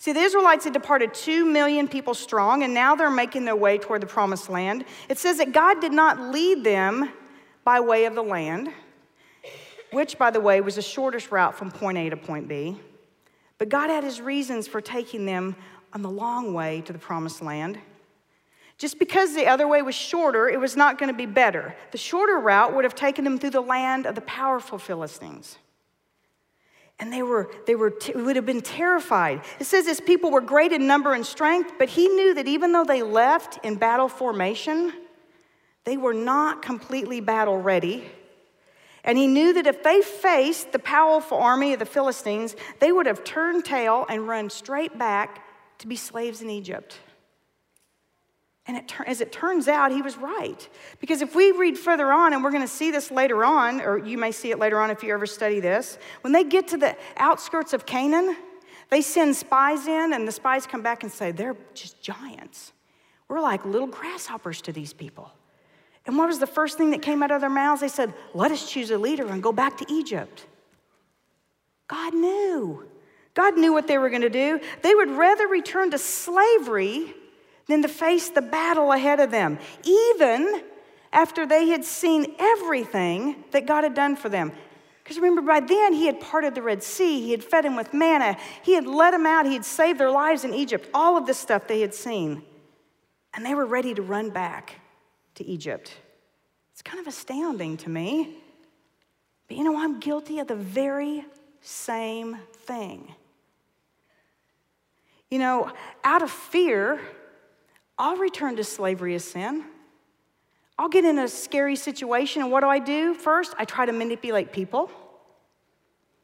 See, 0.03 0.11
the 0.11 0.19
Israelites 0.19 0.65
had 0.65 0.73
departed 0.73 1.13
two 1.13 1.45
million 1.45 1.87
people 1.87 2.13
strong, 2.13 2.63
and 2.63 2.73
now 2.73 2.93
they're 2.93 3.09
making 3.09 3.45
their 3.45 3.55
way 3.55 3.77
toward 3.77 4.01
the 4.01 4.05
promised 4.05 4.49
land. 4.49 4.83
It 5.07 5.17
says 5.17 5.37
that 5.37 5.53
God 5.53 5.79
did 5.79 5.93
not 5.93 6.19
lead 6.19 6.65
them 6.65 7.09
by 7.63 7.79
way 7.79 8.03
of 8.03 8.13
the 8.13 8.21
land. 8.21 8.73
which, 9.91 10.17
by 10.17 10.29
the 10.29 10.41
way, 10.41 10.59
was 10.59 10.75
the 10.75 10.81
shortest 10.81 11.31
route 11.31 11.55
from 11.55 11.71
point 11.71 11.97
A 11.97 12.09
to 12.09 12.17
point 12.17 12.49
B. 12.49 12.77
But 13.57 13.69
God 13.69 13.89
had 13.89 14.03
his 14.03 14.19
reasons 14.19 14.67
for 14.67 14.81
taking 14.81 15.25
them 15.25 15.55
on 15.93 16.01
the 16.01 16.09
long 16.09 16.53
way 16.53 16.81
to 16.81 16.91
the 16.91 16.99
promised 16.99 17.41
land. 17.41 17.79
Just 18.77 18.99
because 18.99 19.33
the 19.33 19.47
other 19.47 19.69
way 19.69 19.81
was 19.81 19.95
shorter, 19.95 20.49
it 20.49 20.59
was 20.59 20.75
not 20.75 20.97
going 20.97 21.13
to 21.13 21.17
be 21.17 21.27
better. 21.27 21.77
The 21.93 21.97
shorter 21.97 22.41
route 22.41 22.75
would 22.75 22.83
have 22.83 22.95
taken 22.95 23.23
them 23.23 23.39
through 23.39 23.51
the 23.51 23.61
land 23.61 24.05
of 24.05 24.15
the 24.15 24.21
powerful 24.21 24.77
Philistines. 24.77 25.59
And 27.03 27.11
they 27.11 27.21
were, 27.21 27.51
they 27.67 27.75
were 27.75 27.89
t- 27.89 28.13
would 28.13 28.37
have 28.37 28.45
been 28.45 28.61
terrified. 28.61 29.41
It 29.59 29.65
says 29.65 29.85
his 29.85 29.99
people 29.99 30.31
were 30.31 30.39
great 30.39 30.71
in 30.71 30.87
number 30.87 31.13
and 31.13 31.25
strength, 31.25 31.73
but 31.77 31.89
he 31.89 32.07
knew 32.07 32.33
that 32.35 32.47
even 32.47 32.71
though 32.71 32.85
they 32.85 33.03
left 33.03 33.59
in 33.65 33.75
battle 33.75 34.07
formation, 34.07 34.93
they 35.83 35.97
were 35.97 36.13
not 36.13 36.61
completely 36.61 37.19
battle 37.19 37.57
ready. 37.57 38.09
And 39.03 39.17
he 39.17 39.27
knew 39.27 39.51
that 39.51 39.67
if 39.67 39.83
they 39.83 39.99
faced 39.99 40.71
the 40.71 40.79
powerful 40.79 41.37
army 41.37 41.73
of 41.73 41.79
the 41.79 41.85
Philistines, 41.85 42.55
they 42.79 42.93
would 42.93 43.05
have 43.05 43.25
turned 43.25 43.65
tail 43.65 44.05
and 44.07 44.25
run 44.25 44.49
straight 44.49 44.97
back 44.97 45.45
to 45.79 45.87
be 45.87 45.97
slaves 45.97 46.41
in 46.41 46.49
Egypt. 46.49 46.99
And 48.66 48.78
it, 48.78 48.93
as 49.05 49.20
it 49.20 49.32
turns 49.32 49.68
out, 49.68 49.91
he 49.91 50.01
was 50.01 50.18
right. 50.18 50.68
Because 50.99 51.22
if 51.22 51.36
we 51.36 51.51
read 51.51 51.78
further 51.78 52.11
on, 52.14 52.34
and 52.34 52.43
we're 52.43 52.51
going 52.51 52.64
to 52.64 52.68
see 52.68 52.91
this 52.91 53.11
later 53.11 53.43
on, 53.43 53.82
or 53.82 53.97
you 53.97 54.18
may 54.18 54.32
see 54.32 54.51
it 54.51 54.59
later 54.59 54.80
on 54.80 54.89
if 54.89 55.03
you 55.03 55.14
ever 55.14 55.26
study 55.26 55.59
this, 55.59 55.97
when 56.22 56.32
they 56.32 56.45
get 56.45 56.70
to 56.70 56.78
the 56.78 56.95
outskirts 57.18 57.74
of 57.74 57.86
Canaan, 57.86 58.38
they 58.89 59.01
send 59.01 59.36
spies 59.36 59.88
in, 59.88 60.14
and 60.14 60.26
the 60.28 60.32
spies 60.32 60.66
come 60.66 60.82
back 60.82 61.03
and 61.03 61.11
say, 61.11 61.32
They're 61.32 61.57
just 61.74 62.01
giants. 62.01 62.72
We're 63.28 63.41
like 63.41 63.66
little 63.66 63.88
grasshoppers 63.88 64.61
to 64.61 64.72
these 64.72 64.93
people. 64.93 65.32
And 66.05 66.18
what 66.18 66.28
was 66.28 66.39
the 66.39 66.47
first 66.47 66.78
thing 66.78 66.91
that 66.91 67.01
came 67.01 67.24
out 67.24 67.32
of 67.32 67.41
their 67.41 67.49
mouths? 67.49 67.82
They 67.82 67.88
said, 67.89 68.14
Let 68.34 68.51
us 68.51 68.70
choose 68.70 68.91
a 68.91 68.97
leader 68.97 69.28
and 69.28 69.43
go 69.43 69.51
back 69.51 69.78
to 69.80 69.86
Egypt. 69.89 70.45
God 71.89 72.14
knew. 72.14 72.88
God 73.34 73.57
knew 73.57 73.74
what 73.74 73.88
they 73.88 73.97
were 73.97 74.09
going 74.09 74.22
to 74.22 74.30
do. 74.30 74.61
They 74.84 74.95
would 74.95 75.09
rather 75.09 75.47
return 75.47 75.91
to 75.91 75.97
slavery 75.97 77.14
than 77.68 77.82
to 77.82 77.88
face 77.88 78.30
the 78.30 78.41
battle 78.41 78.91
ahead 78.91 79.20
of 79.20 79.32
them, 79.32 79.57
even 79.84 80.64
after 81.11 81.45
they 81.45 81.68
had 81.68 81.86
seen 81.86 82.36
everything 82.39 83.43
that 83.51 83.66
God 83.66 83.84
had 83.84 83.93
done 83.93 84.16
for 84.16 84.30
them. 84.30 84.51
Because 85.03 85.18
remember, 85.18 85.41
by 85.41 85.59
then 85.59 85.93
he 85.93 86.05
had 86.05 86.20
parted 86.20 86.55
the 86.55 86.61
Red 86.61 86.82
Sea, 86.82 87.22
he 87.22 87.32
had 87.32 87.43
fed 87.43 87.66
them 87.66 87.76
with 87.76 87.93
manna, 87.93 88.38
he 88.64 88.74
had 88.74 88.88
let 88.88 89.11
them 89.11 89.26
out, 89.26 89.45
he 89.45 89.53
had 89.53 89.66
saved 89.66 89.99
their 89.99 90.11
lives 90.11 90.43
in 90.43 90.53
Egypt, 90.53 90.89
all 90.93 91.18
of 91.18 91.26
this 91.26 91.38
stuff 91.38 91.68
they 91.68 91.82
had 91.82 91.93
seen. 91.93 92.43
And 93.34 93.45
they 93.45 93.53
were 93.53 93.66
ready 93.66 93.93
to 93.93 94.01
run 94.01 94.30
back 94.30 94.80
to 95.36 95.45
Egypt. 95.45 95.97
It's 96.72 96.82
kind 96.82 96.99
of 96.99 97.07
astounding 97.07 97.78
to 97.78 97.89
me. 97.89 98.38
But 99.47 99.57
you 99.57 99.64
know, 99.64 99.78
I'm 99.78 99.99
guilty 99.99 100.39
of 100.39 100.47
the 100.47 100.55
very 100.55 101.26
same 101.61 102.38
thing. 102.53 103.14
You 105.30 105.39
know, 105.39 105.72
out 106.03 106.22
of 106.22 106.32
fear, 106.32 107.01
I'll 108.03 108.17
return 108.17 108.57
to 108.57 108.65
slavery 108.65 109.15
as 109.15 109.23
sin. 109.23 109.63
I'll 110.77 110.89
get 110.89 111.05
in 111.05 111.19
a 111.19 111.29
scary 111.29 111.77
situation, 111.77 112.41
and 112.41 112.51
what 112.51 112.59
do 112.59 112.67
I 112.67 112.79
do 112.79 113.13
first? 113.13 113.55
I 113.57 113.63
try 113.63 113.85
to 113.85 113.93
manipulate 113.93 114.51
people. 114.51 114.91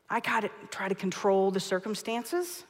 I 0.09 0.19
gotta 0.19 0.51
try 0.71 0.89
to 0.89 0.95
control 0.95 1.51
the 1.51 1.61
circumstances, 1.61 2.65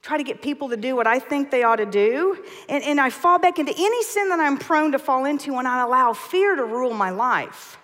try 0.00 0.16
to 0.16 0.24
get 0.24 0.40
people 0.40 0.70
to 0.70 0.78
do 0.78 0.96
what 0.96 1.06
I 1.06 1.18
think 1.18 1.50
they 1.50 1.62
ought 1.62 1.76
to 1.76 1.84
do. 1.84 2.42
And, 2.70 2.82
and 2.84 2.98
I 2.98 3.10
fall 3.10 3.38
back 3.38 3.58
into 3.58 3.74
any 3.76 4.02
sin 4.02 4.30
that 4.30 4.40
I'm 4.40 4.56
prone 4.56 4.92
to 4.92 4.98
fall 4.98 5.26
into 5.26 5.52
when 5.52 5.66
I 5.66 5.82
allow 5.82 6.14
fear 6.14 6.56
to 6.56 6.64
rule 6.64 6.94
my 6.94 7.10
life. 7.10 7.76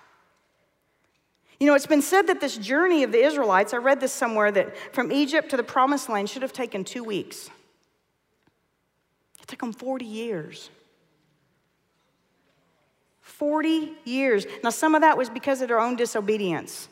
You 1.58 1.66
know, 1.66 1.74
it's 1.74 1.86
been 1.86 2.00
said 2.00 2.26
that 2.28 2.40
this 2.40 2.56
journey 2.56 3.02
of 3.02 3.12
the 3.12 3.22
Israelites, 3.22 3.74
I 3.74 3.76
read 3.76 4.00
this 4.00 4.14
somewhere, 4.14 4.50
that 4.50 4.94
from 4.94 5.12
Egypt 5.12 5.50
to 5.50 5.58
the 5.58 5.62
promised 5.62 6.08
land 6.08 6.30
should 6.30 6.40
have 6.40 6.54
taken 6.54 6.84
two 6.84 7.04
weeks 7.04 7.50
took 9.50 9.60
them 9.60 9.72
40 9.72 10.04
years. 10.04 10.70
40 13.20 13.92
years. 14.04 14.46
Now, 14.62 14.70
some 14.70 14.94
of 14.94 15.02
that 15.02 15.18
was 15.18 15.28
because 15.28 15.60
of 15.60 15.68
their 15.68 15.80
own 15.80 15.96
disobedience. 15.96 16.88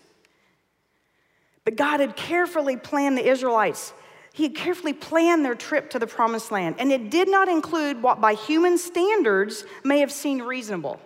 But 1.64 1.76
God 1.76 2.00
had 2.00 2.16
carefully 2.16 2.76
planned 2.76 3.16
the 3.18 3.26
Israelites. 3.26 3.92
He 4.32 4.44
had 4.44 4.54
carefully 4.54 4.92
planned 4.92 5.44
their 5.44 5.54
trip 5.54 5.90
to 5.90 5.98
the 5.98 6.06
promised 6.06 6.50
land. 6.50 6.76
And 6.78 6.92
it 6.92 7.10
did 7.10 7.28
not 7.28 7.48
include 7.48 8.02
what, 8.02 8.20
by 8.20 8.34
human 8.34 8.78
standards, 8.78 9.64
may 9.84 9.98
have 10.00 10.12
seemed 10.12 10.42
reasonable 10.42 11.00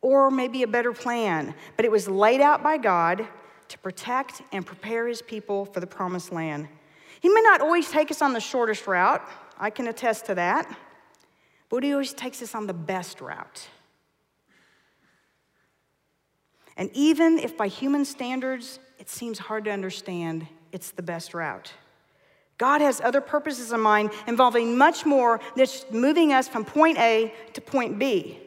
or 0.00 0.30
maybe 0.30 0.62
a 0.62 0.66
better 0.66 0.92
plan. 0.92 1.54
But 1.76 1.84
it 1.84 1.90
was 1.90 2.08
laid 2.08 2.40
out 2.40 2.62
by 2.62 2.78
God 2.78 3.26
to 3.68 3.78
protect 3.78 4.42
and 4.52 4.66
prepare 4.66 5.06
his 5.06 5.22
people 5.22 5.64
for 5.64 5.80
the 5.80 5.86
promised 5.86 6.32
land. 6.32 6.68
He 7.20 7.28
may 7.28 7.42
not 7.42 7.60
always 7.60 7.90
take 7.90 8.10
us 8.10 8.22
on 8.22 8.32
the 8.32 8.40
shortest 8.40 8.86
route. 8.86 9.22
I 9.60 9.70
can 9.70 9.86
attest 9.86 10.26
to 10.26 10.34
that. 10.34 10.66
But 11.68 11.84
he 11.84 11.92
always 11.92 12.12
takes 12.12 12.42
us 12.42 12.54
on 12.54 12.66
the 12.66 12.74
best 12.74 13.20
route. 13.20 13.68
And 16.76 16.90
even 16.94 17.38
if 17.38 17.56
by 17.56 17.68
human 17.68 18.04
standards 18.04 18.80
it 18.98 19.08
seems 19.08 19.38
hard 19.38 19.64
to 19.66 19.70
understand, 19.70 20.46
it's 20.72 20.90
the 20.90 21.02
best 21.02 21.34
route. 21.34 21.72
God 22.58 22.80
has 22.80 23.00
other 23.00 23.20
purposes 23.20 23.72
in 23.72 23.80
mind 23.80 24.10
involving 24.26 24.76
much 24.76 25.06
more 25.06 25.40
than 25.56 25.64
just 25.64 25.92
moving 25.92 26.32
us 26.32 26.48
from 26.48 26.64
point 26.64 26.98
A 26.98 27.32
to 27.54 27.60
point 27.60 27.98
B. 27.98 28.38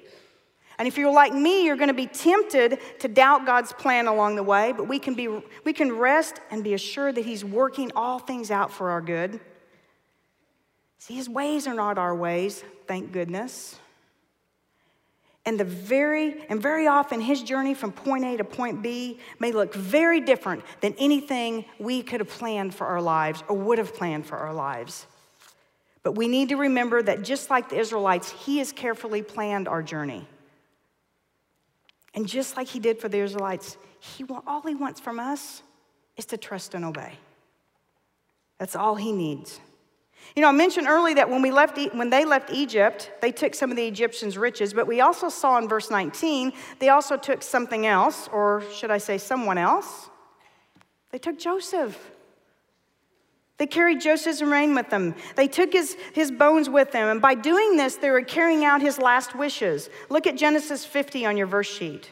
And 0.77 0.87
if 0.87 0.97
you're 0.97 1.13
like 1.13 1.33
me, 1.33 1.65
you're 1.65 1.75
going 1.75 1.87
to 1.87 1.93
be 1.93 2.07
tempted 2.07 2.79
to 2.99 3.07
doubt 3.07 3.45
God's 3.45 3.73
plan 3.73 4.07
along 4.07 4.35
the 4.35 4.43
way, 4.43 4.71
but 4.71 4.87
we 4.87 4.99
can, 4.99 5.13
be, 5.13 5.27
we 5.63 5.73
can 5.73 5.91
rest 5.91 6.39
and 6.51 6.63
be 6.63 6.73
assured 6.73 7.15
that 7.15 7.25
He's 7.25 7.45
working 7.45 7.91
all 7.95 8.19
things 8.19 8.51
out 8.51 8.71
for 8.71 8.89
our 8.89 9.01
good. 9.01 9.39
See, 11.03 11.15
his 11.15 11.27
ways 11.27 11.67
are 11.67 11.73
not 11.73 11.97
our 11.97 12.15
ways, 12.15 12.63
thank 12.87 13.11
goodness. 13.11 13.77
And 15.45 15.59
the 15.59 15.65
very 15.65 16.45
and 16.47 16.61
very 16.61 16.87
often 16.87 17.19
his 17.19 17.43
journey 17.43 17.73
from 17.73 17.91
point 17.91 18.23
A 18.23 18.37
to 18.37 18.45
point 18.45 18.81
B 18.81 19.19
may 19.37 19.51
look 19.51 19.73
very 19.73 20.21
different 20.21 20.63
than 20.79 20.95
anything 20.97 21.65
we 21.77 22.03
could 22.03 22.21
have 22.21 22.29
planned 22.29 22.73
for 22.73 22.87
our 22.87 23.01
lives 23.01 23.43
or 23.49 23.57
would 23.57 23.79
have 23.79 23.93
planned 23.93 24.25
for 24.25 24.37
our 24.37 24.53
lives. 24.53 25.05
But 26.03 26.13
we 26.13 26.29
need 26.29 26.47
to 26.47 26.55
remember 26.55 27.03
that 27.03 27.21
just 27.21 27.49
like 27.49 27.67
the 27.67 27.79
Israelites, 27.79 28.31
he 28.31 28.59
has 28.59 28.71
carefully 28.71 29.21
planned 29.21 29.67
our 29.67 29.83
journey. 29.83 30.25
And 32.13 32.25
just 32.25 32.55
like 32.55 32.69
he 32.69 32.79
did 32.79 32.99
for 32.99 33.09
the 33.09 33.19
Israelites, 33.19 33.75
he 33.99 34.23
all 34.47 34.61
he 34.61 34.75
wants 34.75 35.01
from 35.01 35.19
us 35.19 35.63
is 36.15 36.23
to 36.27 36.37
trust 36.37 36.73
and 36.73 36.85
obey. 36.85 37.11
That's 38.57 38.77
all 38.77 38.95
he 38.95 39.11
needs. 39.11 39.59
You 40.35 40.41
know, 40.41 40.49
I 40.49 40.51
mentioned 40.51 40.87
earlier 40.87 41.15
that 41.15 41.29
when, 41.29 41.41
we 41.41 41.51
left, 41.51 41.77
when 41.93 42.09
they 42.09 42.25
left 42.25 42.49
Egypt, 42.51 43.11
they 43.21 43.31
took 43.31 43.53
some 43.53 43.69
of 43.69 43.77
the 43.77 43.85
Egyptians' 43.85 44.37
riches, 44.37 44.73
but 44.73 44.87
we 44.87 44.99
also 44.99 45.29
saw 45.29 45.57
in 45.57 45.67
verse 45.67 45.91
19, 45.91 46.53
they 46.79 46.89
also 46.89 47.17
took 47.17 47.43
something 47.43 47.85
else, 47.85 48.27
or 48.33 48.63
should 48.73 48.89
I 48.89 48.97
say, 48.97 49.17
someone 49.17 49.59
else. 49.59 50.09
They 51.11 51.19
took 51.19 51.37
Joseph. 51.37 52.11
They 53.57 53.67
carried 53.67 54.01
Joseph's 54.01 54.41
remain 54.41 54.73
with 54.73 54.89
them. 54.89 55.13
They 55.35 55.47
took 55.47 55.71
his, 55.71 55.95
his 56.13 56.31
bones 56.31 56.67
with 56.69 56.91
them. 56.91 57.07
And 57.07 57.21
by 57.21 57.35
doing 57.35 57.77
this, 57.77 57.97
they 57.97 58.09
were 58.09 58.23
carrying 58.23 58.65
out 58.65 58.81
his 58.81 58.97
last 58.97 59.35
wishes. 59.35 59.89
Look 60.09 60.25
at 60.25 60.35
Genesis 60.35 60.83
50 60.83 61.27
on 61.27 61.37
your 61.37 61.47
verse 61.47 61.71
sheet. 61.71 62.09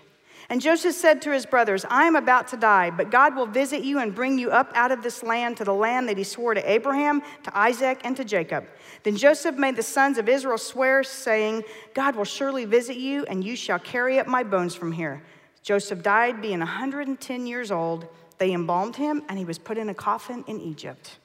And 0.51 0.59
Joseph 0.59 0.95
said 0.95 1.21
to 1.21 1.31
his 1.31 1.45
brothers, 1.45 1.85
I 1.89 2.03
am 2.03 2.17
about 2.17 2.49
to 2.49 2.57
die, 2.57 2.89
but 2.89 3.09
God 3.09 3.37
will 3.37 3.45
visit 3.45 3.83
you 3.83 3.99
and 3.99 4.13
bring 4.13 4.37
you 4.37 4.51
up 4.51 4.69
out 4.75 4.91
of 4.91 5.01
this 5.01 5.23
land 5.23 5.55
to 5.55 5.63
the 5.63 5.73
land 5.73 6.09
that 6.09 6.17
he 6.17 6.25
swore 6.25 6.53
to 6.53 6.69
Abraham, 6.69 7.21
to 7.43 7.57
Isaac, 7.57 8.01
and 8.03 8.17
to 8.17 8.25
Jacob. 8.25 8.67
Then 9.03 9.15
Joseph 9.15 9.55
made 9.55 9.77
the 9.77 9.81
sons 9.81 10.17
of 10.17 10.27
Israel 10.27 10.57
swear, 10.57 11.05
saying, 11.05 11.63
God 11.93 12.17
will 12.17 12.25
surely 12.25 12.65
visit 12.65 12.97
you, 12.97 13.23
and 13.27 13.45
you 13.45 13.55
shall 13.55 13.79
carry 13.79 14.19
up 14.19 14.27
my 14.27 14.43
bones 14.43 14.75
from 14.75 14.91
here. 14.91 15.23
Joseph 15.63 16.03
died, 16.03 16.41
being 16.41 16.59
110 16.59 17.47
years 17.47 17.71
old. 17.71 18.07
They 18.37 18.51
embalmed 18.51 18.97
him, 18.97 19.23
and 19.29 19.39
he 19.39 19.45
was 19.45 19.57
put 19.57 19.77
in 19.77 19.87
a 19.87 19.93
coffin 19.93 20.43
in 20.47 20.59
Egypt. 20.59 21.17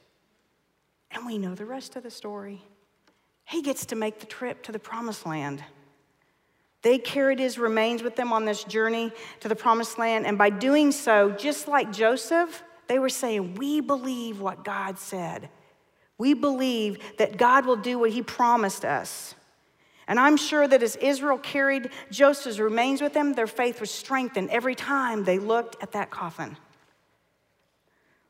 And 1.10 1.26
we 1.26 1.36
know 1.36 1.56
the 1.56 1.66
rest 1.66 1.96
of 1.96 2.04
the 2.04 2.12
story. 2.12 2.62
He 3.42 3.60
gets 3.60 3.86
to 3.86 3.96
make 3.96 4.20
the 4.20 4.26
trip 4.26 4.62
to 4.62 4.70
the 4.70 4.78
promised 4.78 5.26
land. 5.26 5.64
They 6.86 6.98
carried 6.98 7.40
his 7.40 7.58
remains 7.58 8.04
with 8.04 8.14
them 8.14 8.32
on 8.32 8.44
this 8.44 8.62
journey 8.62 9.10
to 9.40 9.48
the 9.48 9.56
promised 9.56 9.98
land. 9.98 10.24
And 10.24 10.38
by 10.38 10.50
doing 10.50 10.92
so, 10.92 11.32
just 11.32 11.66
like 11.66 11.92
Joseph, 11.92 12.62
they 12.86 13.00
were 13.00 13.08
saying, 13.08 13.56
We 13.56 13.80
believe 13.80 14.40
what 14.40 14.62
God 14.62 14.96
said. 14.96 15.48
We 16.16 16.32
believe 16.32 16.98
that 17.18 17.38
God 17.38 17.66
will 17.66 17.74
do 17.74 17.98
what 17.98 18.12
he 18.12 18.22
promised 18.22 18.84
us. 18.84 19.34
And 20.06 20.20
I'm 20.20 20.36
sure 20.36 20.68
that 20.68 20.80
as 20.80 20.94
Israel 20.94 21.38
carried 21.38 21.90
Joseph's 22.12 22.60
remains 22.60 23.02
with 23.02 23.14
them, 23.14 23.32
their 23.32 23.48
faith 23.48 23.80
was 23.80 23.90
strengthened 23.90 24.50
every 24.50 24.76
time 24.76 25.24
they 25.24 25.40
looked 25.40 25.82
at 25.82 25.90
that 25.90 26.10
coffin. 26.10 26.56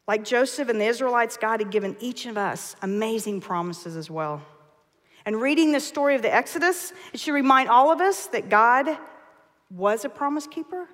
Like 0.09 0.25
Joseph 0.25 0.71
and 0.71 0.81
the 0.81 0.87
Israelites, 0.87 1.37
God 1.37 1.61
had 1.61 1.71
given 1.71 1.95
each 2.01 2.25
of 2.25 2.39
us 2.39 2.75
amazing 2.81 3.43
promises 3.43 3.97
as 3.97 4.11
well. 4.11 4.41
And 5.27 5.43
reading 5.43 5.73
the 5.73 5.81
story 5.81 6.15
of 6.15 6.23
the 6.23 6.33
Exodus, 6.33 6.93
it 7.13 7.21
should 7.21 7.35
remind 7.35 7.69
all 7.69 7.91
of 7.91 8.01
us 8.01 8.29
that 8.29 8.49
God 8.49 8.97
was 9.71 10.05
a 10.05 10.09
promise 10.09 10.47
keeper 10.47 10.89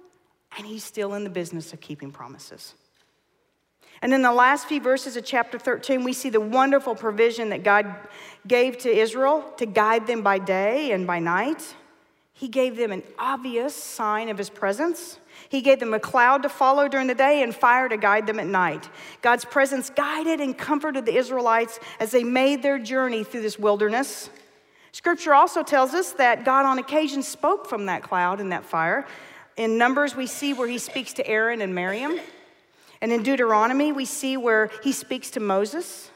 and 0.57 0.67
He's 0.67 0.83
still 0.83 1.15
in 1.15 1.23
the 1.23 1.31
business 1.31 1.73
of 1.73 1.81
keeping 1.81 2.11
promises. 2.11 2.75
And 4.01 4.13
in 4.13 4.23
the 4.23 4.33
last 4.33 4.67
few 4.67 4.81
verses 4.81 5.17
of 5.17 5.25
chapter 5.25 5.59
13, 5.59 6.03
we 6.03 6.13
see 6.13 6.29
the 6.29 6.41
wonderful 6.41 6.95
provision 6.95 7.51
that 7.51 7.63
God 7.63 7.95
gave 8.49 8.79
to 8.79 8.91
Israel 8.91 9.45
to 9.59 9.67
guide 9.67 10.09
them 10.09 10.23
by 10.23 10.39
day 10.39 10.91
and 10.91 11.07
by 11.07 11.21
night. 11.21 11.77
He 12.35 12.49
gave 12.49 12.77
them 12.77 12.93
an 12.93 13.03
obvious 13.19 13.75
sign 13.75 14.29
of 14.29 14.39
his 14.39 14.51
presence. 14.51 15.19
He 15.49 15.61
gave 15.61 15.81
them 15.81 15.95
a 15.95 16.01
cloud 16.01 16.43
to 16.43 16.49
follow 16.49 16.89
during 16.89 17.07
the 17.07 17.15
day 17.15 17.43
and 17.43 17.55
fire 17.55 17.89
to 17.89 17.97
guide 17.97 18.27
them 18.27 18.41
at 18.41 18.47
night. 18.47 18.89
God's 19.21 19.45
presence 19.45 19.91
guided 19.91 20.41
and 20.41 20.57
comforted 20.57 21.07
the 21.07 21.15
Israelites 21.15 21.79
as 22.01 22.11
they 22.11 22.25
made 22.25 22.63
their 22.63 22.79
journey 22.79 23.23
through 23.23 23.43
this 23.43 23.59
wilderness. 23.59 24.31
Scripture 24.93 25.35
also 25.35 25.63
tells 25.63 25.95
us 25.95 26.13
that 26.13 26.45
God 26.45 26.67
on 26.67 26.79
occasion 26.79 27.23
spoke 27.23 27.67
from 27.67 27.87
that 27.87 28.03
cloud 28.03 28.41
and 28.41 28.53
that 28.53 28.65
fire. 28.65 29.07
In 29.57 29.79
Numbers, 29.79 30.17
we 30.17 30.27
see 30.27 30.53
where 30.55 30.69
he 30.69 30.79
speaks 30.79 31.13
to 31.15 31.27
Aaron 31.27 31.61
and 31.61 31.75
Miriam. 31.75 32.19
And 33.01 33.13
in 33.13 33.23
Deuteronomy, 33.23 33.93
we 33.93 34.05
see 34.05 34.37
where 34.37 34.71
he 34.83 34.93
speaks 34.93 35.31
to 35.33 35.41
Moses 35.41 36.11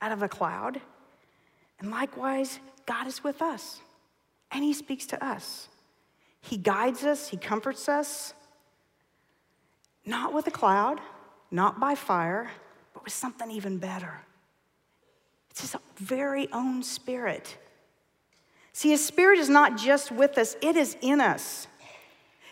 out 0.00 0.12
of 0.12 0.22
a 0.22 0.28
cloud. 0.28 0.80
And 1.78 1.90
likewise, 1.90 2.58
God 2.86 3.06
is 3.06 3.22
with 3.22 3.42
us 3.42 3.80
and 4.52 4.62
he 4.62 4.72
speaks 4.72 5.06
to 5.06 5.24
us. 5.24 5.68
He 6.40 6.56
guides 6.56 7.04
us, 7.04 7.28
he 7.28 7.36
comforts 7.36 7.88
us, 7.88 8.34
not 10.04 10.34
with 10.34 10.46
a 10.46 10.50
cloud, 10.50 11.00
not 11.50 11.80
by 11.80 11.94
fire, 11.94 12.50
but 12.92 13.04
with 13.04 13.12
something 13.12 13.50
even 13.50 13.78
better. 13.78 14.20
It's 15.50 15.60
his 15.60 15.76
very 15.96 16.50
own 16.52 16.82
spirit. 16.82 17.56
See, 18.72 18.90
his 18.90 19.04
spirit 19.04 19.38
is 19.38 19.48
not 19.48 19.76
just 19.76 20.10
with 20.10 20.38
us, 20.38 20.56
it 20.60 20.76
is 20.76 20.96
in 21.00 21.20
us. 21.20 21.66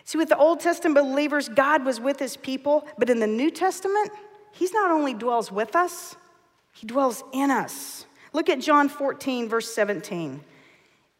See, 0.05 0.19
with 0.19 0.29
the 0.29 0.37
Old 0.37 0.61
Testament 0.61 0.97
believers, 0.97 1.49
God 1.49 1.85
was 1.85 2.01
with 2.01 2.19
his 2.19 2.37
people, 2.37 2.87
but 2.99 3.11
in 3.11 3.21
the 3.21 3.27
New 3.27 3.51
Testament, 3.51 4.11
he's 4.53 4.73
not 4.73 4.91
only 4.91 5.15
dwells 5.15 5.51
with 5.51 5.75
us, 5.77 6.15
he 6.73 6.87
dwells 6.87 7.25
in 7.33 7.51
us. 7.51 8.07
Look 8.33 8.49
at 8.49 8.61
John 8.61 8.89
14, 8.89 9.49
verse 9.49 9.73
17. 9.73 10.41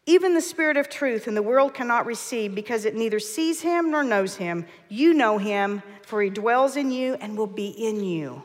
Even 0.05 0.33
the 0.33 0.41
Spirit 0.41 0.77
of 0.77 0.89
truth, 0.89 1.27
and 1.27 1.37
the 1.37 1.43
world 1.43 1.73
cannot 1.73 2.05
receive 2.05 2.55
because 2.55 2.85
it 2.85 2.95
neither 2.95 3.19
sees 3.19 3.61
him 3.61 3.91
nor 3.91 4.03
knows 4.03 4.35
him. 4.35 4.65
You 4.89 5.13
know 5.13 5.37
him, 5.37 5.83
for 6.01 6.21
he 6.21 6.29
dwells 6.29 6.75
in 6.75 6.91
you 6.91 7.13
and 7.15 7.37
will 7.37 7.47
be 7.47 7.67
in 7.67 8.03
you. 8.03 8.43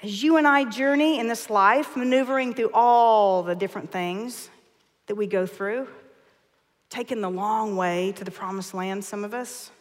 As 0.00 0.22
you 0.22 0.36
and 0.36 0.46
I 0.46 0.64
journey 0.64 1.18
in 1.18 1.26
this 1.26 1.50
life, 1.50 1.96
maneuvering 1.96 2.54
through 2.54 2.70
all 2.72 3.42
the 3.42 3.56
different 3.56 3.90
things 3.90 4.48
that 5.06 5.16
we 5.16 5.26
go 5.26 5.44
through, 5.44 5.88
taking 6.88 7.20
the 7.20 7.30
long 7.30 7.76
way 7.76 8.12
to 8.12 8.22
the 8.22 8.30
promised 8.30 8.74
land, 8.74 9.04
some 9.04 9.24
of 9.24 9.34
us, 9.34 9.72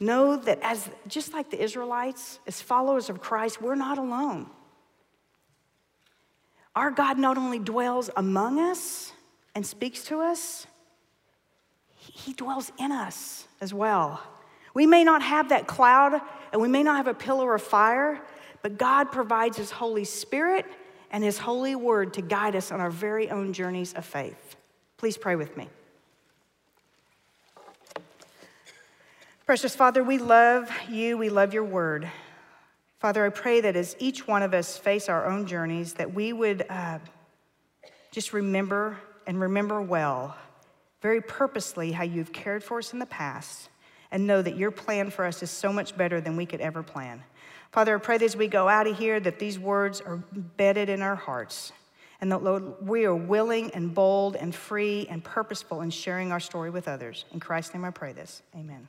know 0.00 0.36
that 0.36 0.58
as 0.60 0.90
just 1.06 1.32
like 1.32 1.50
the 1.50 1.62
Israelites, 1.62 2.40
as 2.48 2.60
followers 2.60 3.08
of 3.08 3.20
Christ, 3.20 3.62
we're 3.62 3.76
not 3.76 3.96
alone. 3.96 4.50
Our 6.76 6.90
God 6.90 7.18
not 7.18 7.38
only 7.38 7.58
dwells 7.58 8.10
among 8.16 8.60
us 8.60 9.12
and 9.54 9.64
speaks 9.64 10.04
to 10.04 10.20
us, 10.20 10.66
He 11.96 12.34
dwells 12.34 12.70
in 12.78 12.92
us 12.92 13.48
as 13.62 13.72
well. 13.72 14.20
We 14.74 14.84
may 14.84 15.02
not 15.02 15.22
have 15.22 15.48
that 15.48 15.66
cloud 15.66 16.20
and 16.52 16.60
we 16.60 16.68
may 16.68 16.82
not 16.82 16.96
have 16.98 17.06
a 17.06 17.14
pillar 17.14 17.54
of 17.54 17.62
fire, 17.62 18.20
but 18.60 18.76
God 18.76 19.10
provides 19.10 19.56
His 19.56 19.70
Holy 19.70 20.04
Spirit 20.04 20.66
and 21.10 21.24
His 21.24 21.38
holy 21.38 21.74
word 21.74 22.12
to 22.14 22.22
guide 22.22 22.54
us 22.54 22.70
on 22.70 22.78
our 22.78 22.90
very 22.90 23.30
own 23.30 23.54
journeys 23.54 23.94
of 23.94 24.04
faith. 24.04 24.56
Please 24.98 25.16
pray 25.16 25.34
with 25.34 25.56
me. 25.56 25.70
Precious 29.46 29.74
Father, 29.74 30.04
we 30.04 30.18
love 30.18 30.70
you, 30.90 31.16
we 31.16 31.30
love 31.30 31.54
your 31.54 31.64
word. 31.64 32.10
Father, 32.98 33.26
I 33.26 33.28
pray 33.28 33.60
that 33.60 33.76
as 33.76 33.94
each 33.98 34.26
one 34.26 34.42
of 34.42 34.54
us 34.54 34.78
face 34.78 35.08
our 35.08 35.26
own 35.26 35.46
journeys, 35.46 35.94
that 35.94 36.14
we 36.14 36.32
would 36.32 36.64
uh, 36.68 36.98
just 38.10 38.32
remember 38.32 38.98
and 39.26 39.40
remember 39.40 39.82
well, 39.82 40.36
very 41.02 41.20
purposely, 41.20 41.92
how 41.92 42.04
you've 42.04 42.32
cared 42.32 42.64
for 42.64 42.78
us 42.78 42.92
in 42.92 42.98
the 42.98 43.06
past, 43.06 43.68
and 44.10 44.26
know 44.26 44.40
that 44.40 44.56
your 44.56 44.70
plan 44.70 45.10
for 45.10 45.26
us 45.26 45.42
is 45.42 45.50
so 45.50 45.72
much 45.72 45.96
better 45.96 46.20
than 46.20 46.36
we 46.36 46.46
could 46.46 46.60
ever 46.60 46.82
plan. 46.82 47.22
Father, 47.70 47.96
I 47.96 47.98
pray 47.98 48.16
that 48.16 48.24
as 48.24 48.36
we 48.36 48.48
go 48.48 48.68
out 48.68 48.86
of 48.86 48.96
here, 48.96 49.20
that 49.20 49.38
these 49.38 49.58
words 49.58 50.00
are 50.00 50.16
bedded 50.56 50.88
in 50.88 51.02
our 51.02 51.16
hearts, 51.16 51.72
and 52.22 52.32
that, 52.32 52.42
Lord, 52.42 52.64
we 52.80 53.04
are 53.04 53.14
willing 53.14 53.70
and 53.72 53.94
bold 53.94 54.36
and 54.36 54.54
free 54.54 55.06
and 55.10 55.22
purposeful 55.22 55.82
in 55.82 55.90
sharing 55.90 56.32
our 56.32 56.40
story 56.40 56.70
with 56.70 56.88
others. 56.88 57.26
In 57.32 57.40
Christ's 57.40 57.74
name 57.74 57.84
I 57.84 57.90
pray 57.90 58.14
this. 58.14 58.42
Amen. 58.54 58.88